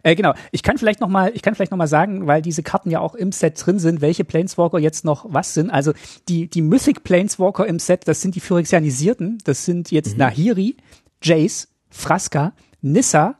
[0.02, 0.34] Äh, genau.
[0.52, 3.00] Ich kann vielleicht noch mal, ich kann vielleicht noch mal sagen, weil diese Karten ja
[3.00, 5.70] auch im Set drin sind, welche Planeswalker jetzt noch was sind.
[5.70, 5.92] Also
[6.28, 9.38] die die Mythic Planeswalker im Set, das sind die Phyrexianisierten.
[9.44, 10.76] Das sind jetzt Nahiri,
[11.22, 13.36] Jace, Fraska, Nissa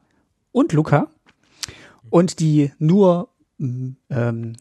[0.53, 1.09] und Luca.
[2.11, 3.29] Und die nur
[3.59, 4.53] mm, ähm,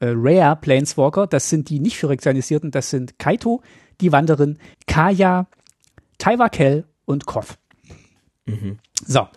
[0.00, 3.62] äh, Rare Planeswalker, das sind die nicht Phyrexianisierten, das sind Kaito,
[4.00, 5.46] die Wanderin, Kaya,
[6.18, 7.58] Taiwakel und Koff.
[9.06, 9.28] So,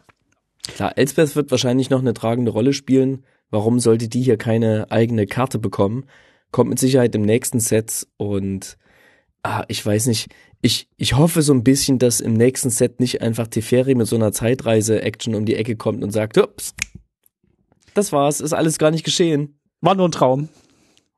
[0.68, 3.26] Klar, Elspeth wird wahrscheinlich noch eine tragende Rolle spielen.
[3.50, 6.06] Warum sollte die hier keine eigene Karte bekommen?
[6.52, 8.78] Kommt mit Sicherheit im nächsten Set und
[9.44, 10.34] ah, ich weiß nicht.
[10.62, 14.16] Ich, ich hoffe so ein bisschen, dass im nächsten Set nicht einfach Teferi mit so
[14.16, 16.74] einer Zeitreise-Action um die Ecke kommt und sagt, ups,
[17.94, 19.60] das war's, ist alles gar nicht geschehen.
[19.82, 20.48] war nur ein Traum.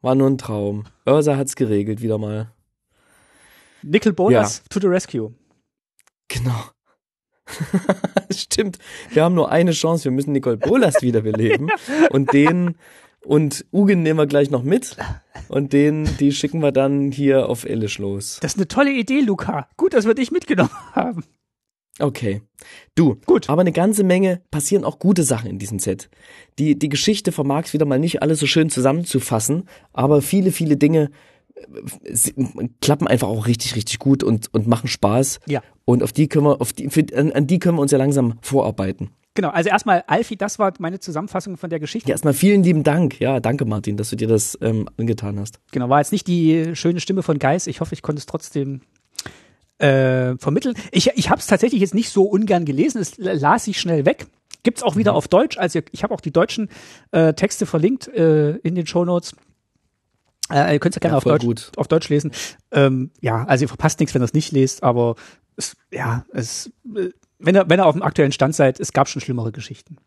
[0.01, 0.85] War nur ein Traum.
[1.05, 2.51] Ursa hat's geregelt, wieder mal.
[3.83, 5.33] Nickel Bolas to the rescue.
[6.27, 6.74] Genau.
[8.31, 8.79] Stimmt.
[9.11, 10.05] Wir haben nur eine Chance.
[10.05, 11.69] Wir müssen Nicole Bolas wiederbeleben.
[12.09, 12.75] Und den
[13.25, 14.95] und Ugin nehmen wir gleich noch mit.
[15.47, 18.39] Und den, die schicken wir dann hier auf Elish los.
[18.41, 19.67] Das ist eine tolle Idee, Luca.
[19.77, 21.23] Gut, dass wir dich mitgenommen haben.
[21.99, 22.41] Okay.
[22.95, 23.15] Du.
[23.25, 23.49] Gut.
[23.49, 26.09] Aber eine ganze Menge passieren auch gute Sachen in diesem Set.
[26.59, 30.77] Die, die Geschichte vermag es wieder mal nicht alles so schön zusammenzufassen, aber viele, viele
[30.77, 31.09] Dinge
[32.81, 35.39] klappen einfach auch richtig, richtig gut und, und machen Spaß.
[35.47, 35.61] Ja.
[35.85, 37.97] Und auf die können wir, auf die, für, an, an die können wir uns ja
[37.97, 39.09] langsam vorarbeiten.
[39.35, 42.07] Genau, also erstmal, Alfie, das war meine Zusammenfassung von der Geschichte.
[42.07, 43.19] Ja, erstmal vielen lieben Dank.
[43.19, 45.59] Ja, danke Martin, dass du dir das ähm, angetan hast.
[45.71, 47.67] Genau, war jetzt nicht die schöne Stimme von Geis.
[47.67, 48.79] Ich hoffe, ich konnte es trotzdem
[49.77, 50.75] äh, vermitteln.
[50.91, 53.01] Ich, ich habe es tatsächlich jetzt nicht so ungern gelesen.
[53.01, 54.27] Es las ich schnell weg.
[54.63, 55.57] Gibt's auch wieder auf Deutsch.
[55.57, 56.69] Also ich habe auch die deutschen
[57.11, 59.35] äh, Texte verlinkt äh, in den Shownotes.
[60.51, 61.71] Äh, ihr könnt es ja gerne Ja, auf, Deutsch, gut.
[61.75, 62.31] auf Deutsch lesen.
[62.71, 65.15] Ähm, ja, also ihr verpasst nichts, wenn ihr es nicht lest, aber
[65.55, 69.09] es, ja, es, äh, wenn ihr, wenn ihr auf dem aktuellen Stand seid, es gab
[69.09, 69.97] schon schlimmere Geschichten.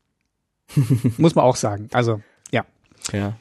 [1.17, 1.89] Muss man auch sagen.
[1.93, 2.21] Also,
[2.53, 2.65] ja.
[3.13, 3.37] Ja.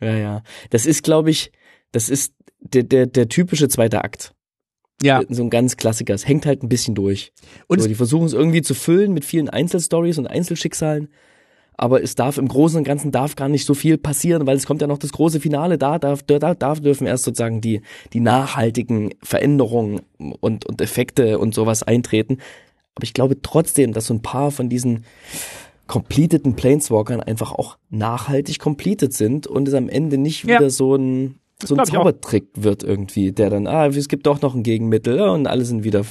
[0.00, 0.42] Ja, ja.
[0.70, 1.52] Das ist, glaube ich,
[1.92, 4.34] das ist der, der, der typische zweite Akt.
[5.02, 5.22] Ja.
[5.28, 6.14] So ein ganz Klassiker.
[6.14, 7.32] Es hängt halt ein bisschen durch.
[7.66, 11.08] Und so, die versuchen es irgendwie zu füllen mit vielen Einzelstories und Einzelschicksalen.
[11.82, 14.66] Aber es darf im Großen und Ganzen darf gar nicht so viel passieren, weil es
[14.66, 15.78] kommt ja noch das große Finale.
[15.78, 17.80] Da darf, da, da dürfen erst sozusagen die,
[18.12, 22.36] die nachhaltigen Veränderungen und, und Effekte und sowas eintreten.
[22.96, 25.06] Aber ich glaube trotzdem, dass so ein paar von diesen
[25.86, 30.58] completeden Planeswalkern einfach auch nachhaltig completed sind und es am Ende nicht Ja.
[30.58, 31.86] wieder so ein, so ein.
[31.86, 35.82] Zaubertrick wird irgendwie, der dann, ah, es gibt doch noch ein Gegenmittel und alle sind
[35.82, 36.04] wieder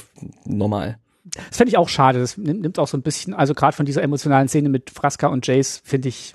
[0.44, 0.98] normal.
[1.24, 2.18] Das fände ich auch schade.
[2.18, 5.26] Das nimmt, nimmt auch so ein bisschen, also gerade von dieser emotionalen Szene mit Fraska
[5.28, 6.34] und Jace, finde ich,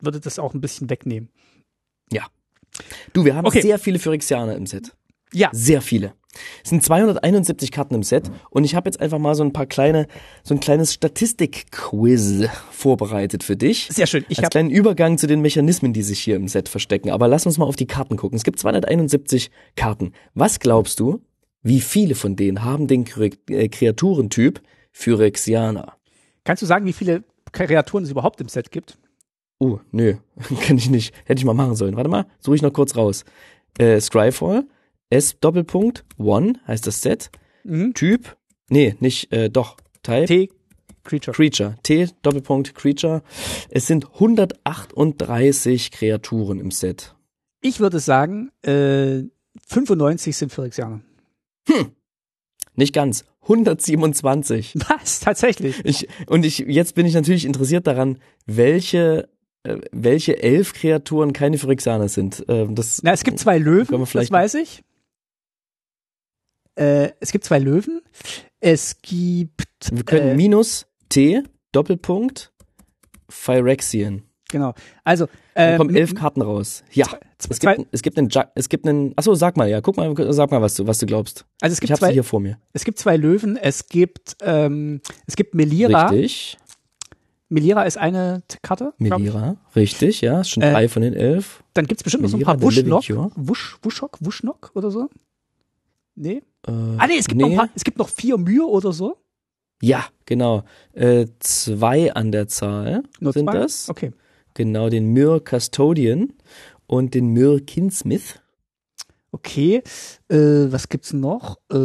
[0.00, 1.28] würde das auch ein bisschen wegnehmen.
[3.12, 3.60] Du, wir haben Okay.
[3.62, 4.94] sehr viele Phyrexianer im Set.
[5.32, 5.50] Ja.
[5.52, 6.14] Sehr viele.
[6.62, 9.66] Es sind 271 Karten im Set und ich habe jetzt einfach mal so ein paar
[9.66, 10.06] kleine,
[10.44, 13.88] so ein kleines Statistik-Quiz vorbereitet für dich.
[13.90, 14.24] Sehr schön.
[14.28, 17.10] Ich als habe kleinen Übergang zu den Mechanismen, die sich hier im Set verstecken.
[17.10, 18.36] Aber lass uns mal auf die Karten gucken.
[18.36, 20.12] Es gibt 271 Karten.
[20.34, 21.20] Was glaubst du,
[21.62, 23.04] wie viele von denen haben den
[23.48, 24.60] äh, Kreaturentyp
[24.92, 25.96] Phyrexianer?
[26.44, 28.98] Kannst du sagen, wie viele Kreaturen es überhaupt im Set gibt?
[29.58, 30.14] Oh, nö,
[30.66, 31.14] kann ich nicht.
[31.24, 31.96] Hätte ich mal machen sollen.
[31.96, 33.24] Warte mal, suche ich noch kurz raus.
[33.78, 34.64] Äh, Scryfall,
[35.10, 37.30] S Doppelpunkt, One heißt das Set.
[37.64, 37.92] Mhm.
[37.94, 38.36] Typ,
[38.70, 40.26] nee, nicht, äh, doch, Type.
[40.26, 40.48] T
[41.04, 41.34] Creature.
[41.34, 43.22] Creature, T Doppelpunkt Creature.
[43.70, 47.14] Es sind 138 Kreaturen im Set.
[47.62, 49.22] Ich würde sagen, äh,
[49.66, 51.00] 95 sind Phyrexianer.
[52.74, 54.74] Nicht ganz, 127.
[54.88, 55.20] Was?
[55.20, 55.84] Tatsächlich?
[55.84, 59.28] Ich, und ich, jetzt bin ich natürlich interessiert daran, welche,
[59.64, 62.44] äh, welche elf Kreaturen keine Phyrexianer sind.
[62.48, 64.82] Ähm, das, Na, es gibt zwei Löwen, das weiß ich.
[66.76, 68.00] Äh, es gibt zwei Löwen.
[68.60, 71.42] Es gibt, wir können äh, minus T
[71.72, 72.52] Doppelpunkt
[73.28, 74.22] Phyrexian.
[74.50, 74.74] Genau.
[75.04, 76.82] Also, Dann äh, kommen elf Karten raus.
[76.92, 77.06] Ja.
[77.38, 80.14] zwei- Es gibt, es gibt einen, es gibt einen, achso, sag mal, ja, guck mal,
[80.32, 81.44] sag mal, was du, was du glaubst.
[81.60, 82.58] also es Ich gibt habe sie zwei, hier vor mir.
[82.72, 83.56] es gibt zwei Löwen.
[83.56, 86.08] Es gibt, ähm, es gibt Melira.
[86.08, 86.58] Richtig.
[87.52, 88.92] Melira ist eine Karte.
[88.98, 89.10] ich.
[89.10, 91.64] Melira, richtig, ja, ist schon Äh, drei von den elf.
[91.74, 93.32] Dann gibt's bestimmt noch so ein Melira, paar Wuschnock.
[93.36, 95.08] Wusch, Wuschok, Wuschnock oder so?
[96.14, 96.42] Nee?
[96.66, 99.16] Äh, Ah, nee, es gibt, Noch, ein paar, es gibt noch vier Mühe oder so.
[99.82, 100.62] Ja, genau.
[100.92, 103.58] Äh, zwei an der Zahl Nur sind zwei?
[103.58, 103.88] das.
[103.88, 104.12] Okay.
[104.54, 106.32] Genau, den Myr Custodian
[106.86, 108.40] und den Myr Kinsmith.
[109.32, 109.82] Okay.
[110.28, 110.36] Äh,
[110.72, 111.58] was gibt's noch?
[111.72, 111.76] Äh,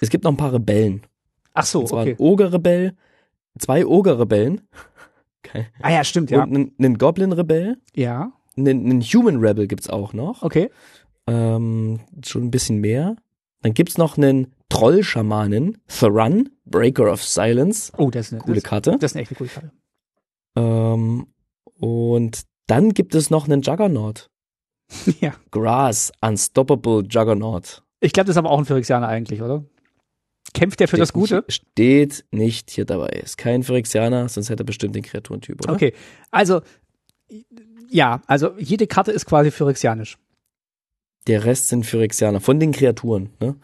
[0.00, 1.02] Es gibt noch ein paar Rebellen.
[1.52, 2.12] ach so, okay.
[2.12, 2.94] ein Ogre-Rebell,
[3.58, 4.62] zwei Ogre-Rebellen
[5.44, 5.66] okay.
[5.82, 6.42] Ah ja, stimmt, ja.
[6.42, 7.76] und einen, Goblin-Rebell.
[7.94, 10.42] Ja, Einen, einen Human Rebel gibt's auch noch.
[10.42, 10.70] okay.
[11.26, 13.16] Ähm, schon ein bisschen mehr.
[13.62, 17.92] Dann gibt's noch einen Troll-Schamanen, Thrun, Breaker of Silence.
[17.96, 18.96] Oh, das ist eine, Coole das, Karte.
[19.00, 19.70] das ist eine echt eine coole Karte.
[20.56, 21.26] Ähm,
[21.78, 24.30] und dann gibt es noch einen Juggernaut.
[25.20, 25.34] ja.
[25.50, 27.82] Grass, Unstoppable Juggernaut.
[28.00, 29.64] Ich glaube, das ist aber auch ein Phyrexianer eigentlich, oder?
[30.52, 31.44] Kämpft der für das Steht nicht- Gute?
[31.52, 33.08] Steht nicht hier dabei.
[33.08, 35.72] Ist kein Phyrexianer, sonst hätte er bestimmt den Kreaturentyp, oder?
[35.74, 35.94] Okay.
[36.30, 36.60] Also,
[37.90, 40.18] ja, also jede Karte ist quasi phyrexianisch.
[41.26, 42.40] Der Rest sind Phyrexianer.
[42.40, 43.56] Von den Kreaturen, ne?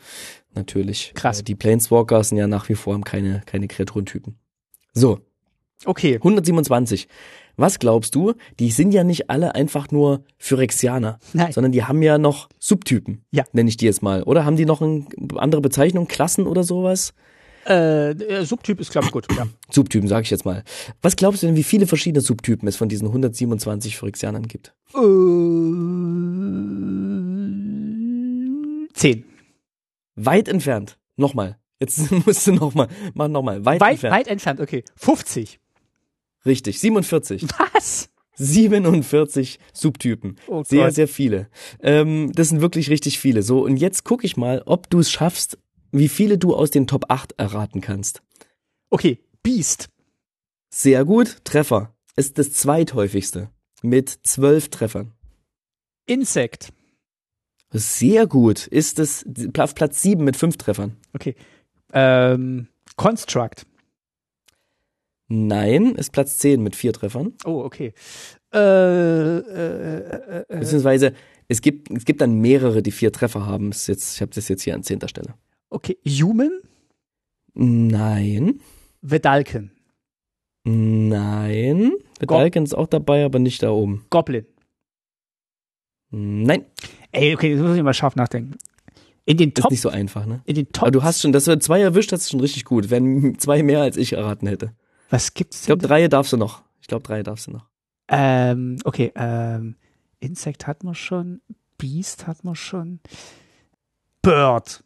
[0.55, 1.13] Natürlich.
[1.15, 1.41] Krass.
[1.41, 4.39] Äh, Die Planeswalker sind ja nach wie vor haben keine, keine Kreaturentypen.
[4.95, 5.21] So,
[5.85, 6.17] Okay.
[6.17, 7.09] 127.
[7.57, 8.35] Was glaubst du?
[8.59, 11.53] Die sind ja nicht alle einfach nur Phyrexianer, Nein.
[11.53, 13.23] sondern die haben ja noch Subtypen.
[13.33, 13.45] Ja.
[13.53, 14.23] Nenne ich die jetzt mal.
[14.23, 15.07] Oder haben die noch eine
[15.37, 16.07] andere Bezeichnung?
[16.09, 17.13] Klassen oder sowas?
[17.65, 19.27] Äh, der Subtyp ist, glaube ich, gut.
[19.37, 19.47] Ja.
[19.71, 20.65] Subtypen, sage ich jetzt mal.
[21.03, 24.73] Was glaubst du denn, wie viele verschiedene Subtypen es von diesen 127 Phyrexianern gibt?
[24.95, 25.01] Äh,
[28.95, 29.25] zehn.
[30.17, 30.99] Weit entfernt.
[31.17, 31.59] Nochmal.
[31.79, 32.89] Jetzt musst du nochmal.
[33.15, 33.65] Mach nochmal.
[33.65, 34.15] Weit, Weit, entfernt.
[34.17, 34.85] weit entfernt, okay.
[34.97, 35.61] 50.
[36.47, 36.81] Richtig.
[36.81, 37.47] 47.
[37.75, 38.11] Was?
[38.37, 40.37] 47 Subtypen.
[40.47, 40.95] Oh sehr, Gott.
[40.95, 41.49] sehr viele.
[41.81, 43.43] Ähm, das sind wirklich richtig viele.
[43.43, 45.59] So, und jetzt gucke ich mal, ob du es schaffst,
[45.93, 48.23] wie viele du aus den Top 8 erraten kannst.
[48.89, 49.89] Okay, Beast.
[50.71, 51.39] Sehr gut.
[51.45, 51.95] Treffer.
[52.17, 53.51] Ist das zweithäufigste.
[53.83, 55.13] Mit zwölf Treffern.
[56.07, 56.73] Insect.
[57.73, 58.67] Sehr gut.
[58.67, 59.25] Ist es
[59.59, 60.97] auf Platz 7 mit fünf Treffern.
[61.13, 61.35] Okay.
[61.93, 63.67] Ähm, Construct.
[65.33, 67.35] Nein, ist Platz 10 mit vier Treffern.
[67.45, 67.95] Oh, okay.
[68.53, 71.15] Äh, äh, äh, äh, Beziehungsweise
[71.47, 73.71] es gibt, es gibt dann mehrere, die vier Treffer haben.
[73.71, 75.35] Ist jetzt, ich habe das jetzt hier an zehnter Stelle.
[75.71, 75.97] okay.
[76.05, 76.51] Human.
[77.55, 78.61] Nein.
[79.03, 79.71] Vedalken.
[80.65, 81.93] Nein.
[82.19, 84.05] Vedalken ist auch dabei, aber nicht da oben.
[84.11, 84.47] Goblin.
[86.11, 86.65] Nein,
[87.13, 88.57] Ey, okay, jetzt muss ich mal scharf nachdenken.
[89.25, 90.43] In den ist Top, nicht so einfach, ne?
[90.45, 90.83] in den Top.
[90.83, 92.91] Aber du hast schon, dass du zwei erwischt hast, ist schon richtig gut.
[92.91, 94.73] Wenn zwei mehr als ich erraten hätte.
[95.11, 95.79] Was gibt's Ich denn?
[95.79, 96.63] glaube, drei darfst du noch.
[96.81, 97.67] Ich glaube, drei darfst du noch.
[98.09, 99.77] Ähm, okay, ähm,
[100.21, 101.41] Insect hat man schon,
[101.79, 103.01] Beast hat man schon.
[104.23, 104.83] Bird.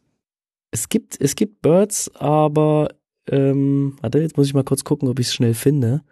[0.71, 2.89] Es gibt, es gibt Birds, aber
[3.31, 6.03] ähm, warte, jetzt muss ich mal kurz gucken, ob ich es schnell finde.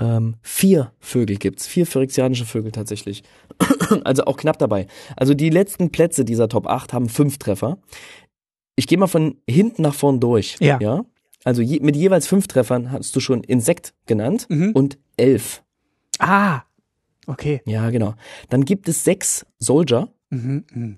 [0.00, 3.22] Ähm, vier Vögel gibt's, vier phyrexianische Vögel tatsächlich.
[4.04, 4.86] also auch knapp dabei.
[5.16, 7.78] Also die letzten Plätze dieser Top 8 haben fünf Treffer.
[8.76, 10.56] Ich gehe mal von hinten nach vorn durch.
[10.60, 10.78] Ja.
[10.80, 11.04] ja?
[11.44, 14.72] Also je, mit jeweils fünf Treffern hast du schon Insekt genannt Mhm.
[14.72, 15.62] und elf.
[16.18, 16.62] Ah,
[17.26, 17.62] okay.
[17.64, 18.14] Ja, genau.
[18.50, 20.12] Dann gibt es sechs Soldier.
[20.30, 20.96] Mhm, mhm.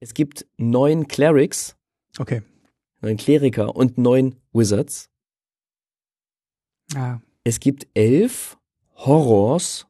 [0.00, 1.76] Es gibt neun Clerics,
[2.18, 2.42] Okay.
[3.00, 5.10] neun Kleriker und neun Wizards.
[6.94, 8.58] Ah, Es gibt elf
[8.94, 9.86] Horrors.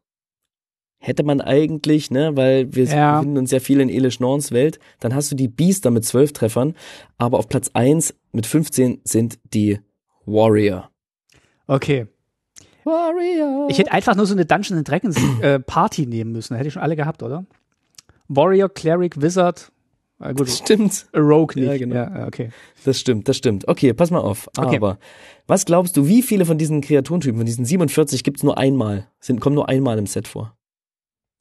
[1.00, 3.18] Hätte man eigentlich, ne, weil wir Ja.
[3.18, 4.78] befinden uns ja viel in Elish Norns Welt.
[5.00, 6.74] Dann hast du die Beaster mit zwölf Treffern,
[7.18, 9.78] aber auf Platz eins mit 15 sind die
[10.26, 10.90] Warrior.
[11.66, 12.06] okay.
[12.84, 13.68] Warrior.
[13.70, 16.56] Ich hätte einfach nur so eine Dungeons and Dragons äh, Party nehmen müssen.
[16.56, 17.44] Hätte ich schon alle gehabt, oder?
[18.28, 19.70] Warrior, Cleric, Wizard.
[20.20, 21.68] Ah, gut, Stimmt, a Rogue nicht.
[21.70, 21.94] Ja, genau.
[21.94, 22.50] Ja, okay.
[22.84, 23.68] das stimmt, das stimmt.
[23.68, 24.48] Okay, pass mal auf.
[24.56, 24.76] Okay.
[24.76, 24.98] Aber
[25.46, 29.40] was glaubst du, wie viele von diesen Kreaturentypen, von diesen 47 gibt's nur einmal, sind,
[29.40, 30.56] kommen nur einmal im Set vor?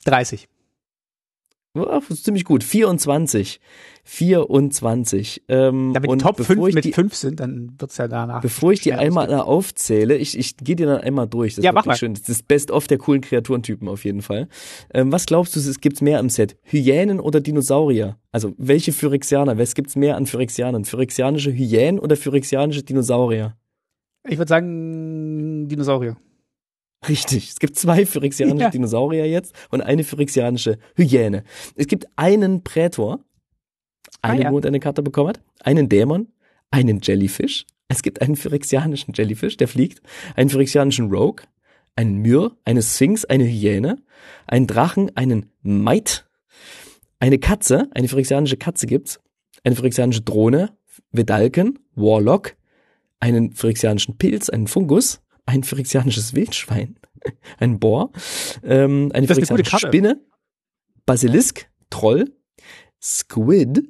[0.08, 0.48] 30.
[1.76, 2.64] Ja, das ist ziemlich gut.
[2.64, 3.60] 24.
[4.04, 5.44] 24.
[5.48, 8.08] Ähm, wenn die und Top bevor 5 ich mit die, 5 sind, dann wird's ja
[8.08, 8.42] danach.
[8.42, 11.56] Bevor ich die einmal aufzähle, ich, ich gehe dir dann einmal durch.
[11.56, 11.98] Das Ja, ist mach wirklich mal.
[11.98, 12.14] schön.
[12.14, 14.48] Das ist das Best-of der coolen Kreaturentypen auf jeden Fall.
[14.94, 16.58] Ähm, was glaubst du, es gibt's mehr im Set?
[16.64, 18.18] Hyänen oder Dinosaurier?
[18.32, 19.58] Also, welche Phyrexianer?
[19.60, 20.86] Was gibt's mehr an Phyrexianern?
[20.86, 23.56] Phyrexianische Hyänen oder Phyrexianische Dinosaurier?
[24.28, 26.18] Ich würde sagen, Dinosaurier.
[27.08, 27.50] Richtig.
[27.50, 28.70] Es gibt zwei phyrexianische Ja.
[28.70, 31.44] Dinosaurier jetzt und eine phyrexianische Hyäne.
[31.76, 33.20] Es gibt einen Prätor,
[34.22, 34.52] Ah, einen ja.
[34.52, 36.30] nur eine Karte bekommen hat, einen Dämon,
[36.72, 37.66] einen Jellyfish.
[37.88, 40.02] Es gibt einen phyrexianischen Jellyfish, der fliegt,
[40.36, 41.46] einen phyrexianischen Rogue,
[41.96, 43.98] einen Myr, eine Sphinx, eine Hyäne,
[44.48, 46.22] einen Drachen, einen Mite,
[47.20, 49.20] eine Katze, eine phyrexianische Katze gibt's,
[49.64, 50.76] eine phyrexianische Drohne,
[51.12, 52.56] Vedalken, Warlock,
[53.20, 57.00] einen phyrexianischen Pilz, einen Fungus, ein phyrexianisches Wildschwein,
[57.58, 58.12] ein Boar,
[58.64, 59.88] ähm, eine eine phyrexianische Karte.
[59.88, 60.22] Spinne,
[61.06, 62.32] Basilisk, Troll,
[63.02, 63.84] Squid,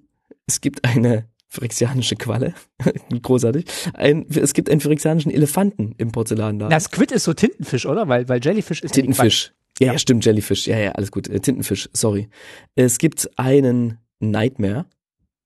[0.48, 2.54] es gibt eine phyrexianische Qualle,
[3.22, 6.70] großartig, ein, es gibt einen phyrexianischen Elefanten im Porzellanladen.
[6.70, 8.08] Na, Squid ist so Tintenfisch, oder?
[8.08, 9.54] Weil, weil Jellyfish ist Tintenfisch.
[9.80, 9.94] Ja, Ja.
[9.94, 10.68] ja, stimmt, Jellyfish.
[10.68, 11.28] Ja, ja, alles gut.
[11.28, 12.30] Äh, Tintenfisch, sorry.
[12.76, 14.86] Es gibt einen Nightmare.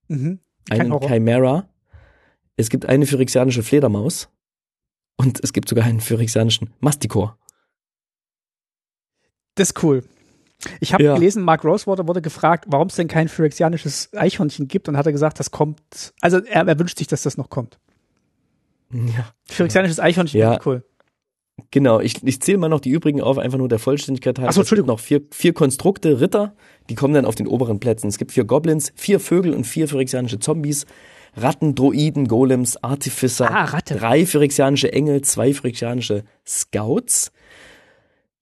[0.08, 0.40] Mhm.
[0.70, 1.00] Einen.
[1.02, 1.70] Chimera.
[2.58, 4.30] Es gibt eine phyrexianische Fledermaus.
[5.18, 7.38] Und es gibt sogar einen phyrexianischen Mastikor.
[9.56, 10.04] Das ist cool.
[10.80, 11.16] Ich habe Ja.
[11.16, 15.12] gelesen, Mark Rosewater wurde gefragt, warum es denn kein phyrexianisches Eichhörnchen gibt und hat er
[15.12, 17.80] gesagt, das kommt, also er, er wünscht sich, dass das noch kommt.
[18.92, 19.34] Ja.
[19.46, 20.60] Phyrexianisches Eichhörnchen, Ja.
[20.66, 20.84] cool.
[21.70, 24.50] Genau, ich, ich zähle mal noch die übrigen auf, einfach nur der Vollständigkeit halber.
[24.50, 24.88] Ach so, Es gibt Entschuldigung.
[24.96, 26.56] noch vier, vier Konstrukte, Ritter,
[26.90, 28.08] die kommen dann auf den oberen Plätzen.
[28.08, 30.86] Es gibt vier Goblins, vier Vögel und vier phyrexianische Zombies,
[31.36, 33.96] Ratten, Droiden, Golems, Artificer, Ah, Ratte.
[33.96, 37.32] drei phyrexianische Engel, zwei phyrexianische Scouts,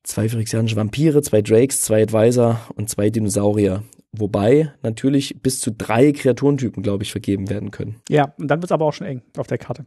[0.03, 3.83] zwei phyrexianische Vampire, zwei Drakes, zwei Advisor und zwei Dinosaurier.
[4.11, 8.01] Wobei natürlich bis zu drei Kreaturentypen, glaube ich, vergeben werden können.
[8.09, 9.85] Ja, und dann wird's aber auch schon eng auf der Karte.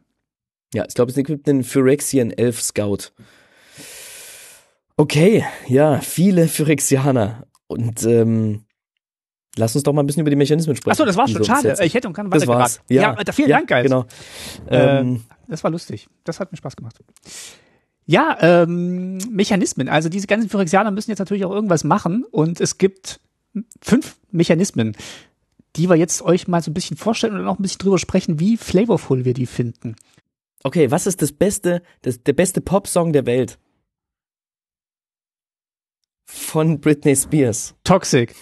[0.72, 3.10] Ja, ich glaube, es gibt einen Phyrexian Elf Scout.
[4.96, 7.46] Okay, ja, viele Phyrexianer.
[7.66, 8.64] Und ähm,
[9.56, 10.92] lass uns doch mal ein bisschen über die Mechanismen sprechen.
[10.92, 11.44] Achso, das war's die schon.
[11.44, 11.76] Schade.
[11.76, 11.86] Sind.
[11.86, 12.80] Ich hätte um gerne Das war's.
[12.88, 13.82] Ja, ja, vielen ja, Dank, Guys.
[13.84, 14.06] Genau.
[14.68, 16.08] Äh, Ähm, Das war lustig.
[16.24, 16.98] Das hat mir Spaß gemacht.
[18.06, 19.88] Ja, ähm, Mechanismen.
[19.88, 23.20] Also diese ganzen Phyrexianer müssen jetzt natürlich auch irgendwas machen und es gibt
[23.80, 24.96] fünf Mechanismen,
[25.76, 27.98] die wir jetzt euch mal so ein bisschen vorstellen und dann auch ein bisschen drüber
[27.98, 29.96] sprechen, wie flavorful wir die finden.
[30.64, 33.58] okay, was ist das beste, das, der beste Popsong der Welt?
[36.24, 37.74] Von Britney Spears.
[37.84, 38.34] Toxic.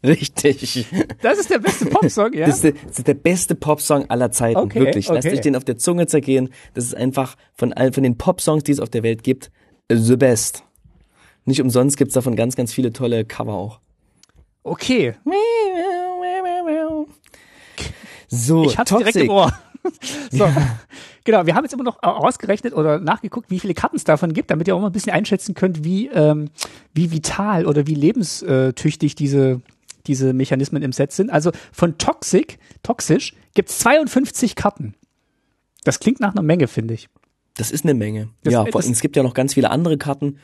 [0.04, 0.86] Richtig.
[1.22, 2.46] Das ist der beste Popsong, ja?
[2.46, 5.08] Das, ist der, das ist der beste Popsong aller Zeiten, Okay, wirklich.
[5.08, 5.36] Lasst okay.
[5.36, 6.50] euch den auf der Zunge zergehen.
[6.74, 9.50] Das ist einfach von all, von den Popsongs, die es auf der Welt gibt,
[9.90, 10.62] the best.
[11.44, 13.80] Nicht umsonst gibt's davon ganz, ganz viele tolle Cover auch.
[14.62, 15.14] Okay.
[18.28, 19.30] So, Ich hab's direkt im Toxic.
[19.30, 19.52] Ohr.
[20.30, 20.48] so.
[21.24, 24.50] Genau, wir haben jetzt immer noch ausgerechnet oder nachgeguckt, wie viele Karten es davon gibt,
[24.50, 26.50] damit ihr auch mal ein bisschen einschätzen könnt, wie, ähm,
[26.94, 29.60] wie vital oder wie lebenstüchtig diese,
[30.08, 31.30] diese Mechanismen im Set sind.
[31.30, 34.94] Also von Toxic, toxisch, gibt's 52 Karten.
[35.84, 37.08] Das klingt nach einer Menge, finde ich.
[37.56, 38.30] Das ist eine Menge.
[38.42, 40.38] Das- ja, vor allem, es gibt ja noch ganz viele andere Karten,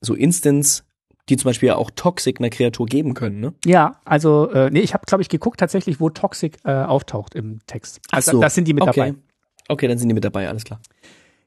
[0.00, 0.84] so Instants,
[1.28, 3.54] die zum Beispiel ja auch Toxic einer Kreatur geben können, ne?
[3.64, 7.60] Ja, also, äh, nee, ich habe, glaube ich, geguckt tatsächlich, wo Toxic äh, auftaucht im
[7.66, 8.00] Text.
[8.10, 8.40] Also so.
[8.40, 8.92] das sind die mit okay.
[8.94, 9.14] dabei.
[9.68, 10.80] Okay, dann sind die mit dabei, alles klar.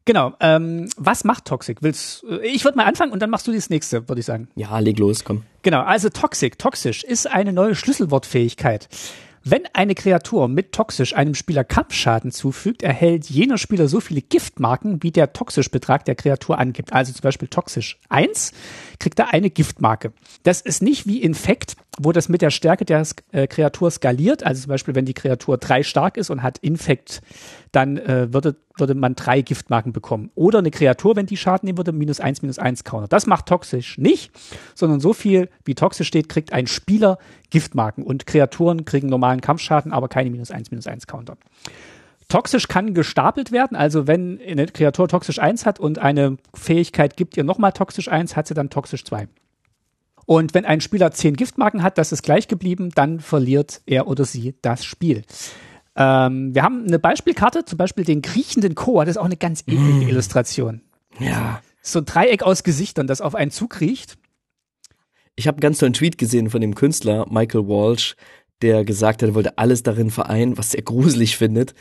[0.08, 0.34] Genau.
[0.40, 1.84] Ähm, was macht Toxic?
[1.84, 4.48] Willst, äh, ich würde mal anfangen und dann machst du das nächste, würde ich sagen.
[4.56, 5.44] Ja, leg los, komm.
[5.64, 5.82] Genau.
[5.82, 8.88] Also Toxic, toxisch ist eine neue Schlüsselwortfähigkeit.
[9.44, 15.04] Wenn eine Kreatur mit toxisch einem Spieler Kampfschaden zufügt, erhält jener Spieler so viele Giftmarken,
[15.04, 16.92] wie der Toxisch-Betrag der Kreatur angibt.
[16.92, 18.52] Also zum Beispiel toxisch 1
[19.00, 20.12] kriegt er eine Giftmarke.
[20.44, 24.44] Das ist nicht wie Infekt, wo das mit der Stärke der äh, Kreatur skaliert.
[24.44, 27.22] Also zum Beispiel, wenn die Kreatur drei stark ist und hat Infekt,
[27.78, 30.32] dann äh, würde, würde man drei Giftmarken bekommen.
[30.34, 33.08] Oder eine Kreatur, wenn die Schaden nehmen würde, minus eins, minus eins Counter.
[33.08, 34.32] Das macht toxisch nicht,
[34.74, 37.20] sondern so viel, wie toxisch steht, kriegt ein Spieler
[37.52, 38.04] Giftmarken.
[38.04, 41.38] Und Kreaturen kriegen normalen Kampfschaden, aber keine minus eins, minus eins Counter.
[42.30, 47.38] Toxisch kann gestapelt werden, also wenn eine Kreatur toxisch 1 hat und eine Fähigkeit gibt
[47.38, 49.28] ihr nochmal toxisch 1, hat sie dann toxisch 2.
[50.26, 54.26] Und wenn ein Spieler 10 Giftmarken hat, das ist gleich geblieben, dann verliert er oder
[54.26, 55.24] sie das Spiel.
[55.98, 59.62] Ähm, wir haben eine Beispielkarte, zum Beispiel den kriechenden Chor, das ist auch eine ganz
[59.62, 60.10] eklige mm.
[60.10, 60.82] Illustration.
[61.20, 61.62] Ja.
[61.82, 64.18] So ein Dreieck aus Gesichtern, das auf einen zukriecht.
[65.36, 68.16] Ich habe einen ganz tollen Tweet gesehen von dem Künstler Michael Walsh,
[68.62, 71.74] der gesagt hat, er wollte alles darin vereinen, was er gruselig findet.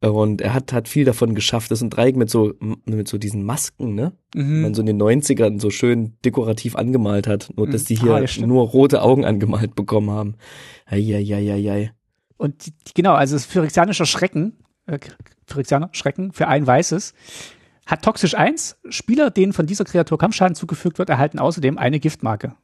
[0.00, 1.70] Und er hat, hat viel davon geschafft.
[1.70, 2.52] Das ist ein Dreieck mit so,
[2.84, 4.12] mit so diesen Masken, ne?
[4.34, 4.60] Mhm.
[4.60, 7.50] Man so in den 90ern so schön dekorativ angemalt hat.
[7.56, 8.00] Nur, dass die mhm.
[8.00, 10.34] hier ah, nur rote Augen angemalt bekommen haben.
[10.84, 11.92] Eieieiei.
[12.36, 14.98] Und genau, also Phyrexianischer Schrecken, äh,
[15.46, 17.14] Phyrexianer Schrecken für ein weißes,
[17.86, 18.78] hat toxisch 1.
[18.88, 22.54] Spieler, denen von dieser Kreatur Kampfschaden zugefügt wird, erhalten außerdem eine Giftmarke.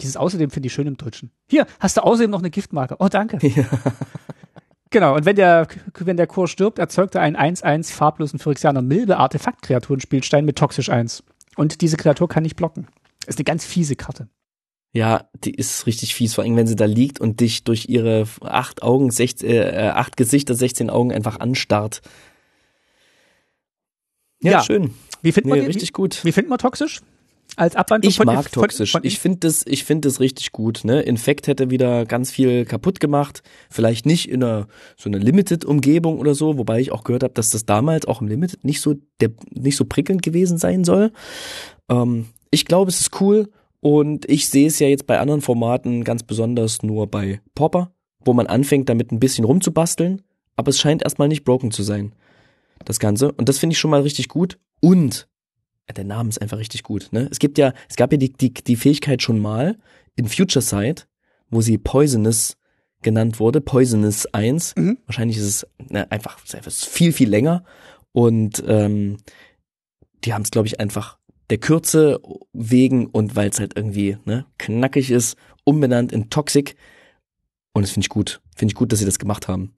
[0.00, 1.30] Dieses außerdem finde ich schön im Deutschen.
[1.48, 2.96] Hier, hast du außerdem noch eine Giftmarke.
[2.98, 3.38] Oh, danke.
[3.48, 3.64] Ja.
[4.90, 5.66] Genau, und wenn der,
[5.98, 11.24] wenn der Chor stirbt, erzeugt er einen 1-1 farblosen Phyrexianer Milbe Artefakt-Kreaturenspielstein mit toxisch 1.
[11.56, 12.86] Und diese Kreatur kann nicht blocken.
[13.26, 14.28] Ist eine ganz fiese Karte.
[14.94, 18.26] Ja, die ist richtig fies, vor allem wenn sie da liegt und dich durch ihre
[18.40, 22.00] acht Augen, 16, äh, acht Gesichter, 16 Augen einfach anstarrt.
[24.40, 24.62] Ja, ja.
[24.62, 24.94] schön.
[25.20, 26.24] Wie findet man nee, richtig gut?
[26.24, 27.00] Wie findet man toxisch?
[27.56, 28.92] als Abwandlung ich von mag von, toxisch.
[28.92, 30.80] Von ich finde das, ich finde das richtig gut.
[30.84, 33.42] Ne, Infekt hätte wieder ganz viel kaputt gemacht.
[33.70, 34.66] Vielleicht nicht in einer
[34.96, 38.28] so einer Limited-Umgebung oder so, wobei ich auch gehört habe, dass das damals auch im
[38.28, 41.12] Limited nicht so der nicht so prickelnd gewesen sein soll.
[41.88, 43.48] Ähm, ich glaube, es ist cool
[43.84, 47.92] und ich sehe es ja jetzt bei anderen Formaten ganz besonders nur bei Popper,
[48.24, 50.22] wo man anfängt, damit ein bisschen rumzubasteln,
[50.56, 52.14] aber es scheint erstmal nicht broken zu sein.
[52.86, 53.30] Das Ganze.
[53.32, 54.58] Und das finde ich schon mal richtig gut.
[54.80, 55.28] Und
[55.94, 57.08] der Name ist einfach richtig gut.
[57.12, 57.28] Ne?
[57.30, 59.76] Es gibt ja, es gab ja die, die, die Fähigkeit schon mal
[60.16, 61.06] in Future Sight,
[61.50, 62.56] wo sie Poisonous
[63.02, 64.76] genannt wurde, Poisonous 1.
[64.76, 64.96] Mhm.
[65.04, 67.64] Wahrscheinlich ist es ne, einfach viel, viel länger.
[68.12, 69.18] Und ähm,
[70.24, 71.18] die haben es, glaube ich, einfach
[71.50, 72.20] der Kürze
[72.52, 76.76] wegen und weil es halt irgendwie ne, knackig ist, umbenannt in Toxic.
[77.72, 78.40] Und das finde ich gut.
[78.56, 79.74] Finde ich gut, dass sie das gemacht haben.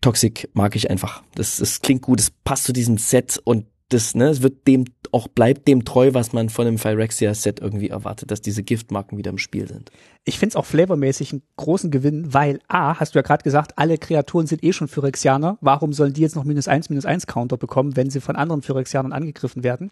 [0.00, 1.22] Toxic mag ich einfach.
[1.34, 4.86] Das, das klingt gut, es passt zu diesem Set und das, ne, es wird dem
[5.12, 9.30] auch bleibt dem treu, was man von einem Phyrexia-Set irgendwie erwartet, dass diese Giftmarken wieder
[9.30, 9.92] im Spiel sind.
[10.24, 13.96] Ich find's auch flavormäßig einen großen Gewinn, weil A, hast du ja gerade gesagt, alle
[13.98, 15.58] Kreaturen sind eh schon Phyrexianer.
[15.60, 18.62] Warum sollen die jetzt noch minus eins, minus eins Counter bekommen, wenn sie von anderen
[18.62, 19.90] Phyrexianern angegriffen werden?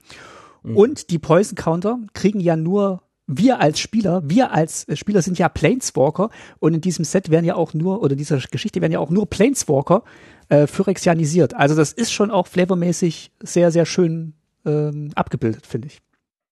[0.62, 0.76] Mhm.
[0.76, 5.48] Und die Poison Counter kriegen ja nur wir als Spieler, wir als Spieler sind ja
[5.48, 8.98] Planeswalker und in diesem Set werden ja auch nur, oder in dieser Geschichte werden ja
[8.98, 10.02] auch nur Planeswalker
[10.48, 11.54] äh, phyrexianisiert.
[11.54, 14.34] Also das ist schon auch flavormäßig sehr, sehr schön
[14.66, 16.00] ähm, abgebildet, finde ich.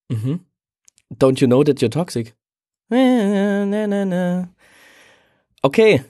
[0.09, 0.41] Mhm.
[1.19, 2.35] Don't you know that you're toxic?
[5.63, 6.05] Okay,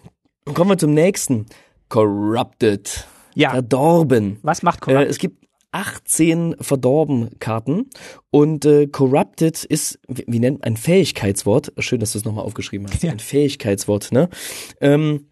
[0.54, 1.46] kommen wir zum nächsten.
[1.88, 3.06] Corrupted.
[3.34, 3.50] Ja.
[3.50, 4.38] Verdorben.
[4.42, 5.08] Was macht Corrupted?
[5.08, 5.39] Äh, es gibt
[5.72, 7.90] 18 Verdorben-Karten
[8.30, 11.72] und äh, Corrupted ist, wie, wie nennt ein Fähigkeitswort.
[11.78, 13.02] Schön, dass du es nochmal aufgeschrieben hast.
[13.02, 13.12] Ja.
[13.12, 14.28] Ein Fähigkeitswort, ne?
[14.80, 15.26] Ähm,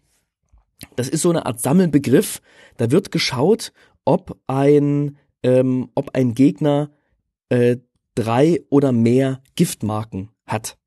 [0.95, 2.41] das ist so eine Art Sammelbegriff.
[2.77, 3.73] Da wird geschaut,
[4.05, 6.91] ob ein, ähm, ob ein Gegner
[7.49, 7.77] äh,
[8.15, 10.77] drei oder mehr Giftmarken hat.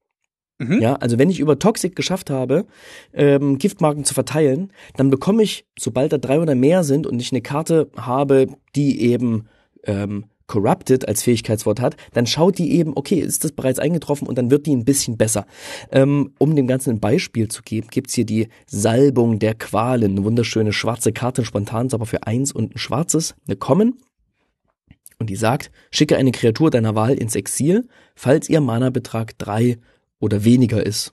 [0.63, 0.81] Mhm.
[0.81, 2.67] Ja, also wenn ich über Toxic geschafft habe,
[3.13, 7.33] ähm, Giftmarken zu verteilen, dann bekomme ich, sobald da drei oder mehr sind und ich
[7.33, 9.49] eine Karte habe, die eben
[9.85, 14.37] ähm, Corrupted als Fähigkeitswort hat, dann schaut die eben, okay, ist das bereits eingetroffen und
[14.37, 15.47] dann wird die ein bisschen besser.
[15.91, 20.25] Ähm, um dem Ganzen ein Beispiel zu geben, gibt's hier die Salbung der Qualen, eine
[20.25, 23.99] wunderschöne schwarze Karte, spontan, aber für eins und ein schwarzes, eine Kommen.
[25.19, 29.79] Und die sagt, schicke eine Kreatur deiner Wahl ins Exil, falls ihr Mana-Betrag drei
[30.23, 31.13] oder weniger ist.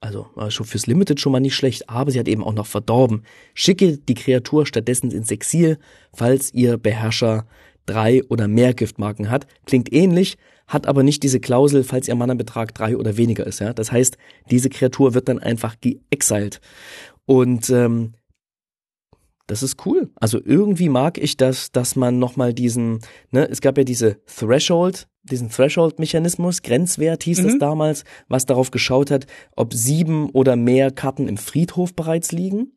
[0.00, 3.22] Also schon fürs Limited schon mal nicht schlecht, aber sie hat eben auch noch verdorben.
[3.54, 5.78] Schicke die Kreatur stattdessen ins Exil,
[6.12, 7.46] falls ihr Beherrscher
[7.86, 9.46] drei oder mehr Giftmarken hat.
[9.64, 13.60] Klingt ähnlich, hat aber nicht diese Klausel, falls ihr Mana-Betrag drei oder weniger ist.
[13.60, 13.72] Ja?
[13.72, 14.18] Das heißt,
[14.50, 16.60] diese Kreatur wird dann einfach geexiled.
[17.24, 18.14] Und ähm,
[19.46, 20.10] das ist cool.
[20.16, 25.06] Also irgendwie mag ich das, dass man nochmal diesen, ne, es gab ja diese Threshold,
[25.22, 27.44] diesen Threshold-Mechanismus, Grenzwert hieß mhm.
[27.44, 29.26] das damals, was darauf geschaut hat,
[29.56, 32.72] ob sieben oder mehr Karten im Friedhof bereits liegen.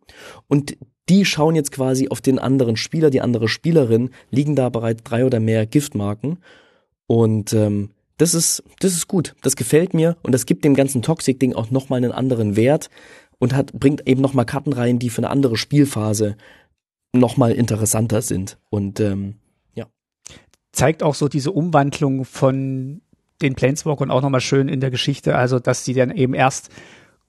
[0.47, 0.77] Und
[1.09, 5.25] die schauen jetzt quasi auf den anderen Spieler, die andere Spielerin, liegen da bereits drei
[5.25, 6.39] oder mehr Giftmarken.
[7.05, 9.35] Und ähm, das ist, das ist gut.
[9.41, 12.89] Das gefällt mir und das gibt dem ganzen Toxic-Ding auch nochmal einen anderen Wert
[13.39, 16.35] und hat, bringt eben nochmal Karten rein, die für eine andere Spielphase
[17.19, 18.57] nochmal interessanter sind.
[18.69, 19.35] Und ähm,
[19.73, 19.87] ja.
[20.71, 23.01] Zeigt auch so diese Umwandlung von
[23.41, 26.69] den Planeswalkern auch nochmal schön in der Geschichte, also dass sie dann eben erst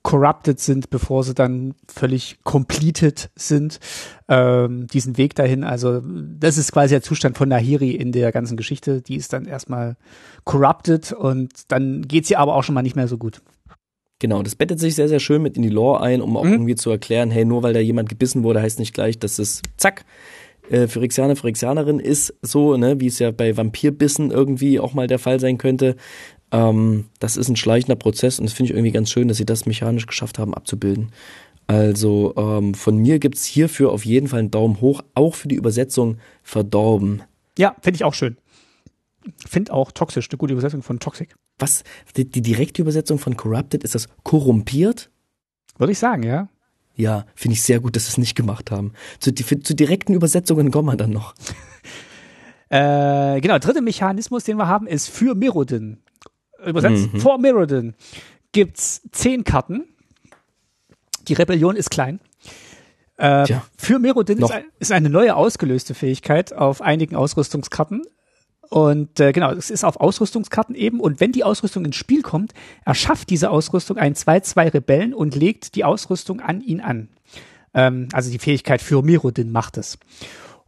[0.02, 3.78] corrupted sind, bevor sie dann völlig completed sind,
[4.28, 5.64] ähm, diesen Weg dahin.
[5.64, 9.02] Also das ist quasi der Zustand von Nahiri in der ganzen Geschichte.
[9.02, 9.96] Die ist dann erstmal
[10.44, 13.42] corrupted und dann geht sie aber auch schon mal nicht mehr so gut.
[14.20, 16.52] Genau, das bettet sich sehr, sehr schön mit in die Lore ein, um auch mhm.
[16.52, 19.62] irgendwie zu erklären, hey, nur weil da jemand gebissen wurde, heißt nicht gleich, dass es
[19.76, 20.04] zack,
[20.70, 25.18] äh, Phyrexianer, Phyrexianerin ist, so, ne, wie es ja bei Vampirbissen irgendwie auch mal der
[25.18, 25.96] Fall sein könnte.
[26.50, 29.46] Ähm, das ist ein schleichender Prozess und das finde ich irgendwie ganz schön, dass sie
[29.46, 31.12] das mechanisch geschafft haben abzubilden.
[31.68, 35.56] Also ähm, von mir gibt's hierfür auf jeden Fall einen Daumen hoch, auch für die
[35.56, 37.22] Übersetzung verdorben.
[37.58, 38.38] Ja, finde ich auch schön.
[39.46, 41.34] Finde auch toxisch, eine gute Übersetzung von Toxic.
[41.58, 41.84] Was?
[42.16, 45.10] Die, die direkte Übersetzung von corrupted, ist das korrumpiert?
[45.78, 46.48] Würde ich sagen, ja.
[46.94, 48.92] Ja, finde ich sehr gut, dass sie es nicht gemacht haben.
[49.20, 51.34] Zu, die, zu direkten Übersetzungen kommen wir dann noch.
[52.70, 55.98] äh, genau, dritter Mechanismus, den wir haben, ist für Mirrodin.
[56.64, 57.20] Übersetzt, mhm.
[57.20, 57.94] vor Mirrodin
[58.50, 59.84] gibt's zehn Karten.
[61.28, 62.18] Die Rebellion ist klein.
[63.16, 63.46] Äh,
[63.76, 68.02] für Mirrodin ist, ist, eine neue ausgelöste Fähigkeit auf einigen Ausrüstungskarten.
[68.68, 71.00] Und äh, genau, es ist auf Ausrüstungskarten eben.
[71.00, 72.52] Und wenn die Ausrüstung ins Spiel kommt,
[72.84, 77.08] erschafft diese Ausrüstung einen 2-2 Rebellen und legt die Ausrüstung an ihn an.
[77.74, 79.98] Ähm, also die Fähigkeit für Mirrodin macht es.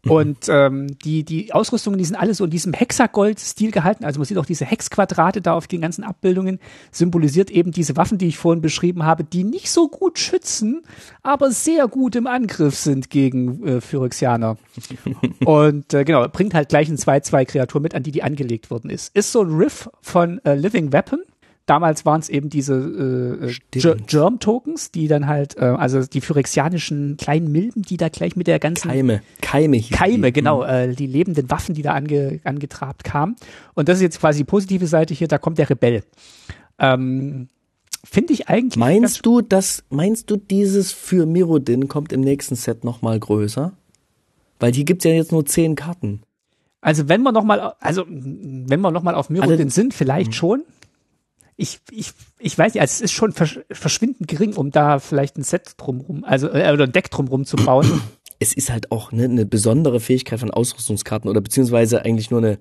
[0.05, 0.11] Mhm.
[0.11, 4.05] Und ähm, die, die Ausrüstungen, die sind alle so in diesem Hexagold-Stil gehalten.
[4.05, 6.59] Also man sieht auch diese Hexquadrate da auf den ganzen Abbildungen,
[6.90, 10.82] symbolisiert eben diese Waffen, die ich vorhin beschrieben habe, die nicht so gut schützen,
[11.22, 14.57] aber sehr gut im Angriff sind gegen äh, Phyrexianer.
[15.44, 19.14] Und äh, genau, bringt halt gleich eine 2-2-Kreatur mit, an die die angelegt worden ist.
[19.14, 21.20] Ist so ein Riff von äh, Living Weapon
[21.70, 27.16] damals waren es eben diese äh, äh Germ-Tokens, die dann halt, äh, also die phyrexianischen
[27.16, 30.32] kleinen Milben, die da gleich mit der ganzen Keime, Keime, Keime, die.
[30.32, 30.68] genau, mhm.
[30.68, 33.36] äh, die lebenden Waffen, die da ange, angetrabt kamen.
[33.74, 36.02] Und das ist jetzt quasi die positive Seite hier, da kommt der Rebell.
[36.80, 37.48] Ähm,
[38.02, 38.76] Finde ich eigentlich.
[38.76, 43.72] Meinst du, dass, meinst du, dieses für Mirodin kommt im nächsten Set nochmal größer?
[44.58, 46.22] Weil hier gibt's ja jetzt nur zehn Karten.
[46.80, 50.36] Also wenn wir nochmal, also wenn wir nochmal auf Mirodin also, sind, vielleicht mh.
[50.36, 50.62] schon
[51.61, 55.42] ich, ich, ich weiß nicht, also es ist schon verschwindend gering, um da vielleicht ein
[55.42, 58.02] Set drumrum, also äh, oder ein Deck drumrum zu bauen.
[58.42, 62.58] Es ist halt auch ne, eine besondere Fähigkeit von Ausrüstungskarten oder beziehungsweise eigentlich nur eine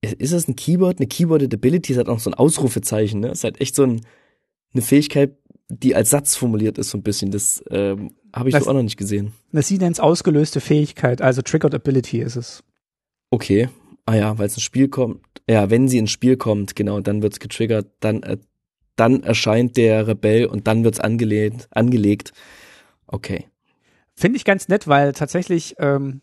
[0.00, 0.98] ist das ein Keyboard?
[0.98, 3.28] Eine Keyboarded Ability ist halt auch so ein Ausrufezeichen, ne?
[3.28, 4.00] Ist halt echt so ein,
[4.72, 5.36] eine Fähigkeit,
[5.68, 7.30] die als Satz formuliert ist, so ein bisschen.
[7.30, 9.32] Das ähm, habe ich das, so auch noch nicht gesehen.
[9.52, 12.64] Das sie nennt ausgelöste Fähigkeit, also Triggered Ability ist es.
[13.30, 13.68] Okay,
[14.06, 15.20] Ah ja, weil es ins Spiel kommt.
[15.48, 18.38] Ja, wenn sie ins Spiel kommt, genau, dann wird's getriggert, dann, äh,
[18.94, 22.32] dann erscheint der Rebell und dann wird's angelegt, angelegt.
[23.06, 23.46] Okay.
[24.14, 26.22] Finde ich ganz nett, weil tatsächlich, ähm,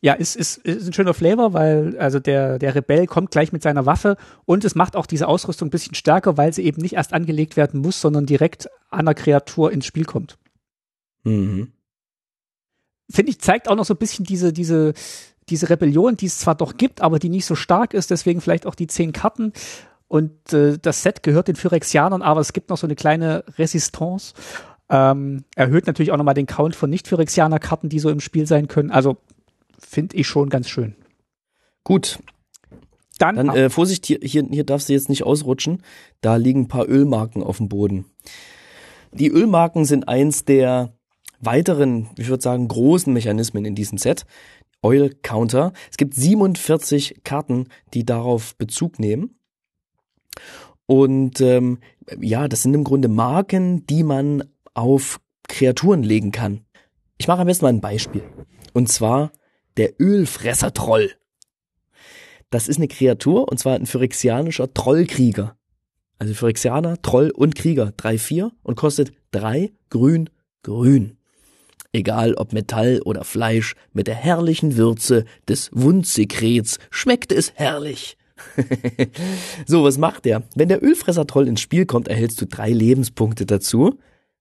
[0.00, 3.62] ja, ist, ist, ist ein schöner Flavor, weil also der, der Rebell kommt gleich mit
[3.62, 4.16] seiner Waffe
[4.46, 7.56] und es macht auch diese Ausrüstung ein bisschen stärker, weil sie eben nicht erst angelegt
[7.56, 10.38] werden muss, sondern direkt an der Kreatur ins Spiel kommt.
[11.24, 11.72] Mhm.
[13.10, 14.94] Finde ich, zeigt auch noch so ein bisschen diese, diese,
[15.50, 18.66] diese Rebellion, die es zwar doch gibt, aber die nicht so stark ist, deswegen vielleicht
[18.66, 19.52] auch die zehn Karten.
[20.08, 24.34] Und äh, das Set gehört den Phyrexianern, aber es gibt noch so eine kleine Resistance.
[24.88, 28.90] Ähm, erhöht natürlich auch nochmal den Count von Nicht-Phyrexianer-Karten, die so im Spiel sein können.
[28.90, 29.18] Also
[29.78, 30.96] finde ich schon ganz schön.
[31.84, 32.18] Gut.
[33.18, 35.82] Dann, Dann äh, Vorsicht, hier, hier, hier darfst du jetzt nicht ausrutschen.
[36.22, 38.06] Da liegen ein paar Ölmarken auf dem Boden.
[39.12, 40.94] Die Ölmarken sind eins der
[41.40, 44.26] weiteren, ich würde sagen, großen Mechanismen in diesem Set.
[44.82, 45.72] Oil Counter.
[45.90, 49.38] Es gibt 47 Karten, die darauf Bezug nehmen.
[50.86, 51.78] Und ähm,
[52.20, 56.64] ja, das sind im Grunde Marken, die man auf Kreaturen legen kann.
[57.18, 58.22] Ich mache am besten mal ein Beispiel.
[58.72, 59.32] Und zwar
[59.76, 61.12] der Ölfresser-Troll.
[62.50, 65.56] Das ist eine Kreatur, und zwar ein phyrexianischer Trollkrieger.
[66.18, 67.92] Also Phyrexianer, Troll und Krieger.
[67.96, 70.28] 3-4 und kostet 3 grün,
[70.62, 71.19] grün
[71.92, 78.16] egal ob Metall oder Fleisch, mit der herrlichen Würze des Wundsekrets schmeckt es herrlich.
[79.66, 80.42] so, was macht er?
[80.54, 83.98] Wenn der Ölfresser-Troll ins Spiel kommt, erhältst du drei Lebenspunkte dazu.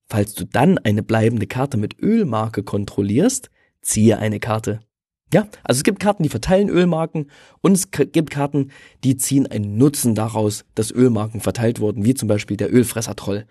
[0.07, 3.49] Falls du dann eine bleibende Karte mit Ölmarke kontrollierst,
[3.81, 4.79] ziehe eine Karte.
[5.31, 7.29] Ja, also es gibt Karten, die verteilen Ölmarken
[7.61, 8.71] und es gibt Karten,
[9.03, 13.45] die ziehen einen Nutzen daraus, dass Ölmarken verteilt wurden, wie zum Beispiel der Ölfresser-Troll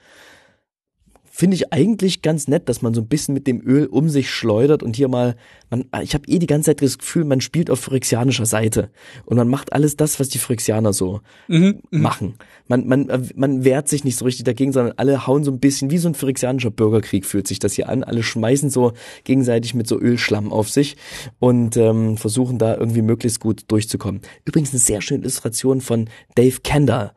[1.38, 4.28] finde ich eigentlich ganz nett, dass man so ein bisschen mit dem Öl um sich
[4.28, 5.36] schleudert und hier mal,
[5.70, 8.90] man, ich habe eh die ganze Zeit das Gefühl, man spielt auf phyrexianischer Seite
[9.24, 12.34] und man macht alles das, was die Phyrexianer so mhm, mhm, machen.
[12.66, 15.92] Man, man, man wehrt sich nicht so richtig dagegen, sondern alle hauen so ein bisschen
[15.92, 18.02] wie so ein phyrexianischer Bürgerkrieg fühlt sich das hier an.
[18.02, 20.96] Alle schmeißen so gegenseitig mit so Ölschlamm auf sich
[21.38, 24.22] und ähm, versuchen da irgendwie möglichst gut durchzukommen.
[24.44, 27.12] Übrigens eine sehr schöne Illustration von Dave Kendall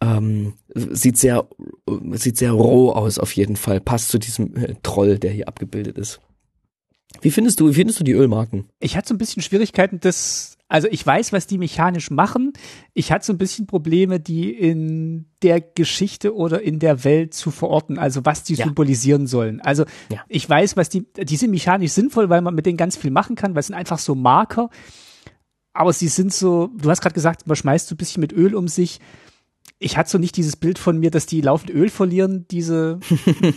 [0.00, 1.46] ähm, sieht sehr,
[2.12, 3.80] sieht sehr roh aus auf jeden Fall.
[3.80, 6.20] Passt zu diesem äh, Troll, der hier abgebildet ist.
[7.20, 8.66] Wie findest du, wie findest du die Ölmarken?
[8.78, 12.52] Ich hatte so ein bisschen Schwierigkeiten, das, also ich weiß, was die mechanisch machen.
[12.94, 17.50] Ich hatte so ein bisschen Probleme, die in der Geschichte oder in der Welt zu
[17.50, 18.64] verorten, also was die ja.
[18.64, 19.60] symbolisieren sollen.
[19.60, 20.22] Also ja.
[20.28, 23.34] ich weiß, was die, die sind mechanisch sinnvoll, weil man mit denen ganz viel machen
[23.34, 24.70] kann, weil es sind einfach so Marker.
[25.72, 28.54] Aber sie sind so, du hast gerade gesagt, man schmeißt so ein bisschen mit Öl
[28.54, 29.00] um sich
[29.80, 33.00] ich hatte so nicht dieses Bild von mir, dass die laufend Öl verlieren, diese,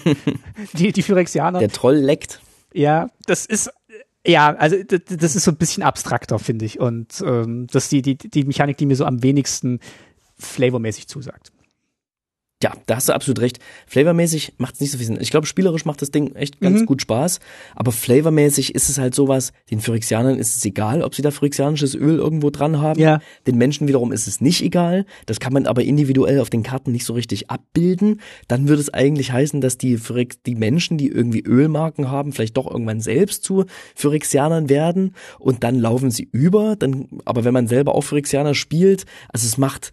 [0.74, 1.60] die, die Phyrexianer.
[1.60, 2.42] Der Troll leckt.
[2.74, 3.70] Ja, das ist,
[4.26, 6.80] ja, also das ist so ein bisschen abstrakter, finde ich.
[6.80, 9.82] Und ähm, das ist die, die, die Mechanik, die mir so am wenigsten
[10.38, 11.52] flavormäßig zusagt.
[12.64, 13.60] Ja, da hast du absolut recht.
[13.88, 15.18] Flavormäßig macht es nicht so viel Sinn.
[15.20, 16.86] Ich glaube, spielerisch macht das Ding echt ganz mhm.
[16.86, 17.42] gut Spaß.
[17.76, 21.94] Aber flavormäßig ist es halt sowas, den Phyrexianern ist es egal, ob sie da phyrexianisches
[21.94, 23.02] Öl irgendwo dran haben.
[23.02, 23.20] Ja.
[23.48, 25.06] Den Menschen wiederum ist es nicht egal.
[25.26, 28.22] Das kann man aber individuell auf den Karten nicht so richtig abbilden.
[28.48, 30.00] Dann würde es eigentlich heißen, dass die,
[30.46, 35.78] die Menschen, die irgendwie Ölmarken haben, vielleicht doch irgendwann selbst zu Phyrexianern werden und dann
[35.78, 36.78] laufen sie über.
[36.78, 39.92] Dann, aber wenn man selber auch Phyrexianer spielt, also es macht,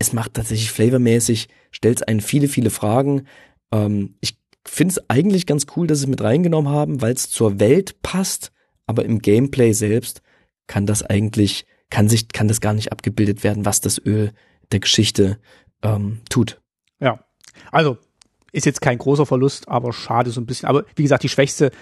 [0.00, 3.26] es macht tatsächlich flavormäßig stellt einen viele, viele Fragen.
[3.70, 4.36] Ähm, ich
[4.66, 8.02] finde es eigentlich ganz cool, dass sie es mit reingenommen haben, weil es zur Welt
[8.02, 8.50] passt,
[8.86, 10.22] aber im Gameplay selbst
[10.66, 14.32] kann das eigentlich, kann sich, kann das gar nicht abgebildet werden, was das Öl
[14.72, 15.38] der Geschichte
[15.82, 16.60] ähm, tut.
[16.98, 17.24] Ja,
[17.70, 17.98] also
[18.52, 20.68] ist jetzt kein großer Verlust, aber schade so ein bisschen.
[20.68, 21.72] Aber wie gesagt, die schwächste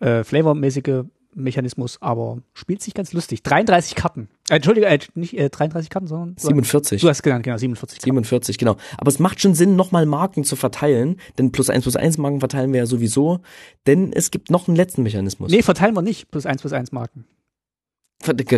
[0.00, 1.04] äh, flavormäßige
[1.34, 3.42] Mechanismus, aber spielt sich ganz lustig.
[3.42, 4.28] 33 Karten.
[4.48, 7.00] Äh, Entschuldige, äh, nicht äh, 33 Karten, sondern 47.
[7.00, 8.04] Du hast genannt, genau, 47 Karten.
[8.04, 8.76] 47, genau.
[8.98, 12.40] Aber es macht schon Sinn, nochmal Marken zu verteilen, denn plus eins plus eins Marken
[12.40, 13.40] verteilen wir ja sowieso,
[13.86, 15.50] denn es gibt noch einen letzten Mechanismus.
[15.50, 17.24] Nee, verteilen wir nicht, plus eins plus eins Marken.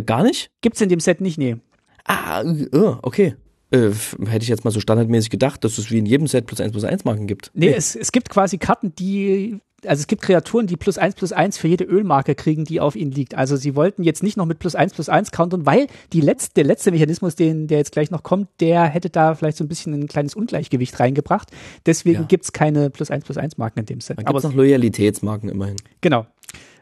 [0.07, 0.51] Gar nicht?
[0.61, 1.57] Gibt's in dem Set nicht, nee.
[2.05, 3.35] Ah, oh, okay.
[3.71, 3.91] Äh,
[4.27, 6.73] hätte ich jetzt mal so standardmäßig gedacht, dass es wie in jedem Set plus eins
[6.73, 7.51] plus eins Marken gibt.
[7.55, 7.73] Nee, nee.
[7.73, 11.57] Es, es gibt quasi Karten, die also es gibt Kreaturen, die plus eins plus eins
[11.57, 13.37] für jede Ölmarke kriegen, die auf ihnen liegt.
[13.37, 16.55] Also sie wollten jetzt nicht noch mit plus eins plus eins countern, weil die letzte,
[16.55, 19.69] der letzte Mechanismus, den, der jetzt gleich noch kommt, der hätte da vielleicht so ein
[19.69, 21.51] bisschen ein kleines Ungleichgewicht reingebracht.
[21.87, 22.27] Deswegen ja.
[22.27, 24.19] gibt's keine plus eins plus eins Marken in dem Set.
[24.27, 25.77] Aber noch Loyalitätsmarken immerhin.
[26.01, 26.27] Genau.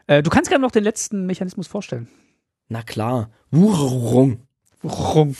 [0.07, 2.07] Äh, du kannst gerne noch den letzten Mechanismus vorstellen.
[2.69, 3.29] Na klar.
[3.51, 4.39] Wucherung.
[4.81, 5.35] Wucherung.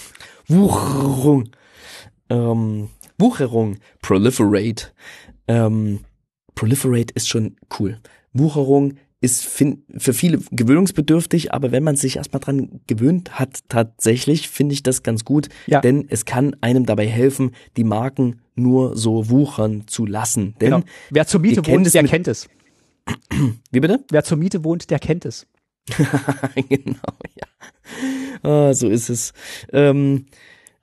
[0.48, 1.50] Wucherung.
[2.30, 3.78] Ähm, Wucherung.
[4.02, 4.92] Proliferate.
[5.48, 6.02] Ähm,
[6.58, 8.00] Proliferate ist schon cool.
[8.34, 14.74] Wucherung ist für viele gewöhnungsbedürftig, aber wenn man sich erstmal dran gewöhnt hat, tatsächlich finde
[14.74, 15.82] ich das ganz gut, ja.
[15.82, 20.56] denn es kann einem dabei helfen, die Marken nur so wuchern zu lassen.
[20.60, 20.84] Denn genau.
[21.10, 22.48] wer zur Miete wohnt, der kennt es.
[23.72, 24.04] Wie bitte?
[24.12, 25.48] Wer zur Miete wohnt, der kennt es.
[26.70, 27.00] genau,
[27.36, 27.48] ja.
[28.44, 29.34] Ah, so ist es.
[29.72, 30.26] Ähm,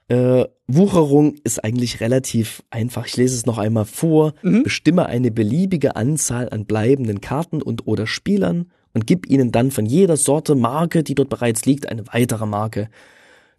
[0.08, 3.06] äh, Wucherung ist eigentlich relativ einfach.
[3.06, 4.34] Ich lese es noch einmal vor.
[4.42, 4.62] Mhm.
[4.62, 9.86] Bestimme eine beliebige Anzahl an bleibenden Karten und oder Spielern und gib ihnen dann von
[9.86, 12.88] jeder Sorte Marke, die dort bereits liegt, eine weitere Marke.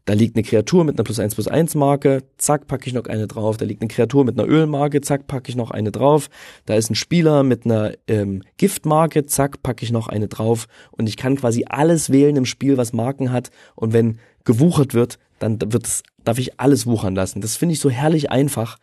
[0.05, 3.05] Da liegt eine Kreatur mit einer plus eins plus eins Marke, zack, packe ich noch
[3.05, 3.57] eine drauf.
[3.57, 6.29] Da liegt eine Kreatur mit einer Ölmarke, zack, packe ich noch eine drauf.
[6.67, 10.67] Da ist ein Spieler mit einer ähm, Giftmarke, zack, packe ich noch eine drauf.
[10.91, 13.49] Und ich kann quasi alles wählen im Spiel, was Marken hat.
[13.73, 17.41] Und wenn gewuchert wird, dann wird es, darf ich alles wuchern lassen.
[17.41, 18.77] Das finde ich so herrlich einfach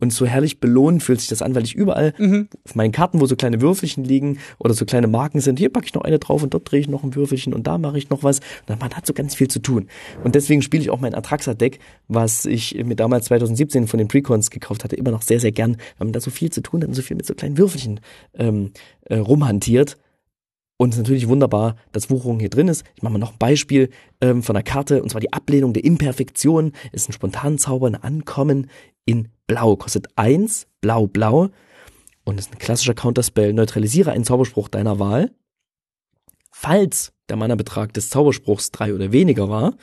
[0.00, 2.48] und so herrlich belohnt fühlt sich das an, weil ich überall mhm.
[2.64, 5.86] auf meinen Karten, wo so kleine Würfelchen liegen oder so kleine Marken sind, hier packe
[5.86, 8.10] ich noch eine drauf und dort drehe ich noch ein Würfelchen und da mache ich
[8.10, 8.40] noch was.
[8.68, 9.88] Und man hat so ganz viel zu tun.
[10.22, 11.78] Und deswegen spiele ich auch mein Atraxa-Deck,
[12.08, 15.76] was ich mir damals 2017 von den Precons gekauft hatte, immer noch sehr, sehr gern,
[15.98, 18.00] weil man da so viel zu tun hat und so viel mit so kleinen Würfelchen
[18.36, 18.72] ähm,
[19.04, 19.96] äh, rumhantiert.
[20.76, 22.84] Und es ist natürlich wunderbar, dass Wucherung hier drin ist.
[22.96, 23.90] Ich mache mal noch ein Beispiel
[24.20, 26.72] ähm, von der Karte, und zwar die Ablehnung der Imperfektion.
[26.92, 28.68] Ist ein Spontanzauber, ein Ankommen
[29.04, 29.76] in Blau.
[29.76, 31.50] Kostet eins, blau, blau.
[32.24, 33.52] Und ist ein klassischer Counterspell.
[33.52, 35.30] Neutralisiere einen Zauberspruch deiner Wahl.
[36.50, 39.76] Falls der Mana-Betrag des Zauberspruchs drei oder weniger war,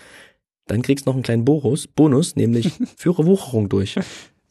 [0.68, 3.98] dann kriegst du noch einen kleinen Bonus, Bonus nämlich führe Wucherung durch.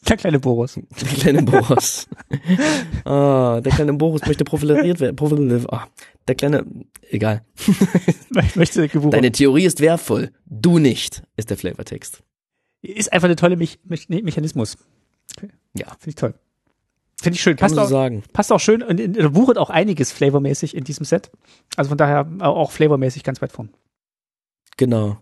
[0.08, 0.74] Der kleine Boris.
[0.74, 2.08] Der kleine Boris.
[3.04, 5.14] ah, der kleine Boris möchte profiliert werden.
[5.16, 5.86] Profil ah,
[6.26, 6.64] der kleine,
[7.10, 7.44] egal.
[8.46, 9.14] Ich möchte gewuchert.
[9.14, 10.30] Deine Theorie ist wertvoll.
[10.46, 12.22] Du nicht, ist der Flavortext.
[12.82, 14.78] Ist einfach eine tolle Me Me Mechanismus.
[15.74, 15.86] Ja.
[15.98, 16.34] Finde ich toll.
[17.20, 17.56] Finde ich schön.
[17.56, 18.22] Kann Passt man auch, so sagen.
[18.32, 21.30] passt auch schön und in- wuchert auch einiges flavormäßig in diesem Set.
[21.76, 23.68] Also von daher auch flavormäßig ganz weit vorn.
[24.78, 25.18] Genau.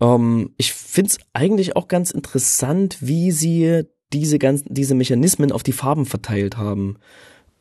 [0.00, 5.72] Ähm, ich find's eigentlich auch ganz interessant, wie sie diese ganzen, diese Mechanismen auf die
[5.72, 6.96] Farben verteilt haben.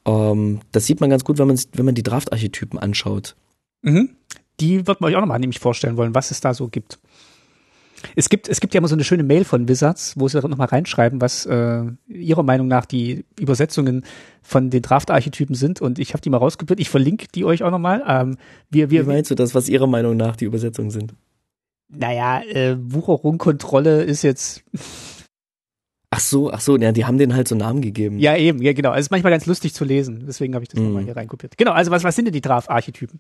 [0.05, 3.35] Ähm, das sieht man ganz gut, wenn man, wenn man die Draft-Archetypen anschaut.
[3.81, 4.15] Mhm.
[4.59, 6.99] Die wird man euch auch nochmal nämlich vorstellen wollen, was es da so gibt.
[8.15, 10.67] Es gibt, es gibt ja immer so eine schöne Mail von Wizards, wo sie nochmal
[10.67, 14.05] reinschreiben, was äh, ihrer Meinung nach die Übersetzungen
[14.43, 15.81] von den Draft-Archetypen sind.
[15.81, 16.81] Und ich habe die mal rausgebildet.
[16.81, 18.03] Ich verlinke die euch auch nochmal.
[18.07, 18.37] Ähm,
[18.69, 21.15] wir, Wie wir, meinst du das, was ihrer Meinung nach die Übersetzungen sind?
[21.89, 24.63] naja, äh, Wucherung, Kontrolle ist jetzt,
[26.15, 28.19] Ach so, ach so, ja, die haben denen halt so Namen gegeben.
[28.19, 28.93] ja eben, ja genau.
[28.93, 30.23] Es ist manchmal ganz lustig zu lesen.
[30.25, 30.85] Deswegen habe ich das Mhm.
[30.87, 31.57] nochmal hier reinkopiert.
[31.57, 33.19] Genau, also was, was sind denn die Draft-Archetypen?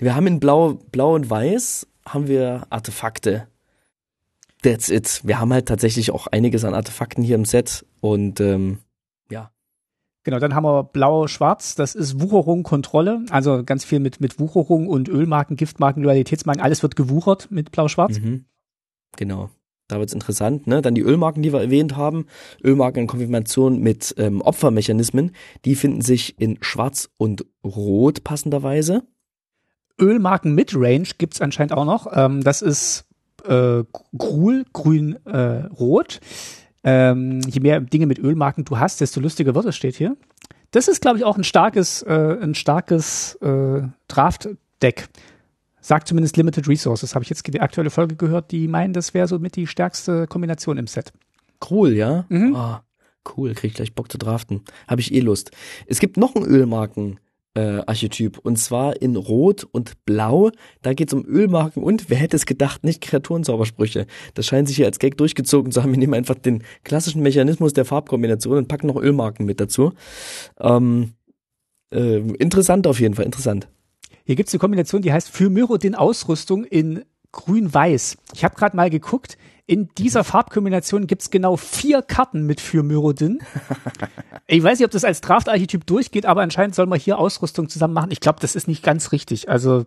[0.00, 3.46] Wir haben in Blau, Blau und Weiß haben wir Artefakte.
[4.62, 5.20] That's it.
[5.24, 8.78] Wir haben halt tatsächlich auch einiges an Artefakten hier im Set und ähm,
[9.30, 9.52] ja.
[10.24, 14.88] Genau, dann haben wir Blau-Schwarz, das ist Wucherung, Kontrolle, also ganz viel mit, mit Wucherung
[14.88, 18.18] und Ölmarken, Giftmarken, Loyalitätsmarken, alles wird gewuchert mit Blau-Schwarz.
[18.18, 18.44] Mhm.
[19.16, 19.48] Genau.
[19.90, 20.82] Da wird's interessant, ne?
[20.82, 22.26] Dann die Ölmarken, die wir erwähnt haben.
[22.62, 25.32] Ölmarken in Konfirmation mit ähm, Opfermechanismen.
[25.64, 29.02] Die finden sich in Schwarz und Rot passenderweise.
[30.00, 32.06] Ölmarken Midrange gibt's anscheinend auch noch.
[32.14, 33.04] Ähm, das ist
[33.46, 33.82] äh,
[34.16, 36.20] Grul, Grün, äh, Rot.
[36.82, 40.16] Ähm, je mehr Dinge mit Ölmarken du hast, desto lustiger wird es, steht hier.
[40.70, 45.08] Das ist, glaube ich, auch ein starkes, äh, ein starkes äh, Draft-Deck.
[45.90, 47.16] Sagt zumindest Limited Resources.
[47.16, 50.28] Habe ich jetzt die aktuelle Folge gehört, die meinen, das wäre so mit die stärkste
[50.28, 51.12] Kombination im Set.
[51.68, 52.26] Cool, ja?
[52.28, 52.54] Mhm.
[52.54, 52.84] Ah,
[53.36, 54.62] cool, krieg ich gleich Bock zu draften.
[54.86, 55.50] Habe ich eh Lust.
[55.88, 57.18] Es gibt noch einen Ölmarken.
[57.54, 60.52] Äh, Archetyp und zwar in Rot und Blau.
[60.82, 64.06] Da geht's um Ölmarken und wer hätte es gedacht, nicht Kreaturenzaubersprüche.
[64.34, 65.90] Das scheint sich hier als Gag durchgezogen zu haben.
[65.90, 69.92] Wir nehmen einfach den klassischen Mechanismus der Farbkombination und packen noch Ölmarken mit dazu.
[70.60, 71.14] Ähm,
[71.92, 73.68] äh, interessant auf jeden Fall, interessant.
[74.24, 78.16] Hier gibt's eine Kombination, die heißt für Myrodin Ausrüstung in grün-weiß.
[78.34, 83.40] Ich habe gerade mal geguckt, in dieser Farbkombination gibt's genau vier Karten mit für Myrodin.
[84.52, 87.94] Ich weiß nicht, ob das als Draft-Archetyp durchgeht, aber anscheinend soll man hier Ausrüstung zusammen
[87.94, 88.10] machen.
[88.10, 89.48] Ich glaube, das ist nicht ganz richtig.
[89.48, 89.86] Also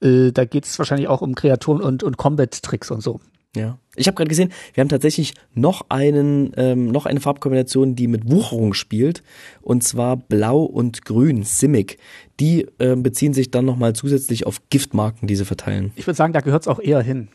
[0.00, 3.20] äh, da geht's wahrscheinlich auch um Kreaturen und, und Combat-Tricks und so.
[3.56, 3.78] Ja.
[3.96, 8.30] Ich habe gerade gesehen, wir haben tatsächlich noch einen, ähm, noch eine Farbkombination, die mit
[8.30, 9.24] Wucherung spielt,
[9.60, 11.98] und zwar Blau und Grün, Simic.
[12.38, 15.90] Die ähm, beziehen sich dann nochmal zusätzlich auf Giftmarken, die sie verteilen.
[15.96, 17.28] Ich würde sagen, da gehört's auch eher hin.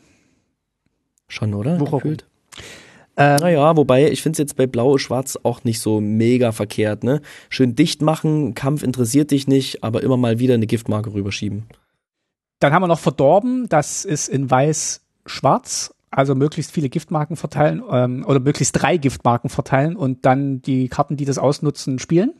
[1.28, 1.78] Schon, oder?
[1.80, 2.16] Wucherung.
[3.16, 7.20] Ähm, Naja, wobei ich finde es jetzt bei Blau-Schwarz auch nicht so mega verkehrt, ne?
[7.48, 11.66] Schön dicht machen, Kampf interessiert dich nicht, aber immer mal wieder eine Giftmarke rüberschieben.
[12.58, 18.24] Dann haben wir noch verdorben, das ist in weiß-schwarz, also möglichst viele Giftmarken verteilen ähm,
[18.26, 22.34] oder möglichst drei Giftmarken verteilen und dann die Karten, die das ausnutzen, spielen.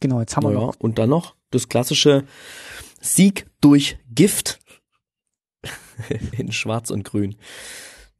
[0.00, 0.76] Genau, jetzt haben wir noch.
[0.78, 2.24] und dann noch das klassische
[3.00, 4.58] Sieg durch Gift
[6.32, 7.36] in Schwarz und Grün.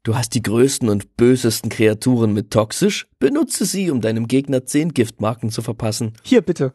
[0.03, 4.93] Du hast die größten und bösesten Kreaturen mit toxisch, benutze sie, um deinem Gegner zehn
[4.93, 6.13] Giftmarken zu verpassen.
[6.23, 6.75] Hier bitte.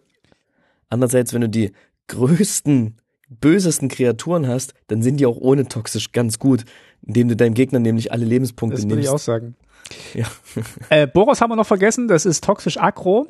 [0.89, 1.71] Andererseits, wenn du die
[2.07, 2.97] größten,
[3.29, 6.65] bösesten Kreaturen hast, dann sind die auch ohne toxisch ganz gut,
[7.05, 9.13] indem du deinem Gegner nämlich alle Lebenspunkte Das würde ich nimmst.
[9.13, 9.55] auch sagen.
[10.13, 10.25] Ja.
[10.89, 13.27] Äh, Boros haben wir noch vergessen, das ist toxisch aggro.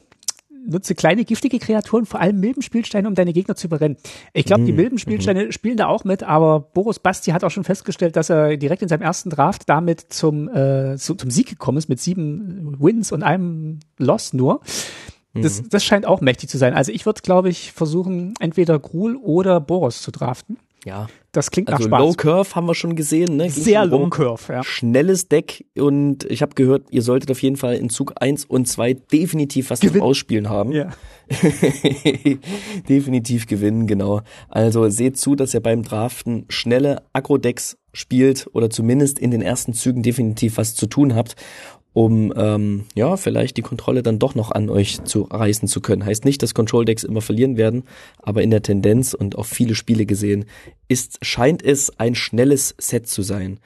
[0.67, 3.97] Nutze kleine giftige Kreaturen, vor allem Milbenspielsteine, um deine Gegner zu überrennen.
[4.33, 7.63] Ich glaube, die Mhm, Milbenspielsteine spielen da auch mit, aber Boris Basti hat auch schon
[7.63, 11.77] festgestellt, dass er direkt in seinem ersten Draft damit zum, äh, zu, zum Sieg gekommen
[11.77, 14.59] ist, mit sieben Wins und einem Loss nur.
[15.33, 15.69] Das, Mhm.
[15.69, 16.73] das scheint auch mächtig zu sein.
[16.73, 20.57] Also ich würde, glaube ich, versuchen, entweder Grul oder Boros zu draften.
[20.85, 21.07] Ja.
[21.31, 22.17] Das klingt Also nach Low Spaß.
[22.17, 23.43] Curve haben wir schon gesehen, ne?
[23.43, 24.63] Ging Sehr low curve, ja.
[24.63, 28.67] Schnelles Deck und ich habe gehört, ihr solltet auf jeden Fall in Zug 1 und
[28.67, 30.01] 2 definitiv was zum.
[30.01, 30.71] Ausspielen haben.
[30.71, 30.89] Ja.
[32.89, 34.21] definitiv gewinnen, genau.
[34.47, 39.73] Also seht zu, dass ihr beim Draften schnelle Agro-Decks spielt oder zumindest in den ersten
[39.73, 41.35] Zügen definitiv was zu tun habt,
[41.99, 46.05] um ähm, ja vielleicht die Kontrolle dann doch noch an euch zu reißen zu können.
[46.05, 47.83] Heißt nicht, dass Control-Decks immer verlieren werden,
[48.19, 50.45] aber in der Tendenz und auf viele Spiele gesehen
[50.87, 53.59] ist scheint es ein schnelles Set zu sein.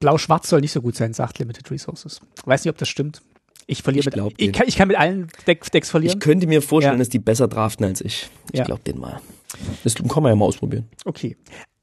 [0.00, 2.20] Blau-Schwarz soll nicht so gut sein, sagt Limited Resources.
[2.44, 3.22] Weiß nicht, ob das stimmt.
[3.66, 6.18] Ich verliere Ich mit, ich kann, ich kann mit allen Deck, Decks verlieren.
[6.18, 6.98] Ich könnte mir vorstellen, Ja.
[6.98, 8.28] dass die besser draften als ich.
[8.52, 8.64] Ich Ja.
[8.64, 9.22] glaube den mal.
[9.84, 10.86] Das kann man ja mal ausprobieren.
[11.06, 11.36] okay.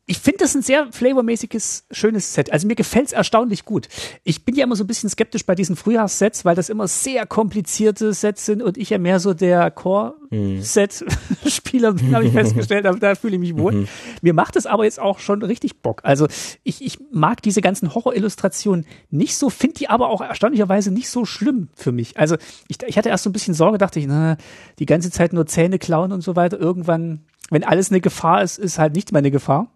[0.09, 2.53] Ich finde das ein sehr flavormäßiges, schönes Set.
[2.53, 3.89] Also mir gefällt's erstaunlich gut.
[4.23, 7.25] Ich bin ja immer so ein bisschen skeptisch bei diesen Frühjahrssets, weil das immer sehr
[7.25, 12.99] komplizierte Sets sind und ich ja mehr so der Core-Set-Spieler bin, habe ich festgestellt, aber
[12.99, 13.73] da fühle ich mich wohl.
[13.73, 13.89] Mhm.
[14.21, 15.99] Mir macht es aber jetzt auch schon richtig Bock.
[16.03, 16.27] Also
[16.63, 21.25] ich, ich mag diese ganzen Horror-Illustrationen nicht so, finde die aber auch erstaunlicherweise nicht so
[21.25, 22.17] schlimm für mich.
[22.17, 22.38] Also
[22.69, 24.38] ich, ich hatte erst so ein bisschen Sorge, dachte ich, na,
[24.79, 26.57] die ganze Zeit nur Zähne klauen und so weiter.
[26.57, 29.71] Irgendwann wenn alles eine Gefahr ist, ist halt nicht mehr eine Gefahr.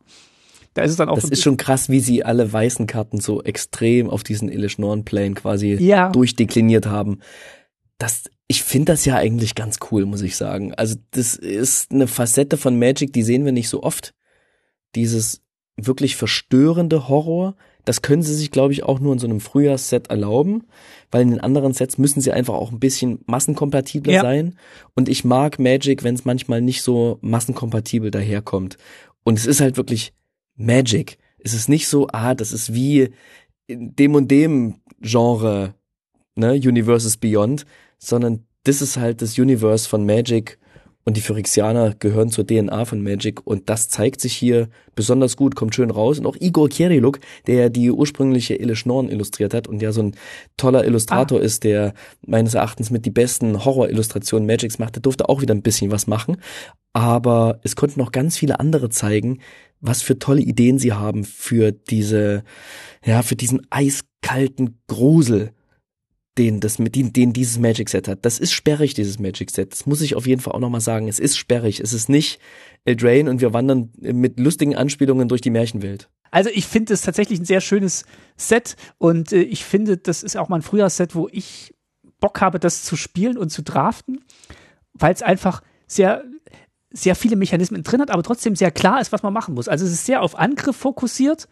[0.74, 1.16] Da ist es dann auch.
[1.16, 4.78] Das so ist schon krass, wie sie alle weißen Karten so extrem auf diesen Illish
[4.78, 6.10] Norn Plane quasi ja.
[6.10, 7.20] durchdekliniert haben.
[7.98, 10.74] Das, ich finde das ja eigentlich ganz cool, muss ich sagen.
[10.74, 14.14] Also das ist eine Facette von Magic, die sehen wir nicht so oft.
[14.96, 15.42] Dieses
[15.76, 17.56] wirklich verstörende Horror,
[17.86, 20.64] das können sie sich, glaube ich, auch nur in so einem Frühjahrsset erlauben,
[21.10, 24.22] weil in den anderen Sets müssen sie einfach auch ein bisschen massenkompatibler ja.
[24.22, 24.56] sein.
[24.96, 28.78] Und ich mag Magic, wenn es manchmal nicht so massenkompatibel daherkommt.
[29.24, 30.14] Und es ist halt wirklich
[30.56, 31.18] Magic.
[31.40, 33.10] Es ist nicht so, ah, das ist wie
[33.68, 35.74] in dem und dem Genre,
[36.36, 37.66] ne, Universes Beyond,
[37.98, 40.60] sondern das ist halt das Universe von Magic
[41.04, 45.56] und die Phyrexianer gehören zur DNA von Magic und das zeigt sich hier besonders gut,
[45.56, 46.20] kommt schön raus.
[46.20, 50.04] Und auch Igor Kieriluk, der ja die ursprüngliche Ilish Norn illustriert hat und ja so
[50.04, 50.16] ein
[50.58, 51.44] toller Illustrator ah.
[51.44, 51.94] ist, der
[52.26, 56.06] meines Erachtens mit die besten Horror-Illustrationen Magics macht, der durfte auch wieder ein bisschen was
[56.06, 56.38] machen.
[56.94, 59.40] Aber es konnten noch ganz viele andere zeigen,
[59.80, 62.44] was für tolle Ideen sie haben für diese,
[63.04, 65.54] ja, für diesen eiskalten Grusel
[66.42, 68.26] den, das, den, den dieses Magic Set hat.
[68.26, 69.72] Das ist sperrig, dieses Magic Set.
[69.74, 71.08] Das muss ich auf jeden Fall auch nochmal sagen.
[71.08, 71.80] Es ist sperrig.
[71.80, 72.40] Es ist nicht
[72.84, 76.10] Eldraine und wir wandern mit lustigen Anspielungen durch die Märchenwelt.
[76.32, 78.06] Also ich finde es tatsächlich ein sehr schönes
[78.38, 81.76] Set und äh, ich finde, das ist auch mal ein Frühjahrsset, wo ich
[82.20, 84.24] Bock habe, das zu spielen und zu draften,
[84.94, 86.24] weil es einfach sehr
[86.92, 89.68] sehr viele Mechanismen drin hat, aber trotzdem sehr klar ist, was man machen muss.
[89.68, 91.48] Also es ist sehr auf Angriff fokussiert.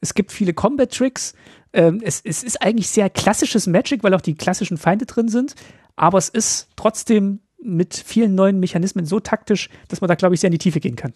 [0.00, 1.34] Es gibt viele Combat-Tricks.
[1.72, 5.54] Ähm, es, es ist eigentlich sehr klassisches Magic, weil auch die klassischen Feinde drin sind.
[5.96, 10.40] Aber es ist trotzdem mit vielen neuen Mechanismen so taktisch, dass man da, glaube ich,
[10.40, 11.14] sehr in die Tiefe gehen kann.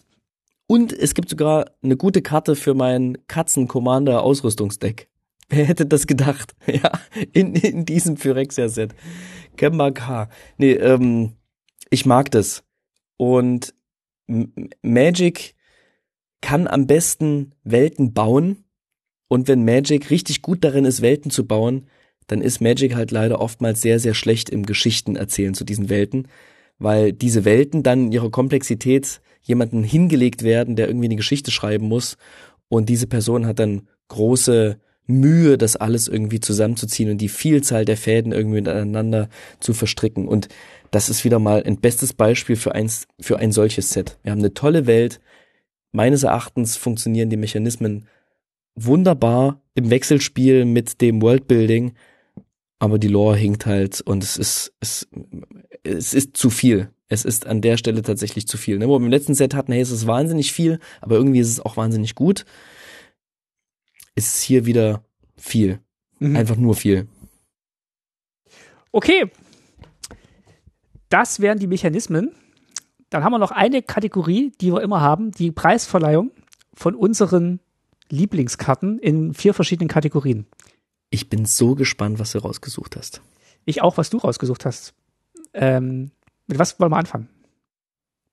[0.68, 5.08] Und es gibt sogar eine gute Karte für mein Katzen-Commander-Ausrüstungsdeck.
[5.48, 6.54] Wer hätte das gedacht?
[6.66, 6.92] Ja,
[7.32, 8.94] in, in diesem Phyrexia-Set.
[9.56, 10.28] Kemba K.
[10.58, 11.34] Nee, ähm,
[11.90, 12.64] ich mag das.
[13.16, 13.74] Und
[14.82, 15.54] Magic
[16.40, 18.64] kann am besten Welten bauen.
[19.28, 21.86] Und wenn Magic richtig gut darin ist, Welten zu bauen,
[22.26, 26.28] dann ist Magic halt leider oftmals sehr, sehr schlecht im Geschichten erzählen zu diesen Welten,
[26.78, 31.86] weil diese Welten dann in ihrer Komplexität jemanden hingelegt werden, der irgendwie eine Geschichte schreiben
[31.86, 32.16] muss.
[32.68, 37.96] Und diese Person hat dann große Mühe, das alles irgendwie zusammenzuziehen und die Vielzahl der
[37.96, 39.28] Fäden irgendwie miteinander
[39.60, 40.26] zu verstricken.
[40.26, 40.48] Und
[40.90, 44.18] das ist wieder mal ein bestes Beispiel für, eins, für ein solches Set.
[44.22, 45.20] Wir haben eine tolle Welt.
[45.92, 48.06] Meines Erachtens funktionieren die Mechanismen
[48.74, 51.94] wunderbar im Wechselspiel mit dem Worldbuilding,
[52.78, 55.08] aber die Lore hinkt halt und es ist, es,
[55.82, 56.90] es ist zu viel.
[57.08, 58.78] Es ist an der Stelle tatsächlich zu viel.
[58.78, 58.88] Ne?
[58.88, 61.60] Wo wir im letzten Set hatten, hey, es ist wahnsinnig viel, aber irgendwie ist es
[61.60, 62.44] auch wahnsinnig gut.
[64.16, 65.04] Ist hier wieder
[65.36, 65.78] viel.
[66.18, 66.34] Mhm.
[66.34, 67.06] Einfach nur viel.
[68.90, 69.30] Okay,
[71.08, 72.32] das wären die Mechanismen.
[73.10, 76.32] Dann haben wir noch eine Kategorie, die wir immer haben, die Preisverleihung
[76.74, 77.60] von unseren
[78.08, 80.46] Lieblingskarten in vier verschiedenen Kategorien.
[81.10, 83.22] Ich bin so gespannt, was du rausgesucht hast.
[83.64, 84.94] Ich auch, was du rausgesucht hast.
[85.54, 86.10] Ähm,
[86.46, 87.28] mit was wollen wir anfangen?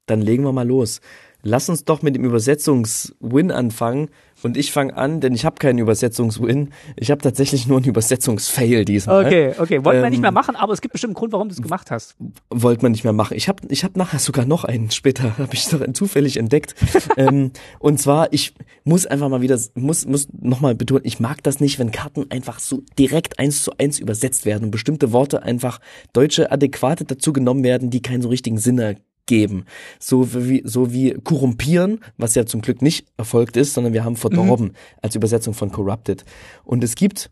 [0.05, 1.01] Dann legen wir mal los.
[1.45, 4.09] Lass uns doch mit dem Übersetzungs-Win anfangen.
[4.43, 6.69] Und ich fange an, denn ich habe keinen Übersetzungs-Win.
[6.95, 9.25] Ich habe tatsächlich nur einen Übersetzungs-Fail diesmal.
[9.25, 9.83] Okay, okay.
[9.83, 11.53] Wollten ähm, wir nicht mehr ähm, machen, aber es gibt bestimmt einen Grund, warum du
[11.53, 12.15] es gemacht hast.
[12.49, 13.35] Wollte man nicht mehr machen.
[13.35, 16.75] Ich habe ich hab nachher sogar noch einen später, habe ich doch zufällig entdeckt.
[17.17, 18.53] ähm, und zwar, ich
[18.85, 22.59] muss einfach mal wieder, muss, muss nochmal betonen, ich mag das nicht, wenn Karten einfach
[22.59, 25.79] so direkt eins zu eins übersetzt werden und bestimmte Worte einfach
[26.13, 28.77] deutsche Adäquate dazu genommen werden, die keinen so richtigen Sinn
[29.25, 29.65] geben.
[29.99, 34.15] So wie, so wie korrumpieren, was ja zum Glück nicht erfolgt ist, sondern wir haben
[34.15, 34.75] verdorben mhm.
[35.01, 36.25] als Übersetzung von corrupted.
[36.63, 37.31] Und es gibt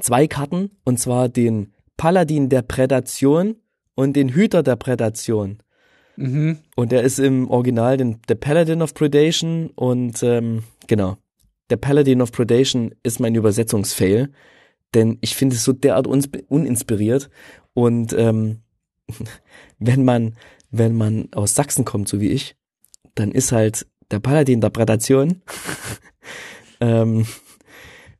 [0.00, 3.56] zwei Karten, und zwar den Paladin der Prädation
[3.94, 5.58] und den Hüter der Prädation.
[6.16, 6.58] Mhm.
[6.76, 11.16] Und der ist im Original den, der Paladin of Predation und ähm, genau.
[11.70, 14.30] Der Paladin of Predation ist mein Übersetzungsfail,
[14.94, 17.30] denn ich finde es so derart uninspiriert
[17.74, 18.58] und ähm,
[19.80, 20.36] wenn man,
[20.70, 22.56] wenn man aus Sachsen kommt, so wie ich,
[23.14, 25.42] dann ist halt der Paladin der Prädation,
[26.80, 27.26] ähm,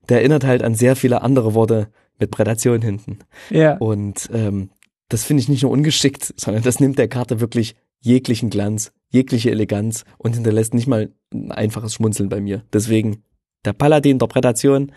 [0.08, 1.88] der erinnert halt an sehr viele andere Worte
[2.18, 3.20] mit Prädation hinten.
[3.50, 3.76] Ja.
[3.78, 4.70] Und ähm,
[5.08, 9.50] das finde ich nicht nur ungeschickt, sondern das nimmt der Karte wirklich jeglichen Glanz, jegliche
[9.50, 12.64] Eleganz und hinterlässt nicht mal ein einfaches Schmunzeln bei mir.
[12.72, 13.22] Deswegen,
[13.64, 14.92] der Paladin-Interpretation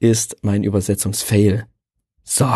[0.00, 1.66] ist mein Übersetzungsfail.
[2.24, 2.46] So.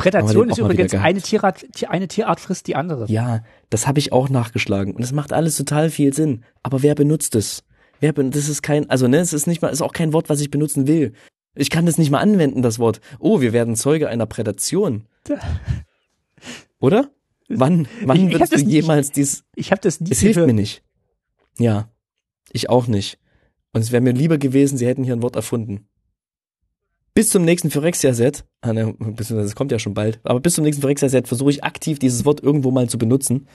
[0.00, 3.06] Prädation ist übrigens eine Tierart, eine Tierart frisst die andere.
[3.10, 6.44] Ja, das habe ich auch nachgeschlagen und es macht alles total viel Sinn.
[6.62, 7.64] Aber wer benutzt es?
[8.00, 10.28] Wer ben das ist kein, also ne, es ist nicht mal, ist auch kein Wort,
[10.28, 11.12] was ich benutzen will.
[11.54, 13.00] Ich kann das nicht mal anwenden, das Wort.
[13.18, 15.06] Oh, wir werden Zeuge einer Prädation.
[16.80, 17.10] Oder?
[17.48, 19.44] Wann, wann ich, würdest du jemals nicht, dies?
[19.54, 20.10] Ich habe das nie.
[20.10, 20.82] Es hilft mir nicht.
[21.58, 21.90] Ja,
[22.52, 23.18] ich auch nicht.
[23.72, 25.88] Und es wäre mir lieber gewesen, sie hätten hier ein Wort erfunden.
[27.14, 30.82] Bis zum nächsten Phyrexia-Set, ah, ne, das kommt ja schon bald, aber bis zum nächsten
[30.82, 33.48] Phyrexia-Set versuche ich aktiv dieses Wort irgendwo mal zu benutzen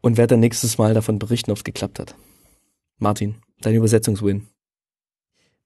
[0.00, 2.14] und werde dann nächstes Mal davon berichten, ob es geklappt hat.
[2.98, 4.48] Martin, dein Übersetzungswin.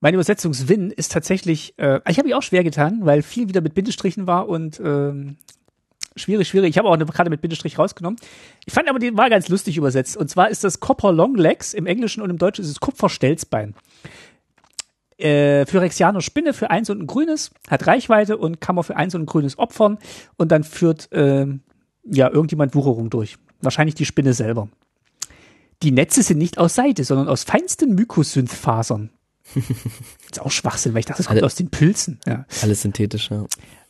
[0.01, 3.74] Mein Übersetzungswin ist tatsächlich, äh, ich habe mich auch schwer getan, weil viel wieder mit
[3.74, 5.36] Bindestrichen war und ähm,
[6.15, 6.70] schwierig, schwierig.
[6.70, 8.19] Ich habe auch eine Karte mit Bindestrich rausgenommen.
[8.66, 10.16] Ich fand aber, die war ganz lustig übersetzt.
[10.16, 13.74] Und zwar ist das Copper Long Legs, im Englischen und im Deutschen ist es Kupferstelzbein.
[15.19, 19.15] Äh, Phyrexianer Spinne für eins und ein grünes, hat Reichweite und kann man für eins
[19.15, 19.99] und ein grünes opfern
[20.36, 21.47] und dann führt äh,
[22.05, 23.36] ja irgendjemand Wucherung durch.
[23.61, 24.69] Wahrscheinlich die Spinne selber.
[25.82, 29.11] Die Netze sind nicht aus Seide, sondern aus feinsten Mykosynthfasern.
[29.55, 32.19] ist auch Schwachsinn, weil ich dachte, das kommt Alle, aus den Pilzen.
[32.27, 32.47] Ja.
[32.62, 33.45] Alles synthetisch, ja.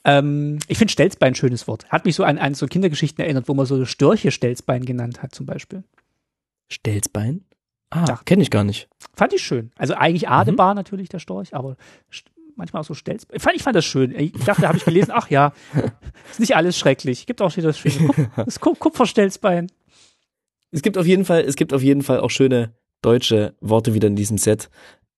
[0.05, 1.87] Ähm, ich finde Stelzbein ein schönes Wort.
[1.89, 5.35] Hat mich so an, an so Kindergeschichten erinnert, wo man so Störche Stelzbein genannt hat,
[5.35, 5.85] zum Beispiel.
[6.69, 7.45] Stelzbein?
[7.95, 8.89] Ah, kenne ich gar nicht.
[9.15, 9.71] Fand ich schön.
[9.77, 10.79] Also eigentlich Adebar mhm.
[10.79, 11.77] natürlich, der Storch, aber
[12.57, 13.37] manchmal auch so Stelzbein.
[13.37, 14.13] Ich fand, ich fand das schön.
[14.19, 15.53] Ich dachte, da habe ich gelesen, ach ja,
[16.31, 17.27] ist nicht alles schrecklich.
[17.27, 19.71] Gibt auch wieder das schöne Kup das Kupferstelzbein.
[20.73, 24.09] Es gibt auf jeden Fall, es gibt auf jeden Fall auch schöne deutsche Worte wieder
[24.09, 24.71] in diesem Set.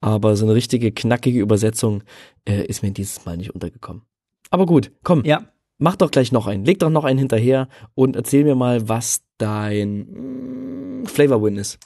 [0.03, 2.03] Aber so eine richtige knackige Übersetzung
[2.47, 4.03] äh, ist mir dieses Mal nicht untergekommen.
[4.51, 5.25] Aber gut, komm.
[5.25, 5.47] Ja.
[5.79, 6.65] Mach doch gleich noch einen.
[6.65, 11.79] Leg doch noch einen hinterher und erzähl mir mal, was dein mm, Flavor Win ist.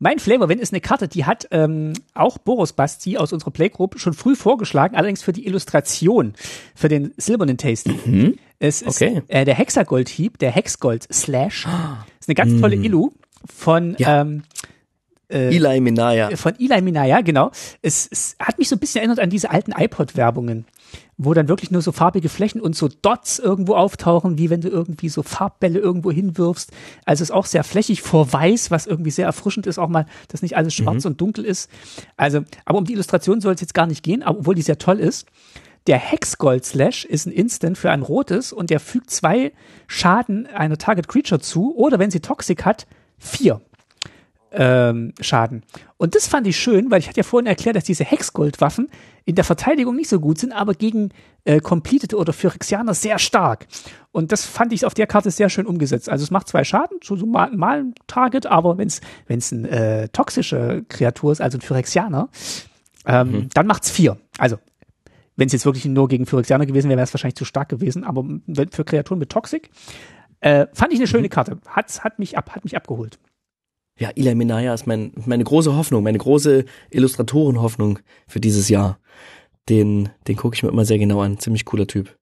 [0.00, 3.98] Mein Flavor Win ist eine Karte, die hat ähm, auch Boris Basti aus unserer Playgroup
[3.98, 6.34] schon früh vorgeschlagen, allerdings für die Illustration,
[6.76, 7.98] für den silbernen Tasty.
[8.04, 8.36] Mhm.
[8.60, 9.22] Es ist okay.
[9.28, 11.66] äh, der Hexagold-Hieb, der Hexgold Slash.
[11.66, 12.06] Ah.
[12.20, 12.84] Ist eine ganz tolle mhm.
[12.84, 13.10] Illu
[13.44, 14.20] von ja.
[14.20, 14.44] ähm,
[15.28, 16.36] äh, Eli Minaya.
[16.36, 17.50] Von Eli Minaya, genau.
[17.82, 20.64] Es, es hat mich so ein bisschen erinnert an diese alten iPod-Werbungen,
[21.16, 24.68] wo dann wirklich nur so farbige Flächen und so Dots irgendwo auftauchen, wie wenn du
[24.68, 26.70] irgendwie so Farbbälle irgendwo hinwirfst.
[27.04, 30.42] Also ist auch sehr flächig vor weiß, was irgendwie sehr erfrischend ist, auch mal, dass
[30.42, 31.12] nicht alles schwarz mhm.
[31.12, 31.70] und dunkel ist.
[32.16, 35.00] Also, aber um die Illustration soll es jetzt gar nicht gehen, obwohl die sehr toll
[35.00, 35.26] ist.
[35.86, 39.52] Der Hexgold Slash ist ein Instant für ein rotes und der fügt zwei
[39.86, 42.86] Schaden einer Target Creature zu oder wenn sie Toxic hat,
[43.18, 43.60] vier
[44.52, 45.62] ähm, Schaden.
[45.96, 48.88] Und das fand ich schön, weil ich hatte ja vorhin erklärt, dass diese Hexgold-Waffen
[49.24, 51.10] in der Verteidigung nicht so gut sind, aber gegen
[51.44, 53.66] äh, Completed oder Phyrexianer sehr stark.
[54.12, 56.08] Und das fand ich auf der Karte sehr schön umgesetzt.
[56.08, 59.64] Also es macht zwei Schaden, so, so mal, mal ein Target, aber wenn es ein
[59.64, 62.28] äh, toxische Kreatur ist, also ein Phyrexianer,
[63.06, 63.48] ähm, mhm.
[63.52, 64.18] dann macht's vier.
[64.38, 64.58] Also
[65.36, 68.04] wenn es jetzt wirklich nur gegen Phyrexianer gewesen wäre, wäre es wahrscheinlich zu stark gewesen.
[68.04, 68.24] Aber
[68.72, 69.70] für Kreaturen mit Toxic
[70.40, 71.30] äh, fand ich eine schöne mhm.
[71.30, 71.58] Karte.
[71.68, 73.18] Hat, hat, mich ab, hat mich abgeholt
[73.98, 78.98] ja, Eli Minaya ist mein, meine große Hoffnung, meine große Illustratorenhoffnung für dieses Jahr.
[79.68, 81.38] Den, den gucke ich mir immer sehr genau an.
[81.38, 82.16] Ziemlich cooler Typ.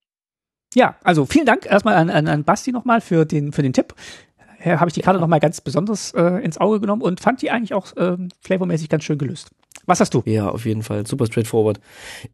[0.75, 3.95] Ja, also vielen Dank erstmal an, an, an Basti nochmal für den, für den Tipp.
[4.59, 5.21] Äh, Habe ich die Karte ja.
[5.21, 9.05] nochmal ganz besonders äh, ins Auge genommen und fand die eigentlich auch äh, flavormäßig ganz
[9.05, 9.51] schön gelöst.
[9.85, 10.23] Was hast du?
[10.25, 11.07] Ja, auf jeden Fall.
[11.07, 11.79] Super straightforward.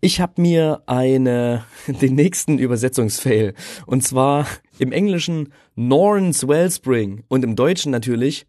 [0.01, 3.55] Ich habe mir eine, den nächsten Übersetzungsfail.
[3.86, 4.47] Und zwar
[4.78, 8.47] im Englischen Norns Wellspring und im Deutschen natürlich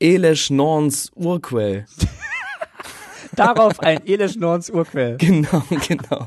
[0.00, 1.84] Elesch Norns Urquell.
[3.36, 5.16] Darauf ein Elesch Norns Urquell.
[5.18, 6.26] Genau, genau.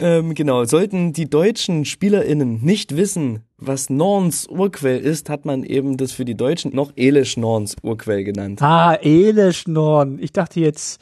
[0.00, 0.64] ähm, genau.
[0.64, 6.24] Sollten die deutschen SpielerInnen nicht wissen, was Norns Urquell ist, hat man eben das für
[6.24, 8.60] die Deutschen noch Elesch Norns Urquell genannt.
[8.60, 10.18] Ah, Elesch Norn.
[10.20, 11.00] Ich dachte jetzt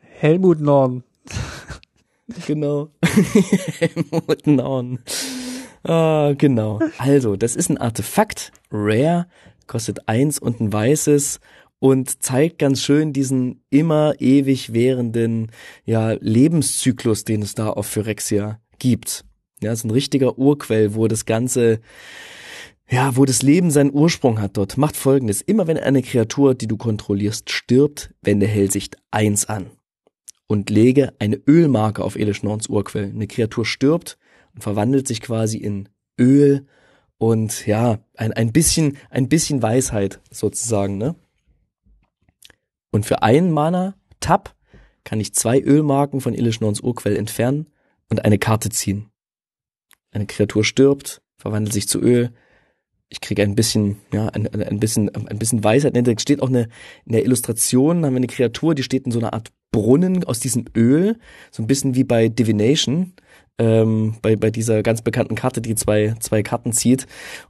[0.00, 1.02] Helmut Norn.
[2.46, 2.90] genau.
[3.78, 5.00] Helmut Norn.
[5.82, 6.80] Ah, genau.
[6.98, 9.26] Also, das ist ein Artefakt, rare,
[9.68, 11.40] kostet eins und ein weißes
[11.78, 15.52] und zeigt ganz schön diesen immer ewig währenden
[15.84, 19.24] ja, Lebenszyklus, den es da auf Phyrexia gibt.
[19.60, 21.80] Ja, ist ein richtiger Urquell, wo das Ganze,
[22.88, 24.76] ja, wo das Leben seinen Ursprung hat dort.
[24.76, 25.40] Macht folgendes.
[25.40, 29.70] Immer wenn eine Kreatur, die du kontrollierst, stirbt, wende Hellsicht eins an.
[30.46, 33.10] Und lege eine Ölmarke auf Elischnorns Urquell.
[33.10, 34.16] Eine Kreatur stirbt
[34.54, 35.88] und verwandelt sich quasi in
[36.18, 36.66] Öl
[37.18, 41.14] und ja, ein, ein bisschen, ein bisschen Weisheit sozusagen, ne?
[42.90, 44.54] Und für einen Mana Tab
[45.04, 47.68] kann ich zwei Ölmarken von Illischnorns Urquell entfernen
[48.08, 49.10] und eine Karte ziehen.
[50.10, 52.32] Eine Kreatur stirbt, verwandelt sich zu Öl,
[53.10, 55.96] ich kriege ein bisschen, ja, ein, ein bisschen, ein bisschen Weisheit.
[55.96, 56.68] Da steht auch eine,
[57.06, 60.40] in der Illustration, haben wir eine Kreatur, die steht in so einer Art Brunnen aus
[60.40, 61.18] diesem Öl,
[61.50, 63.14] so ein bisschen wie bei Divination,
[63.58, 67.06] ähm, bei, bei dieser ganz bekannten Karte, die zwei, zwei Karten zieht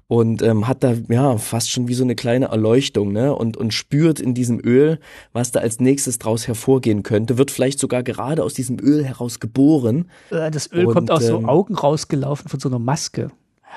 [0.06, 3.34] und ähm, hat da ja fast schon wie so eine kleine Erleuchtung, ne?
[3.34, 4.98] Und, und spürt in diesem Öl,
[5.32, 9.38] was da als nächstes draus hervorgehen könnte, wird vielleicht sogar gerade aus diesem Öl heraus
[9.38, 10.10] geboren.
[10.30, 13.30] Äh, das Öl und, kommt aus ähm, so Augen rausgelaufen von so einer Maske.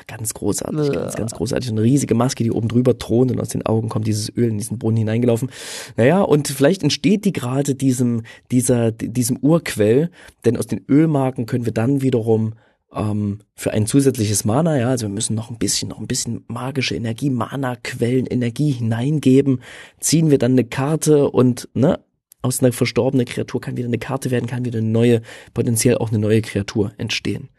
[0.08, 0.94] Ganz großartig, äh.
[0.94, 1.70] ganz, ganz großartig.
[1.70, 4.58] Eine riesige Maske, die oben drüber thront und aus den Augen kommt dieses Öl in
[4.58, 5.52] diesen Brunnen hineingelaufen.
[5.98, 10.10] Naja, und vielleicht entsteht die gerade diesem, dieser, diesem Urquell,
[10.46, 12.54] denn aus den Ölmarken können wir dann wiederum
[12.94, 16.44] ähm, für ein zusätzliches Mana, ja, also wir müssen noch ein bisschen, noch ein bisschen
[16.48, 19.62] magische Energie, Mana-Quellen, Energie hineingeben,
[20.00, 22.00] ziehen wir dann eine Karte und, ne,
[22.42, 25.22] aus einer verstorbenen Kreatur kann wieder eine Karte werden, kann wieder eine neue,
[25.54, 27.50] potenziell auch eine neue Kreatur entstehen.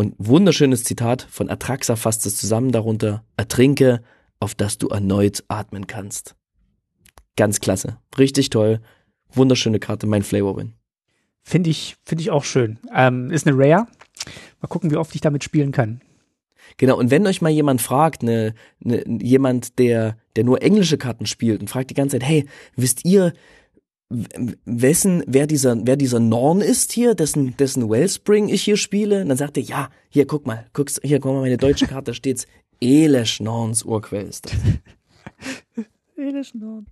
[0.00, 4.00] Und wunderschönes Zitat von Atraxa fasst es zusammen darunter, ertrinke,
[4.38, 6.36] auf dass du erneut atmen kannst.
[7.36, 7.98] Ganz klasse.
[8.18, 8.80] Richtig toll.
[9.30, 10.72] Wunderschöne Karte, mein Flavor Win.
[11.42, 12.78] Finde ich, finde ich auch schön.
[12.96, 13.88] Ähm, ist eine Rare.
[14.62, 16.00] Mal gucken, wie oft ich damit spielen kann.
[16.78, 21.26] Genau, und wenn euch mal jemand fragt, ne, ne, jemand, der, der nur englische Karten
[21.26, 23.34] spielt und fragt die ganze Zeit, hey, wisst ihr,
[24.10, 29.22] wessen, wer dieser, wer dieser Norn ist hier, dessen, dessen Wellspring ich hier spiele.
[29.22, 32.12] Und dann sagt er, ja, hier, guck mal, guckst, hier, guck mal, meine deutsche Karte,
[32.12, 32.46] steht's,
[32.80, 35.84] Elesh Norns Urquell ist das.
[36.16, 36.86] Elesh Norn.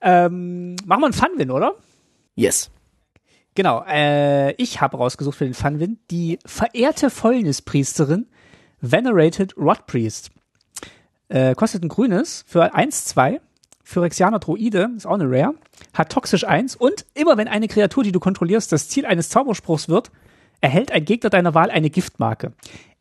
[0.00, 1.74] Ähm, machen wir einen Funwin, oder?
[2.34, 2.70] Yes.
[3.54, 8.26] Genau, äh, ich habe rausgesucht für den Funwin die verehrte Fäulnispriesterin
[8.80, 10.30] Venerated Rod Priest.
[11.28, 13.40] Äh, kostet ein grünes für 1, 2
[13.84, 15.54] Phyrexianer Droide, ist auch eine Rare,
[15.92, 19.88] hat toxisch 1 und immer wenn eine Kreatur, die du kontrollierst, das Ziel eines Zauberspruchs
[19.88, 20.10] wird,
[20.60, 22.52] erhält ein Gegner deiner Wahl eine Giftmarke.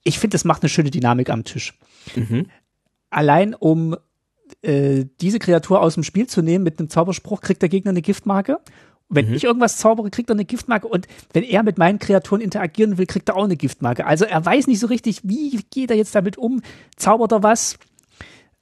[0.03, 1.77] Ich finde, das macht eine schöne Dynamik am Tisch.
[2.15, 2.47] Mhm.
[3.09, 3.95] Allein um
[4.61, 8.01] äh, diese Kreatur aus dem Spiel zu nehmen mit einem Zauberspruch, kriegt der Gegner eine
[8.01, 8.59] Giftmarke.
[9.09, 9.35] Wenn mhm.
[9.35, 10.87] ich irgendwas zaubere, kriegt er eine Giftmarke.
[10.87, 14.05] Und wenn er mit meinen Kreaturen interagieren will, kriegt er auch eine Giftmarke.
[14.05, 16.61] Also er weiß nicht so richtig, wie geht er jetzt damit um?
[16.95, 17.77] Zaubert er was?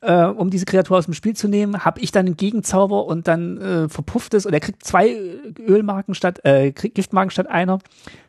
[0.02, 3.28] Äh, um diese Kreatur aus dem Spiel zu nehmen, habe ich dann einen Gegenzauber und
[3.28, 5.14] dann äh, verpufft es und er kriegt zwei
[5.60, 7.80] Ölmarken statt, äh, Giftmarken statt einer.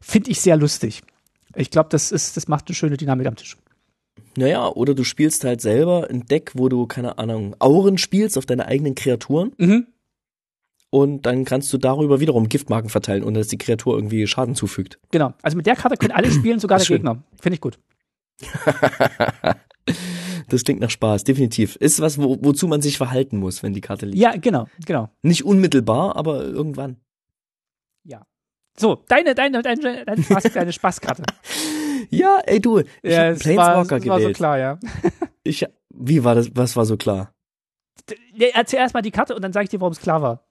[0.00, 1.02] Finde ich sehr lustig.
[1.54, 3.56] Ich glaube, das ist, das macht eine schöne Dynamik am Tisch.
[4.36, 8.46] Naja, oder du spielst halt selber ein Deck, wo du, keine Ahnung, Auren spielst auf
[8.46, 9.52] deine eigenen Kreaturen.
[9.58, 9.86] Mhm.
[10.90, 14.98] Und dann kannst du darüber wiederum Giftmarken verteilen, ohne dass die Kreatur irgendwie Schaden zufügt.
[15.12, 15.34] Genau.
[15.42, 16.96] Also mit der Karte können alle spielen, sogar der schön.
[16.96, 17.22] Gegner.
[17.40, 17.78] Finde ich gut.
[20.48, 21.76] Das klingt nach Spaß, definitiv.
[21.76, 24.18] Ist was, wo, wozu man sich verhalten muss, wenn die Karte liegt.
[24.18, 25.10] Ja, genau, genau.
[25.22, 26.96] Nicht unmittelbar, aber irgendwann.
[28.04, 28.26] Ja.
[28.76, 31.22] So, deine, deine, deine, deine, Spaß, deine Spaßkarte.
[32.10, 34.78] ja, ey du, ich ja, hab Planeswalker war, das war so klar, ja.
[35.44, 37.34] ich, wie war das, was war so klar?
[38.54, 40.46] Erzähl erstmal die Karte und dann sage ich dir, warum es klar war.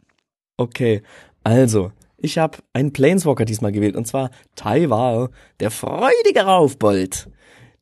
[0.58, 1.02] Okay,
[1.44, 5.30] also, ich habe einen Planeswalker diesmal gewählt und zwar Taiwar,
[5.60, 7.30] der freudige Raufbold.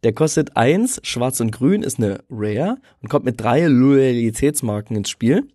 [0.03, 5.09] Der kostet eins, schwarz und grün, ist eine Rare und kommt mit drei Loyalitätsmarken ins
[5.09, 5.47] Spiel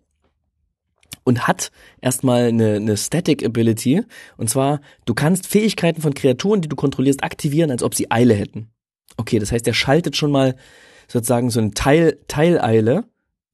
[1.24, 1.70] und hat
[2.00, 4.02] erstmal eine, eine Static Ability.
[4.36, 8.34] Und zwar, du kannst Fähigkeiten von Kreaturen, die du kontrollierst, aktivieren, als ob sie Eile
[8.34, 8.68] hätten.
[9.16, 10.56] Okay, das heißt, er schaltet schon mal
[11.06, 13.04] sozusagen so eine Teil, Teileile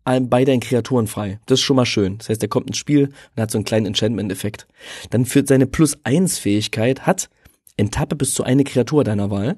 [0.05, 1.39] bei deinen Kreaturen frei.
[1.45, 2.17] Das ist schon mal schön.
[2.17, 4.67] Das heißt, er kommt ins Spiel und hat so einen kleinen Enchantment-Effekt.
[5.11, 7.29] Dann führt seine Plus-1-Fähigkeit, hat
[7.79, 9.57] enttappe bis zu eine Kreatur deiner Wahl.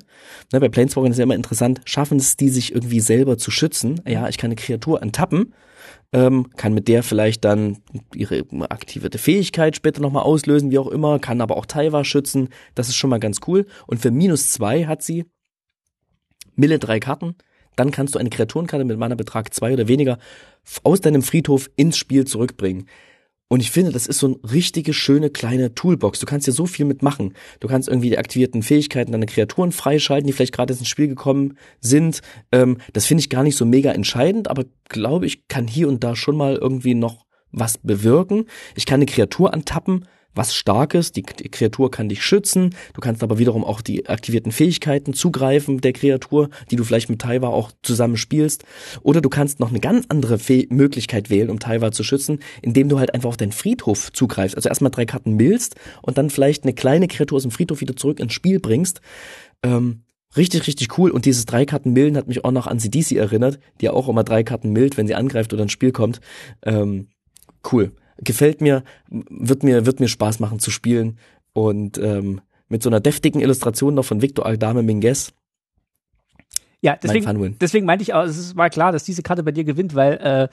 [0.53, 4.01] Ne, bei Planeswalkern ist ja immer interessant, schaffen es die sich irgendwie selber zu schützen?
[4.07, 5.55] Ja, ich kann eine Kreatur enttappen,
[6.13, 7.79] ähm, kann mit der vielleicht dann
[8.15, 12.49] ihre aktivierte Fähigkeit später nochmal auslösen, wie auch immer, kann aber auch Taiwa schützen.
[12.75, 13.67] Das ist schon mal ganz cool.
[13.87, 15.25] Und für minus zwei hat sie
[16.55, 17.37] Mille drei Karten.
[17.77, 20.19] Dann kannst du eine Kreaturenkarte mit Mana-Betrag zwei oder weniger
[20.83, 22.87] aus deinem Friedhof ins Spiel zurückbringen.
[23.53, 26.21] Und ich finde, das ist so eine richtige, schöne, kleine Toolbox.
[26.21, 27.35] Du kannst hier so viel mitmachen.
[27.59, 31.59] Du kannst irgendwie die aktivierten Fähigkeiten deiner Kreaturen freischalten, die vielleicht gerade ins Spiel gekommen
[31.81, 32.21] sind.
[32.53, 36.05] Ähm, das finde ich gar nicht so mega entscheidend, aber glaube ich, kann hier und
[36.05, 38.45] da schon mal irgendwie noch was bewirken.
[38.77, 41.13] Ich kann eine Kreatur antappen, was Starkes.
[41.13, 42.75] Die, Kreatur kann dich schützen.
[42.95, 47.21] Du kannst aber wiederum auch die aktivierten Fähigkeiten zugreifen der Kreatur, die du vielleicht mit
[47.21, 48.65] Taiwa auch zusammen spielst.
[49.03, 52.89] Oder du kannst noch eine ganz andere Fäh Möglichkeit wählen, um Taiwa zu schützen, indem
[52.89, 54.57] du halt einfach auf deinen Friedhof zugreifst.
[54.57, 57.97] Also erstmal drei Karten millst und dann vielleicht eine kleine Kreatur aus dem Friedhof wieder
[57.97, 59.01] zurück ins Spiel bringst.
[59.63, 60.03] Ähm,
[60.37, 61.11] Richtig, richtig cool.
[61.11, 64.09] Und dieses drei Karten Milden hat mich auch noch an CDC erinnert, die ja auch
[64.09, 66.21] immer drei Karten mild, wenn sie angreift oder ins Spiel kommt.
[66.63, 67.09] Ähm,
[67.73, 67.91] cool
[68.21, 71.19] gefällt mir, wird mir, wird mir Spaß machen zu spielen.
[71.53, 75.33] Und ähm, mit so einer deftigen Illustration noch von Victor Aldame Minguez.
[76.83, 79.95] Ja, deswegen, deswegen meinte ich auch, es war klar, dass diese Karte bei dir gewinnt,
[79.95, 80.49] weil äh,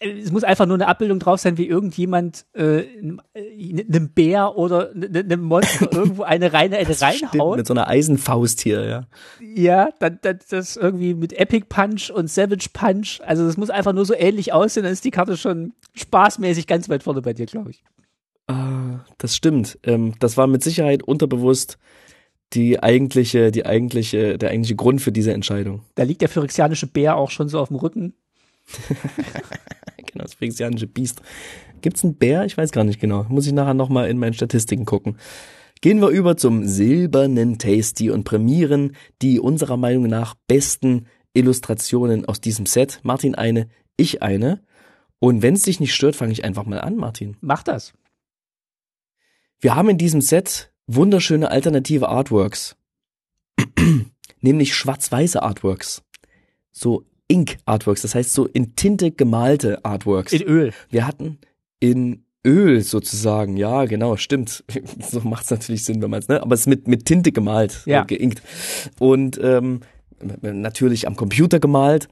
[0.00, 4.90] es muss einfach nur eine Abbildung drauf sein, wie irgendjemand äh, einem äh, Bär oder
[4.92, 7.56] einem Monster irgendwo eine reine eine reinhaut.
[7.56, 9.06] mit so einer Eisenfaust hier, ja.
[9.40, 13.20] Ja, dann, dann das irgendwie mit Epic Punch und Savage Punch.
[13.26, 16.88] Also das muss einfach nur so ähnlich aussehen, dann ist die Karte schon spaßmäßig ganz
[16.88, 17.82] weit vorne bei dir, glaube ich.
[18.46, 19.78] Ah, das stimmt.
[19.82, 21.78] Ähm, das war mit Sicherheit unterbewusst
[22.54, 25.82] die eigentliche, die eigentliche, der eigentliche Grund für diese Entscheidung.
[25.96, 28.14] Da liegt der phyrexianische Bär auch schon so auf dem Rücken.
[30.06, 31.22] genau, das phyrexianische Biest.
[31.80, 32.44] Gibt's einen Bär?
[32.44, 33.24] Ich weiß gar nicht genau.
[33.28, 35.16] Muss ich nachher nochmal in meinen Statistiken gucken.
[35.80, 42.40] Gehen wir über zum silbernen Tasty und prämieren die unserer Meinung nach besten Illustrationen aus
[42.40, 42.98] diesem Set.
[43.04, 44.62] Martin eine, ich eine.
[45.20, 47.36] Und wenn es dich nicht stört, fange ich einfach mal an, Martin.
[47.40, 47.92] Mach das.
[49.60, 52.76] Wir haben in diesem Set wunderschöne alternative Artworks.
[54.40, 56.02] Nämlich schwarz-weiße Artworks.
[56.70, 60.32] So Ink Artworks, das heißt so in Tinte gemalte Artworks.
[60.32, 60.72] In Öl.
[60.90, 61.38] Wir hatten
[61.78, 64.64] in Öl sozusagen, ja, genau, stimmt.
[65.10, 66.42] so macht es natürlich Sinn, wenn man es, ne?
[66.42, 68.04] Aber es ist mit, mit Tinte gemalt, ja.
[68.04, 68.42] geinkt.
[68.98, 69.80] Und ähm,
[70.40, 72.08] natürlich am Computer gemalt,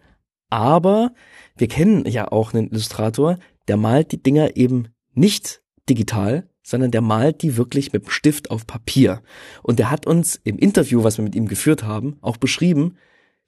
[0.51, 1.13] aber
[1.57, 3.39] wir kennen ja auch einen Illustrator,
[3.69, 8.51] der malt die Dinger eben nicht digital, sondern der malt die wirklich mit dem Stift
[8.51, 9.23] auf Papier.
[9.63, 12.97] Und der hat uns im Interview, was wir mit ihm geführt haben, auch beschrieben,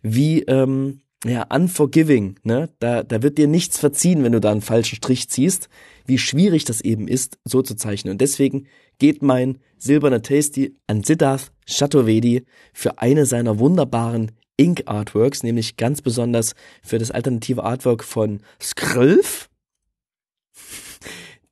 [0.02, 2.68] wie ähm, ja, unforgiving, ne?
[2.78, 5.68] Da, da wird dir nichts verziehen, wenn du da einen falschen Strich ziehst,
[6.06, 8.12] wie schwierig das eben ist, so zu zeichnen.
[8.12, 8.66] Und deswegen
[8.98, 16.02] geht mein silberner Tasty an Siddharth Chaturvedi für eine seiner wunderbaren Ink Artworks, nämlich ganz
[16.02, 19.48] besonders für das alternative Artwork von Skrölf,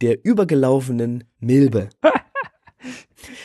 [0.01, 1.89] der übergelaufenen Milbe.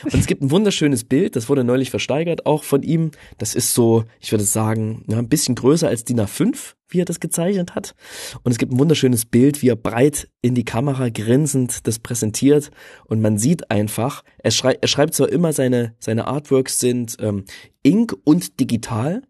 [0.04, 3.10] Und es gibt ein wunderschönes Bild, das wurde neulich versteigert, auch von ihm.
[3.38, 7.04] Das ist so, ich würde sagen, ja, ein bisschen größer als DIN A5, wie er
[7.04, 7.94] das gezeichnet hat.
[8.42, 12.70] Und es gibt ein wunderschönes Bild, wie er breit in die Kamera grinsend das präsentiert.
[13.06, 17.44] Und man sieht einfach, er, schrei er schreibt zwar immer, seine, seine Artworks sind ähm,
[17.82, 19.22] Ink und digital,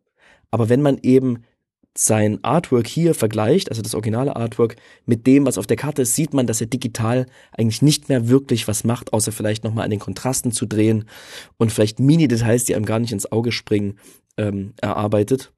[0.51, 1.45] aber wenn man eben
[1.97, 6.17] sein Artwork hier vergleicht, also das originale Artwork, mit dem, was auf der Karte ist,
[6.17, 9.91] sieht man, dass er digital eigentlich nicht mehr wirklich was macht, außer vielleicht nochmal an
[9.91, 11.05] den Kontrasten zu drehen
[11.59, 13.99] und vielleicht Mini-Details, die einem gar nicht ins Auge springen,
[14.39, 15.53] ähm, erarbeitet.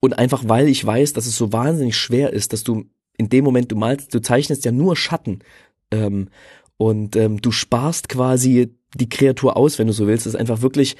[0.00, 2.84] Und einfach weil ich weiß, dass es so wahnsinnig schwer ist, dass du
[3.16, 5.40] in dem Moment, du malst, du zeichnest ja nur Schatten
[5.90, 6.28] ähm,
[6.76, 10.26] und ähm, du sparst quasi die Kreatur aus, wenn du so willst.
[10.26, 10.96] Das ist einfach wirklich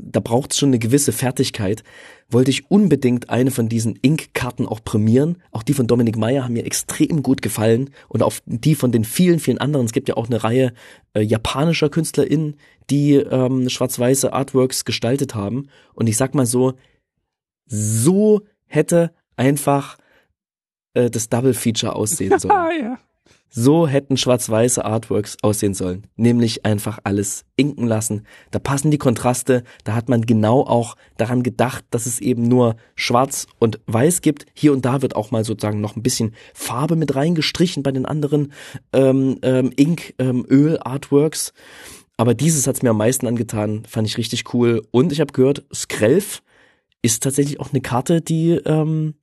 [0.00, 1.82] da braucht es schon eine gewisse Fertigkeit,
[2.28, 5.42] wollte ich unbedingt eine von diesen Ink-Karten auch prämieren.
[5.52, 9.04] Auch die von Dominik Meyer haben mir extrem gut gefallen und auch die von den
[9.04, 9.86] vielen, vielen anderen.
[9.86, 10.72] Es gibt ja auch eine Reihe
[11.14, 12.56] äh, japanischer KünstlerInnen,
[12.90, 15.68] die ähm, schwarz-weiße Artworks gestaltet haben.
[15.94, 16.74] Und ich sag mal so,
[17.66, 19.96] so hätte einfach
[20.94, 22.82] äh, das Double Feature aussehen sollen.
[22.82, 22.98] ja.
[23.58, 26.06] So hätten schwarz-weiße Artworks aussehen sollen.
[26.16, 28.26] Nämlich einfach alles inken lassen.
[28.50, 29.64] Da passen die Kontraste.
[29.82, 34.44] Da hat man genau auch daran gedacht, dass es eben nur schwarz und weiß gibt.
[34.52, 38.04] Hier und da wird auch mal sozusagen noch ein bisschen Farbe mit reingestrichen bei den
[38.04, 38.52] anderen
[38.92, 40.44] ähm, ähm, Ink, ähm.
[42.18, 43.86] Aber dieses hat's mir am meisten angetan.
[43.88, 44.82] Fand ich richtig cool.
[44.90, 46.42] Und ich habe gehört, Skrelf
[47.00, 49.14] ist tatsächlich auch eine Karte, die ähm,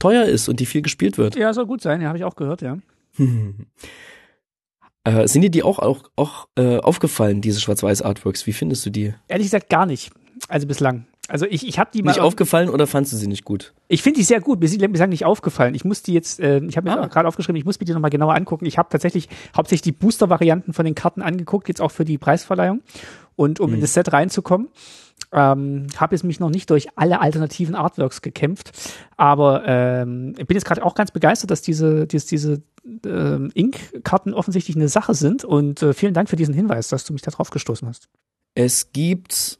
[0.00, 1.36] teuer ist und die viel gespielt wird.
[1.36, 2.00] Ja, soll gut sein.
[2.00, 2.78] Ja, habe ich auch gehört, ja.
[5.06, 8.48] Äh, sind dir die auch, auch, auch äh, aufgefallen, diese Schwarz-Weiß-Artworks?
[8.48, 9.14] Wie findest du die?
[9.28, 10.10] Ehrlich gesagt gar nicht.
[10.48, 11.06] Also bislang.
[11.28, 12.10] Also ich, ich habe die mal.
[12.10, 13.72] Nicht aufgefallen oder fandst du sie nicht gut?
[13.86, 14.60] Ich finde die sehr gut.
[14.60, 15.74] Mir sind bislang nicht aufgefallen.
[15.76, 17.06] Ich muss die jetzt, äh, ich habe mir ah.
[17.06, 18.66] gerade aufgeschrieben, ich muss mir die nochmal genauer angucken.
[18.66, 22.82] Ich habe tatsächlich hauptsächlich die Booster-Varianten von den Karten angeguckt, jetzt auch für die Preisverleihung.
[23.36, 23.74] Und um hm.
[23.74, 24.68] in das Set reinzukommen,
[25.32, 28.72] ähm, habe jetzt mich noch nicht durch alle alternativen Artworks gekämpft,
[29.16, 32.62] aber ähm, ich bin jetzt gerade auch ganz begeistert, dass diese, diese, diese
[33.04, 37.12] ähm, Ink-Karten offensichtlich eine Sache sind und äh, vielen Dank für diesen Hinweis, dass du
[37.12, 38.08] mich da drauf gestoßen hast.
[38.54, 39.58] Es gibt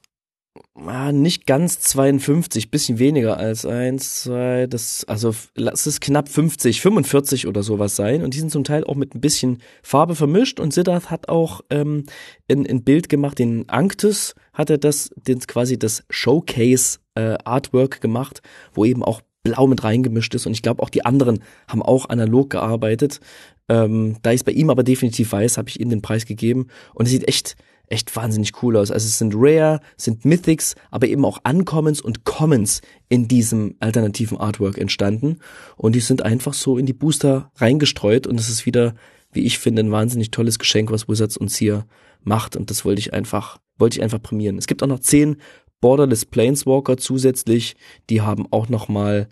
[1.13, 7.47] nicht ganz 52, bisschen weniger als eins, zwei, das, also lass es knapp 50, 45
[7.47, 8.23] oder sowas sein.
[8.23, 10.61] Und die sind zum Teil auch mit ein bisschen Farbe vermischt.
[10.61, 12.05] Und Siddharth hat auch ähm,
[12.51, 18.01] ein, ein Bild gemacht, den Anctus hat er das, den, quasi das Showcase äh, Artwork
[18.01, 18.43] gemacht,
[18.73, 20.47] wo eben auch blau mit reingemischt ist.
[20.47, 23.21] Und ich glaube, auch die anderen haben auch analog gearbeitet.
[23.69, 26.69] Ähm, da ich es bei ihm aber definitiv weiß, habe ich ihm den Preis gegeben.
[26.95, 27.57] Und es sieht echt
[27.89, 28.91] echt wahnsinnig cool aus.
[28.91, 34.39] Also es sind Rare, sind Mythics, aber eben auch Uncommons und Commons in diesem alternativen
[34.39, 35.39] Artwork entstanden.
[35.77, 38.95] Und die sind einfach so in die Booster reingestreut und es ist wieder,
[39.33, 41.87] wie ich finde, ein wahnsinnig tolles Geschenk, was Wizards uns hier
[42.23, 42.57] macht.
[42.57, 44.59] Und das wollte ich einfach, wollte ich einfach prämieren.
[44.59, 45.37] Es gibt auch noch zehn
[45.81, 47.77] Borderless Planeswalker zusätzlich,
[48.09, 49.29] die haben auch nochmal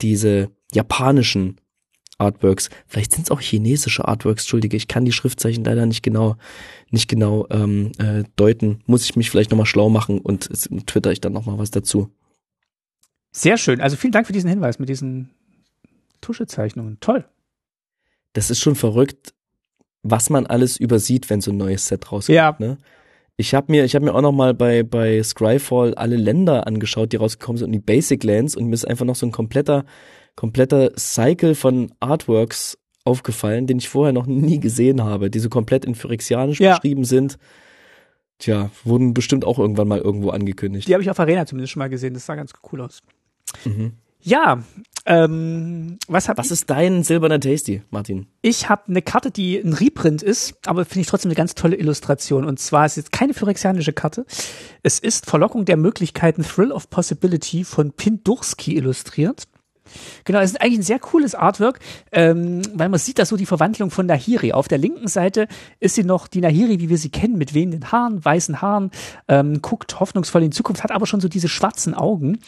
[0.00, 1.60] diese japanischen
[2.18, 2.70] Artworks.
[2.86, 6.36] Vielleicht sind es auch chinesische Artworks, entschuldige, ich kann die Schriftzeichen leider nicht genau,
[6.90, 8.82] nicht genau ähm, äh, deuten.
[8.86, 10.48] Muss ich mich vielleicht nochmal schlau machen und
[10.86, 12.10] twitter ich dann nochmal was dazu.
[13.32, 13.80] Sehr schön.
[13.80, 15.30] Also vielen Dank für diesen Hinweis mit diesen
[16.20, 16.98] Tuschezeichnungen.
[17.00, 17.24] Toll.
[18.34, 19.34] Das ist schon verrückt,
[20.02, 22.36] was man alles übersieht, wenn so ein neues Set rauskommt.
[22.36, 22.56] Ja.
[22.58, 22.78] Ne?
[23.36, 27.12] Ich habe mir, ich habe mir auch noch mal bei bei Scryfall alle Länder angeschaut,
[27.12, 29.84] die rausgekommen sind und die Basic Lands und mir ist einfach noch so ein kompletter
[30.36, 35.84] kompletter Cycle von Artworks aufgefallen, den ich vorher noch nie gesehen habe, die so komplett
[35.84, 36.74] in Phyrexianisch Ja.
[36.76, 37.38] beschrieben sind.
[38.38, 40.88] Tja, wurden bestimmt auch irgendwann mal irgendwo angekündigt.
[40.88, 42.14] Die habe ich auf Arena zumindest schon mal gesehen.
[42.14, 43.00] Das sah ganz cool aus.
[43.64, 43.92] Mhm.
[44.24, 44.62] Ja,
[45.04, 48.26] ähm, was habe Was ist dein silberner Tasty, Martin?
[48.40, 51.74] Ich habe eine Karte, die ein Reprint ist, aber finde ich trotzdem eine ganz tolle
[51.76, 52.44] Illustration.
[52.44, 54.24] Und zwar ist es jetzt keine phyrexianische Karte.
[54.84, 59.44] Es ist Verlockung der Möglichkeiten Thrill of Possibility von Pindurski illustriert.
[60.24, 61.80] Genau, es ist eigentlich ein sehr cooles Artwork,
[62.12, 64.52] ähm, weil man sieht da so die Verwandlung von Nahiri.
[64.52, 65.48] Auf der linken Seite
[65.80, 68.90] ist sie noch die Nahiri, wie wir sie kennen, mit wehenden Haaren, weißen Haaren,
[69.28, 72.38] ähm, guckt hoffnungsvoll in die Zukunft, hat aber schon so diese schwarzen Augen,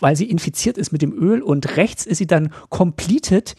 [0.00, 1.42] weil sie infiziert ist mit dem Öl.
[1.42, 3.54] Und rechts ist sie dann completed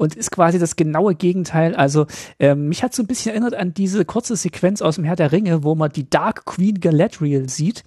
[0.00, 1.74] und ist quasi das genaue Gegenteil.
[1.74, 2.06] Also
[2.38, 5.30] ähm, mich hat so ein bisschen erinnert an diese kurze Sequenz aus dem Herr der
[5.30, 7.84] Ringe, wo man die Dark Queen Galadriel sieht,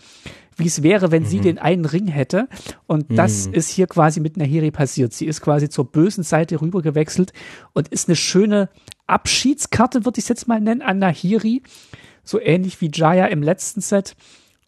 [0.57, 2.47] wie es wäre, wenn sie den einen Ring hätte.
[2.87, 5.13] Und das ist hier quasi mit Nahiri passiert.
[5.13, 7.33] Sie ist quasi zur bösen Seite rüber gewechselt
[7.73, 8.69] und ist eine schöne
[9.07, 11.63] Abschiedskarte, würde ich es jetzt mal nennen, an Nahiri.
[12.23, 14.15] So ähnlich wie Jaya im letzten Set.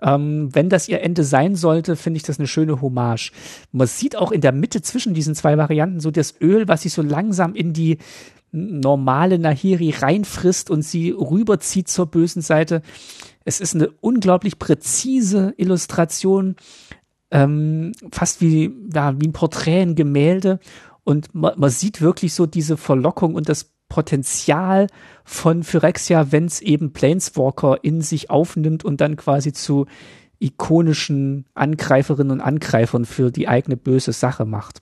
[0.01, 3.31] Ähm, wenn das ihr Ende sein sollte, finde ich das eine schöne Hommage.
[3.71, 6.93] Man sieht auch in der Mitte zwischen diesen zwei Varianten so das Öl, was sich
[6.93, 7.97] so langsam in die
[8.51, 12.81] normale Nahiri reinfrisst und sie rüberzieht zur bösen Seite.
[13.45, 16.55] Es ist eine unglaublich präzise Illustration,
[17.31, 20.59] ähm, fast wie, ja, wie ein Porträt, ein Gemälde.
[21.03, 24.87] Und man, man sieht wirklich so diese Verlockung und das Potenzial
[25.23, 29.85] von Phyrexia, wenn es eben Planeswalker in sich aufnimmt und dann quasi zu
[30.39, 34.81] ikonischen Angreiferinnen und Angreifern für die eigene böse Sache macht.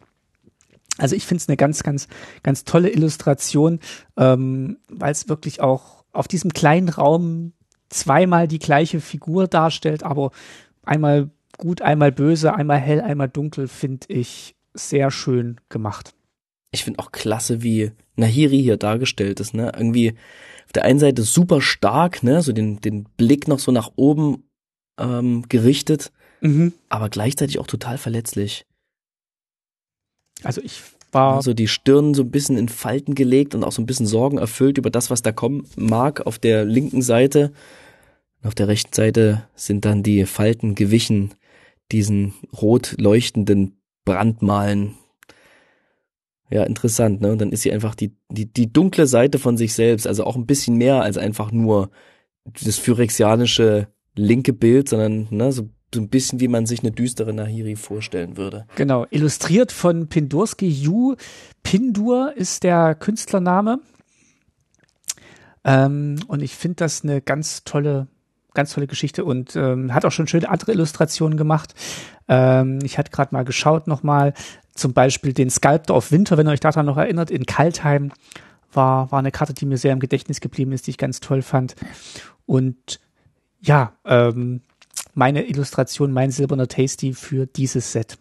[0.97, 2.07] Also ich finde es eine ganz, ganz,
[2.43, 3.79] ganz tolle Illustration,
[4.15, 7.53] ähm, weil es wirklich auch auf diesem kleinen Raum
[7.93, 10.31] zweimal die gleiche Figur darstellt, aber
[10.83, 16.13] einmal gut, einmal böse, einmal hell, einmal dunkel, finde ich sehr schön gemacht.
[16.71, 19.71] Ich finde auch klasse, wie Nahiri hier dargestellt ist, ne?
[19.75, 20.15] Irgendwie
[20.65, 22.41] auf der einen Seite super stark, ne?
[22.41, 24.43] So den, den Blick noch so nach oben
[24.99, 26.11] ähm, gerichtet,
[26.41, 26.73] Mhm.
[26.89, 28.65] aber gleichzeitig auch total verletzlich.
[30.43, 33.81] Also ich war, Also die Stirn so ein bisschen in Falten gelegt und auch so
[33.81, 37.53] ein bisschen Sorgen erfüllt über das, was da kommen mag auf der linken Seite.
[38.43, 41.33] Auf der rechten Seite sind dann die Falten gewichen,
[41.91, 44.95] diesen rot leuchtenden Brandmalen.
[46.49, 47.31] Ja, interessant, ne?
[47.31, 50.35] Und dann ist sie einfach die, die, die dunkle Seite von sich selbst, also auch
[50.35, 51.89] ein bisschen mehr als einfach nur
[52.45, 57.33] das phyrexianische linke Bild, sondern ne, so, so ein bisschen wie man sich eine düstere
[57.33, 58.65] Nahiri vorstellen würde.
[58.75, 60.67] genau, illustriert von Pindurski.
[60.69, 61.15] Yu
[61.63, 63.79] Pindur ist der Künstlername.
[65.63, 68.07] Ähm, und ich finde das eine ganz tolle,
[68.53, 71.73] ganz tolle Geschichte und ähm, hat auch schon schöne andere Illustrationen gemacht.
[72.27, 74.33] Ähm, ich hatte gerade mal geschaut nochmal,
[74.75, 78.11] zum Beispiel den Sculptor of Winter, wenn ihr euch daran noch erinnert, in Kaltheim
[78.71, 81.41] war, war eine Karte, die mir sehr im Gedächtnis geblieben ist, die ich ganz toll
[81.41, 81.75] fand.
[82.45, 82.99] Und
[83.61, 84.61] ja, ähm,
[85.13, 88.17] meine Illustration, mein silberner Tasty für dieses Set.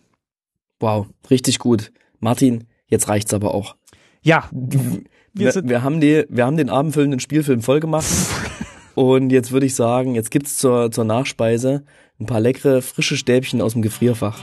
[0.81, 1.93] Wow, richtig gut.
[2.21, 3.77] Martin, jetzt reicht's aber auch.
[4.21, 4.49] Ja,
[5.35, 8.05] Wir, wir sind, wir, haben die, wir haben den abendfüllenden Spielfilm voll gemacht.
[8.95, 11.85] und jetzt würde ich sagen, jetzt gibt's zur, zur Nachspeise
[12.21, 14.39] ein paar leckere, frische Stäbchen aus dem Gefrierfach.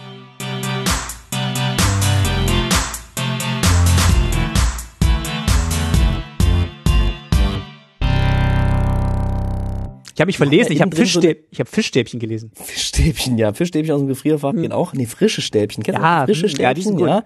[10.13, 12.51] ich habe mich Ja, verlesen, ich habe so- Fischstäb, ich hab Fischstäbchen gelesen.
[12.55, 14.91] Fischstäbchen, ja, Fischstäbchen aus dem Gefrierfach gehen auch.
[14.93, 15.81] Nee, frische Stäbchen.
[15.83, 17.07] Kennst du Ja, auch frische hm, ja, Stäbchen, gut.
[17.07, 17.23] ja.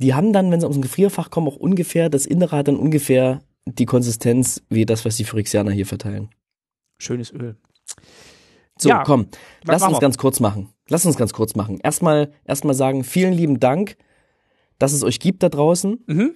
[0.00, 2.76] Die haben dann, wenn sie aus dem Gefrierfach kommen, auch ungefähr, das Innere hat dann
[2.76, 6.30] ungefähr die Konsistenz wie das, was die Phyrexianer hier verteilen.
[7.02, 7.56] Schönes Öl.
[8.78, 9.26] So, Ja, komm,
[9.64, 10.00] lass uns wir?
[10.00, 10.68] ganz kurz machen.
[10.88, 11.78] Lass uns ganz kurz machen.
[11.82, 13.96] Erstmal, erstmal sagen, vielen lieben Dank,
[14.78, 15.98] dass es euch gibt da draußen.
[16.06, 16.34] Mhm.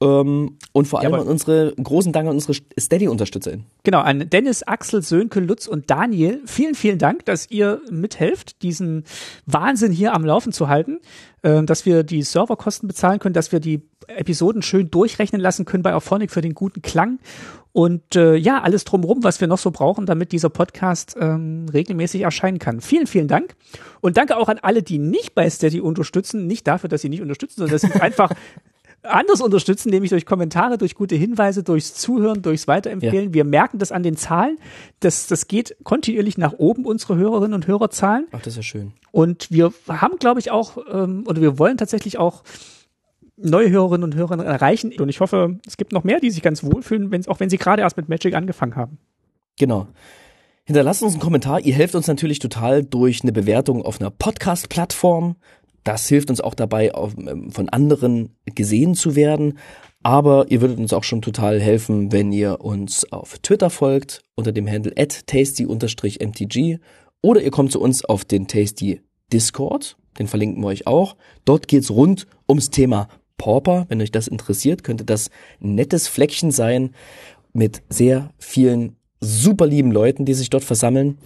[0.00, 3.64] Ähm, und vor allem an unsere großen Dank an unsere Steady-UnterstützerInnen.
[3.82, 6.42] Genau, an Dennis, Axel, Sönke, Lutz und Daniel.
[6.44, 9.04] Vielen, vielen Dank, dass ihr mithelft, diesen
[9.46, 11.00] Wahnsinn hier am Laufen zu halten,
[11.42, 15.82] äh, dass wir die Serverkosten bezahlen können, dass wir die Episoden schön durchrechnen lassen können
[15.82, 17.18] bei Auphonic für den guten Klang
[17.76, 22.22] und äh, ja, alles drumherum, was wir noch so brauchen, damit dieser Podcast ähm, regelmäßig
[22.22, 22.80] erscheinen kann.
[22.80, 23.54] Vielen, vielen Dank.
[24.00, 26.46] Und danke auch an alle, die nicht bei Steady unterstützen.
[26.46, 28.30] Nicht dafür, dass sie nicht unterstützen, sondern dass sie einfach
[29.08, 33.34] anders unterstützen, nämlich durch Kommentare, durch gute Hinweise, durchs Zuhören, durchs Weiterempfehlen.
[33.34, 34.58] Wir merken das an den Zahlen.
[35.00, 38.26] Das, das geht kontinuierlich nach oben, unsere Hörerinnen und Hörerzahlen.
[38.32, 38.92] Ach, das ist ja schön.
[39.12, 42.42] Und wir haben, glaube ich, auch, ähm, oder wir wollen tatsächlich auch
[43.36, 44.92] neue Hörerinnen und Hörer erreichen.
[44.98, 47.58] Und ich hoffe, es gibt noch mehr, die sich ganz wohlfühlen, wenn, auch wenn sie
[47.58, 48.98] gerade erst mit Magic angefangen haben.
[49.58, 49.86] Genau.
[50.64, 51.60] Hinterlasst uns einen Kommentar.
[51.60, 55.36] Ihr helft uns natürlich total durch eine Bewertung auf einer Podcast-Plattform.
[55.86, 59.58] Das hilft uns auch dabei, ähm, von anderen gesehen zu werden.
[60.02, 64.50] Aber ihr würdet uns auch schon total helfen, wenn ihr uns auf Twitter folgt unter
[64.50, 66.80] dem Handle at tasty-mtg
[67.22, 69.00] oder ihr kommt zu uns auf den Tasty
[69.32, 69.96] Discord.
[70.18, 71.16] Den verlinken wir euch auch.
[71.44, 73.08] Dort geht's rund ums Thema
[73.38, 73.86] Pauper.
[73.88, 75.30] Wenn euch das interessiert, könnte das
[75.62, 76.90] ein nettes Fleckchen sein
[77.52, 81.18] mit sehr vielen super lieben Leuten, die sich dort versammeln.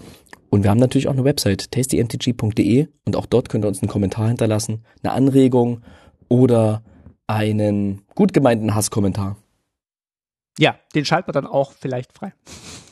[0.50, 3.88] Und wir haben natürlich auch eine Website, tastymtg.de und auch dort könnt ihr uns einen
[3.88, 5.82] Kommentar hinterlassen, eine Anregung
[6.28, 6.82] oder
[7.28, 9.36] einen gut gemeinten Hasskommentar.
[10.58, 12.34] Ja, den schalten wir dann auch vielleicht frei.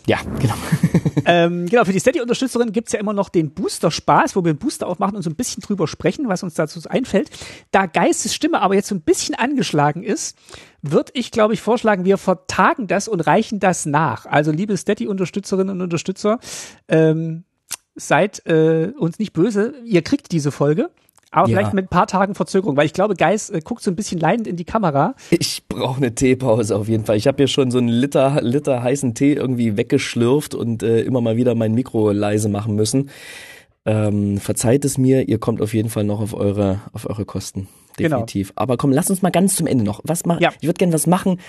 [0.07, 0.55] Ja, genau.
[1.27, 4.87] ähm, genau, für die Steady-Unterstützerin gibt's ja immer noch den Booster-Spaß, wo wir einen Booster
[4.87, 7.29] aufmachen und so ein bisschen drüber sprechen, was uns dazu einfällt.
[7.73, 10.39] Da Geistes Stimme aber jetzt so ein bisschen angeschlagen ist,
[10.81, 14.25] würde ich, glaube ich, vorschlagen, wir vertagen das und reichen das nach.
[14.25, 16.39] Also, liebe Steady-Unterstützerinnen und Unterstützer,
[16.89, 17.45] ähm,
[17.99, 20.91] seid äh, uns nicht böse, ihr kriegt diese Folge.
[21.31, 21.59] Aber Ja.
[21.59, 24.19] vielleicht mit ein paar Tagen Verzögerung, weil ich glaube, Geis äh, guckt so ein bisschen
[24.19, 25.15] leidend in die Kamera.
[25.29, 27.17] Ich brauche eine Teepause auf jeden Fall.
[27.19, 31.21] Ich habe hier schon so einen Liter, Liter heißen Tee irgendwie weggeschlürft und äh, immer
[31.21, 33.11] mal wieder mein Mikro leise machen müssen.
[33.85, 37.69] Ähm, verzeiht es mir, ihr kommt auf jeden Fall noch auf eure, auf eure Kosten.
[37.99, 38.17] Genau.
[38.17, 38.53] Definitiv.
[38.57, 40.01] Aber komm, lass uns mal ganz zum Ende noch.
[40.05, 40.51] Was Ja.
[40.61, 41.41] Ich würde gerne was machen,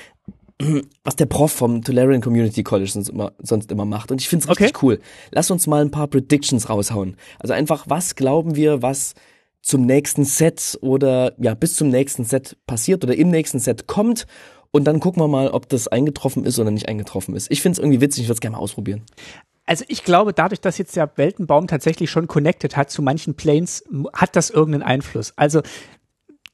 [1.03, 4.11] was der Prof vom Tolarian Community College sonst immer, sonst immer macht.
[4.11, 4.79] Und ich finde es richtig Okay.
[4.81, 4.99] cool.
[5.31, 7.15] Lass uns mal ein paar Predictions raushauen.
[7.39, 9.13] Also einfach, was glauben wir, was
[9.61, 14.25] zum nächsten Set oder ja, bis zum nächsten Set passiert oder im nächsten Set kommt.
[14.71, 17.49] Und dann gucken wir mal, ob das eingetroffen ist oder nicht eingetroffen ist.
[17.51, 19.03] Ich finde es irgendwie witzig, ich würde es gerne mal ausprobieren.
[19.65, 23.83] Also ich glaube, dadurch, dass jetzt der Weltenbaum tatsächlich schon connected hat zu manchen Planes,
[24.13, 25.33] hat das irgendeinen Einfluss.
[25.35, 25.61] Also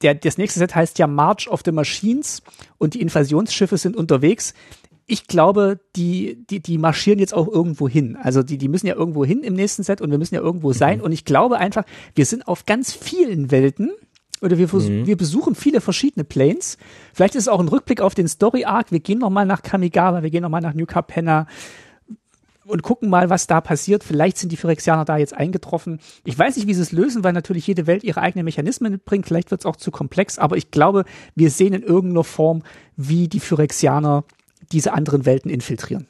[0.02, 2.42] der, das nächste Set heißt ja March of the Machines
[2.78, 4.54] und die Invasionsschiffe sind unterwegs.
[5.08, 8.18] Ich glaube, die, die, die marschieren jetzt auch irgendwo hin.
[8.22, 10.74] Also die, die müssen ja irgendwo hin im nächsten Set und wir müssen ja irgendwo
[10.74, 11.00] sein.
[11.00, 11.84] Und ich glaube einfach,
[12.16, 13.92] wir sind auf ganz vielen Welten
[14.42, 16.78] oder wir, vers- wir besuchen viele verschiedene Planes.
[17.14, 18.92] Vielleicht ist es auch ein Rückblick auf den Story Arc.
[18.92, 21.48] Wir gehen nochmal nach Kamigawa, wir gehen nochmal nach New Capenna
[22.66, 24.04] und gucken mal, was da passiert.
[24.04, 26.00] Vielleicht sind die Phyrexianer da jetzt eingetroffen.
[26.24, 29.26] Ich weiß nicht, wie sie es lösen, weil natürlich jede Welt ihre eigenen Mechanismen mitbringt.
[29.26, 31.06] Vielleicht wird es auch zu komplex, aber ich glaube,
[31.36, 32.64] wir sehen in irgendeiner Form,
[32.96, 34.24] wie die Phyrexianer
[34.72, 36.08] diese anderen Welten infiltrieren.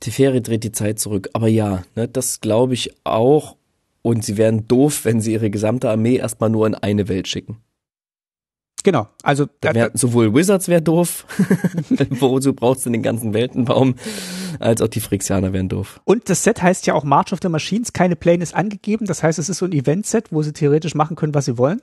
[0.00, 1.28] Teferi dreht die Zeit zurück.
[1.32, 3.56] Aber ja, ne, das glaube ich auch.
[4.02, 7.58] Und sie wären doof, wenn sie ihre gesamte Armee erstmal nur in eine Welt schicken.
[8.84, 11.26] Genau, also Da wär, sowohl Wizards wäre doof,
[12.10, 13.96] wozu brauchst du den ganzen Weltenbaum,
[14.60, 16.00] als auch die Phyrexianer wären doof.
[16.04, 17.92] Und das Set heißt ja auch March of the Machines.
[17.92, 19.06] Keine Plane ist angegeben.
[19.06, 21.80] Das heißt, es ist so ein Event-Set, wo sie theoretisch machen können, was sie wollen.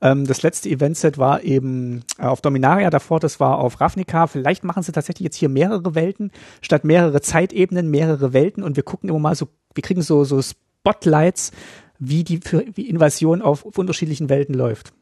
[0.00, 4.26] Ähm, das letzte Event-Set war eben äh, auf Dominaria davor, das war auf Ravnica.
[4.26, 6.30] Vielleicht machen sie tatsächlich jetzt hier mehrere Welten,
[6.62, 8.62] statt mehrere Zeitebenen, mehrere Welten.
[8.62, 11.52] Und wir gucken immer mal so, wir kriegen so, so Spotlights,
[11.98, 14.92] wie die für, wie Invasion auf, auf unterschiedlichen Welten läuft.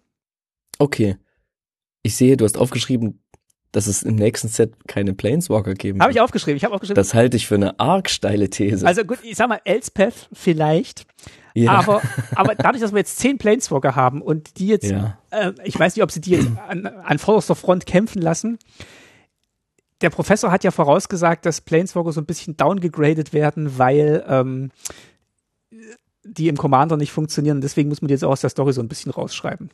[0.78, 1.16] Okay.
[2.02, 3.22] Ich sehe, du hast aufgeschrieben,
[3.72, 6.16] dass es im nächsten Set keine Planeswalker geben Habe wird.
[6.16, 6.56] ich aufgeschrieben.
[6.56, 6.96] Ich habe aufgeschrieben.
[6.96, 8.86] Das halte ich für eine arg steile These.
[8.86, 11.04] also gut, ich sag mal, Elspeth vielleicht.
[11.54, 11.72] ja.
[11.72, 12.00] Aber,
[12.34, 15.18] aber dadurch, dass wir jetzt zehn Planeswalker haben und die jetzt, Ja.
[15.30, 18.58] äh, ich weiß nicht, ob sie die jetzt an, an vorderster Front kämpfen lassen.
[20.00, 24.70] Der Professor hat ja vorausgesagt, dass Planeswalker so ein bisschen downgegradet werden, weil ähm,
[26.24, 27.60] die im Commander nicht funktionieren.
[27.60, 29.70] Deswegen muss man die jetzt auch aus der Story so ein bisschen rausschreiben.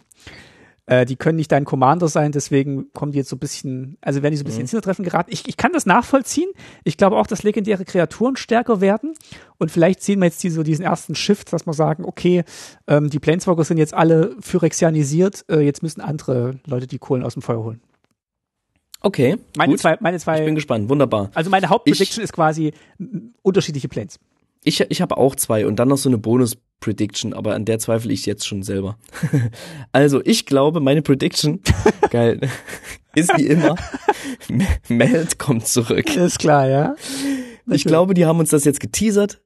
[0.87, 4.23] Äh, die können nicht dein Commander sein, deswegen kommen die jetzt so ein bisschen, also
[4.23, 5.31] werden die so ein bisschen ins Hintertreffen geraten.
[5.33, 6.51] Ich, ich kann das nachvollziehen.
[6.85, 9.15] Ich glaube auch, dass legendäre Kreaturen stärker werden.
[9.59, 12.45] Und vielleicht sehen wir jetzt die, so diesen ersten Shift, dass wir sagen, okay,
[12.87, 17.33] ähm, die Planeswalker sind jetzt alle phyrexianisiert, äh, jetzt müssen andere Leute die Kohlen aus
[17.33, 17.81] dem Feuer holen.
[19.01, 19.81] okay, Meine gut.
[19.81, 20.89] zwei, meine ich bin zwei, gespannt.
[20.91, 21.31] Wunderbar.
[21.35, 22.73] also meine Hauptprediction ist quasi
[23.43, 24.19] unterschiedliche Planes.
[24.67, 28.13] Ich, ich habe auch zwei und dann noch so eine Bonus-Prediction, aber an der zweifle
[28.13, 28.97] ich jetzt schon selber.
[29.93, 31.61] also, ich glaube, meine Prediction,
[32.11, 32.41] geil,
[33.15, 33.77] ist wie immer,
[34.89, 36.17] Meld kommt zurück.
[36.17, 36.97] Ist klar, ja.
[37.71, 39.43] Ich glaube, die haben uns das jetzt geteasert.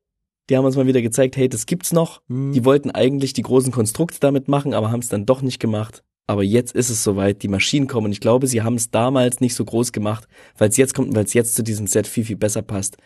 [0.49, 2.23] Die haben uns mal wieder gezeigt, hey, das gibt's noch.
[2.29, 2.53] Hm.
[2.53, 6.05] Die wollten eigentlich die großen Konstrukte damit machen, aber haben es dann doch nicht gemacht.
[6.27, 8.07] Aber jetzt ist es soweit, die Maschinen kommen.
[8.07, 11.09] Und ich glaube, sie haben es damals nicht so groß gemacht, weil es jetzt kommt
[11.09, 12.99] und weil es jetzt zu diesem Set viel, viel besser passt.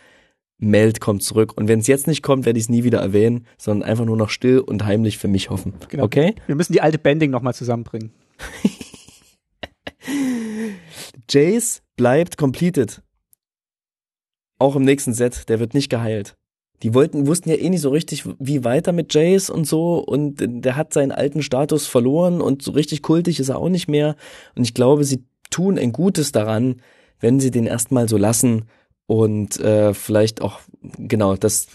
[0.63, 1.53] Meld kommt zurück.
[1.57, 4.17] Und wenn es jetzt nicht kommt, werde ich es nie wieder erwähnen, sondern einfach nur
[4.17, 5.75] noch still und heimlich für mich hoffen.
[5.89, 6.05] Genau.
[6.05, 6.37] Okay?
[6.47, 8.13] Wir müssen die alte Bending nochmal zusammenbringen.
[11.29, 13.03] Jace bleibt completed.
[14.59, 16.37] Auch im nächsten Set, der wird nicht geheilt.
[16.83, 20.37] Die wollten, wussten ja eh nicht so richtig, wie weiter mit Jace und so und
[20.39, 24.17] der hat seinen alten Status verloren und so richtig kultig ist er auch nicht mehr.
[24.55, 26.77] Und ich glaube, sie tun ein Gutes daran,
[27.21, 28.65] wenn sie den erstmal so lassen
[29.07, 30.61] und äh, vielleicht auch,
[30.99, 31.67] genau, das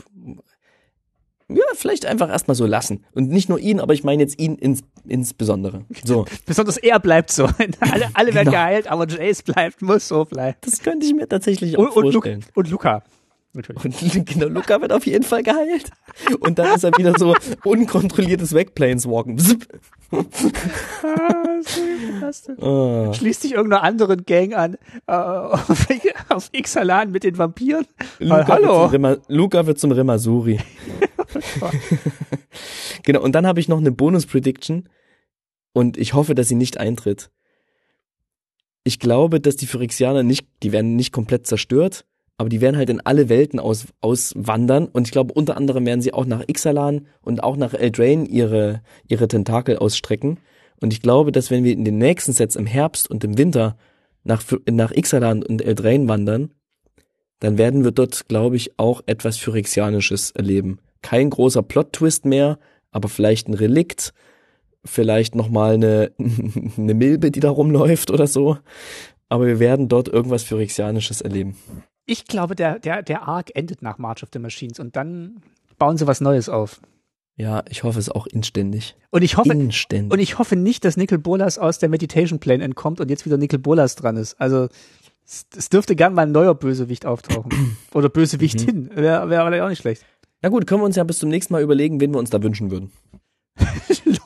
[1.50, 3.06] ja, vielleicht einfach erstmal so lassen.
[3.14, 5.86] Und nicht nur ihn, aber ich meine jetzt ihn ins, insbesondere.
[6.04, 6.26] So.
[6.46, 7.46] Besonders er bleibt so.
[7.80, 8.52] alle, alle werden Genau.
[8.52, 10.58] geheilt, aber Jace bleibt, muss so bleiben.
[10.62, 12.46] Das könnte ich mir tatsächlich auch Und, und, Lu vorstellen.
[12.54, 13.02] und Luca.
[13.54, 13.86] Natürlich.
[13.86, 15.90] Und genau, Luca wird auf jeden Fall geheilt.
[16.42, 17.34] Und dann ist er wieder so
[17.64, 19.38] unkontrolliertes Wegplaneswalken.
[19.38, 19.68] Zip.
[20.12, 21.62] Ah.
[22.62, 23.14] Ah.
[23.14, 24.78] Schließt sich irgendeiner anderen Gang an,
[25.08, 25.88] äh, auf,
[26.30, 27.86] auf Ixalan mit den Vampiren.
[28.20, 28.68] Luca, Ah, hallo.
[28.68, 30.60] Wird zum Rema, Luca wird zum Remasuri.
[33.04, 34.90] genau, und dann habe ich noch eine Bonus-Prediction
[35.74, 37.30] und ich hoffe, dass sie nicht eintritt.
[38.84, 42.06] Ich glaube, dass die Phyrexianer nicht, die werden nicht komplett zerstört,
[42.38, 46.02] aber die werden halt in alle Welten aus, auswandern und ich glaube, unter anderem werden
[46.02, 50.40] sie auch nach Ixalan und auch nach Eldraine ihre, ihre Tentakel ausstrecken.
[50.80, 53.78] Und ich glaube, dass wenn wir in den nächsten Sets im Herbst und im Winter
[54.24, 56.52] nach, nach Ixalan und Eldraine wandern,
[57.40, 60.80] dann werden wir dort, glaube ich, auch etwas Phyrexianisches erleben.
[61.02, 62.60] Kein großer Plot-Twist mehr,
[62.92, 64.14] aber vielleicht ein Relikt,
[64.86, 66.12] vielleicht nochmal eine,
[66.78, 68.58] eine Milbe, die da rumläuft oder so.
[69.30, 71.58] Aber wir werden dort irgendwas Phyrexianisches erleben.
[72.08, 75.42] Ich glaube, der, der, der Arc endet nach March of the Machines und dann
[75.78, 76.80] bauen sie was Neues auf.
[77.36, 78.96] Ja, ich hoffe es auch inständig.
[79.12, 80.12] Und ich hoffe, Inständig.
[80.12, 83.38] und ich hoffe nicht, dass Nicol Bolas aus der Meditation Plane entkommt und jetzt wieder
[83.38, 84.40] Nicol Bolas dran ist.
[84.42, 84.70] Also,
[85.24, 87.78] es, dürfte gern mal ein neuer Bösewicht auftauchen.
[87.94, 88.90] Oder Bösewichtin.
[88.96, 90.06] Wäre wär vielleicht auch nicht schlecht.
[90.42, 92.42] Na gut, können wir uns ja bis zum nächsten Mal überlegen, wen wir uns da
[92.42, 92.92] wünschen würden.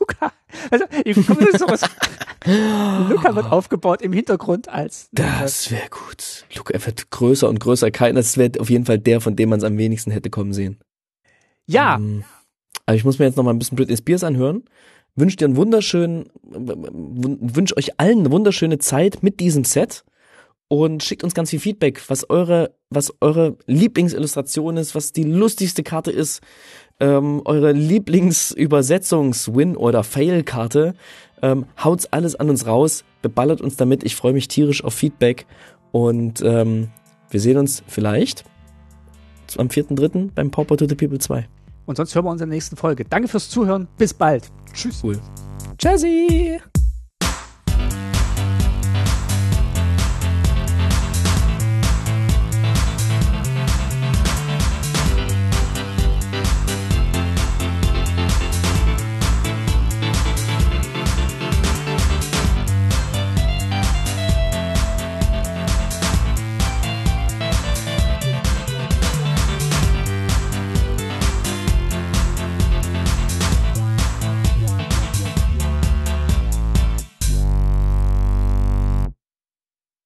[0.69, 1.81] Also, ich mir sowas.
[3.09, 5.09] Luca wird aufgebaut im Hintergrund als.
[5.11, 6.45] Das wäre gut.
[6.55, 7.91] Luca, wird größer und größer.
[7.91, 10.53] Kein, das wäre auf jeden Fall der, von dem man es am wenigsten hätte kommen
[10.53, 10.79] sehen.
[11.67, 12.23] Ja, Ähm,
[12.85, 14.63] Aber ich muss mir jetzt noch mal ein bisschen Britney Spears anhören.
[15.15, 20.05] Wünsche dir einen wunderschönen, wünsche euch allen eine wunderschöne Zeit mit diesem Set
[20.69, 25.83] und schickt uns ganz viel Feedback, was eure, was eure Lieblingsillustration ist, was die lustigste
[25.83, 26.39] Karte ist,
[27.01, 30.93] ähm, eure Lieblingsübersetzungs-Win- oder Fail-Karte.
[31.41, 34.03] Ähm, haut's alles an uns raus, beballert uns damit.
[34.03, 35.47] Ich freue mich tierisch auf Feedback
[35.91, 36.89] und ähm,
[37.29, 38.45] wir sehen uns vielleicht
[39.57, 40.29] am 4.3.
[40.33, 41.45] beim Pauper to the People 2.
[41.85, 43.03] und sonst hören wir uns in der nächsten Folge.
[43.03, 43.89] Danke fürs Zuhören.
[43.97, 44.49] Bis bald.
[44.73, 45.03] Tschüss.
[45.03, 45.19] Cool.
[45.77, 46.61] Tschüssi!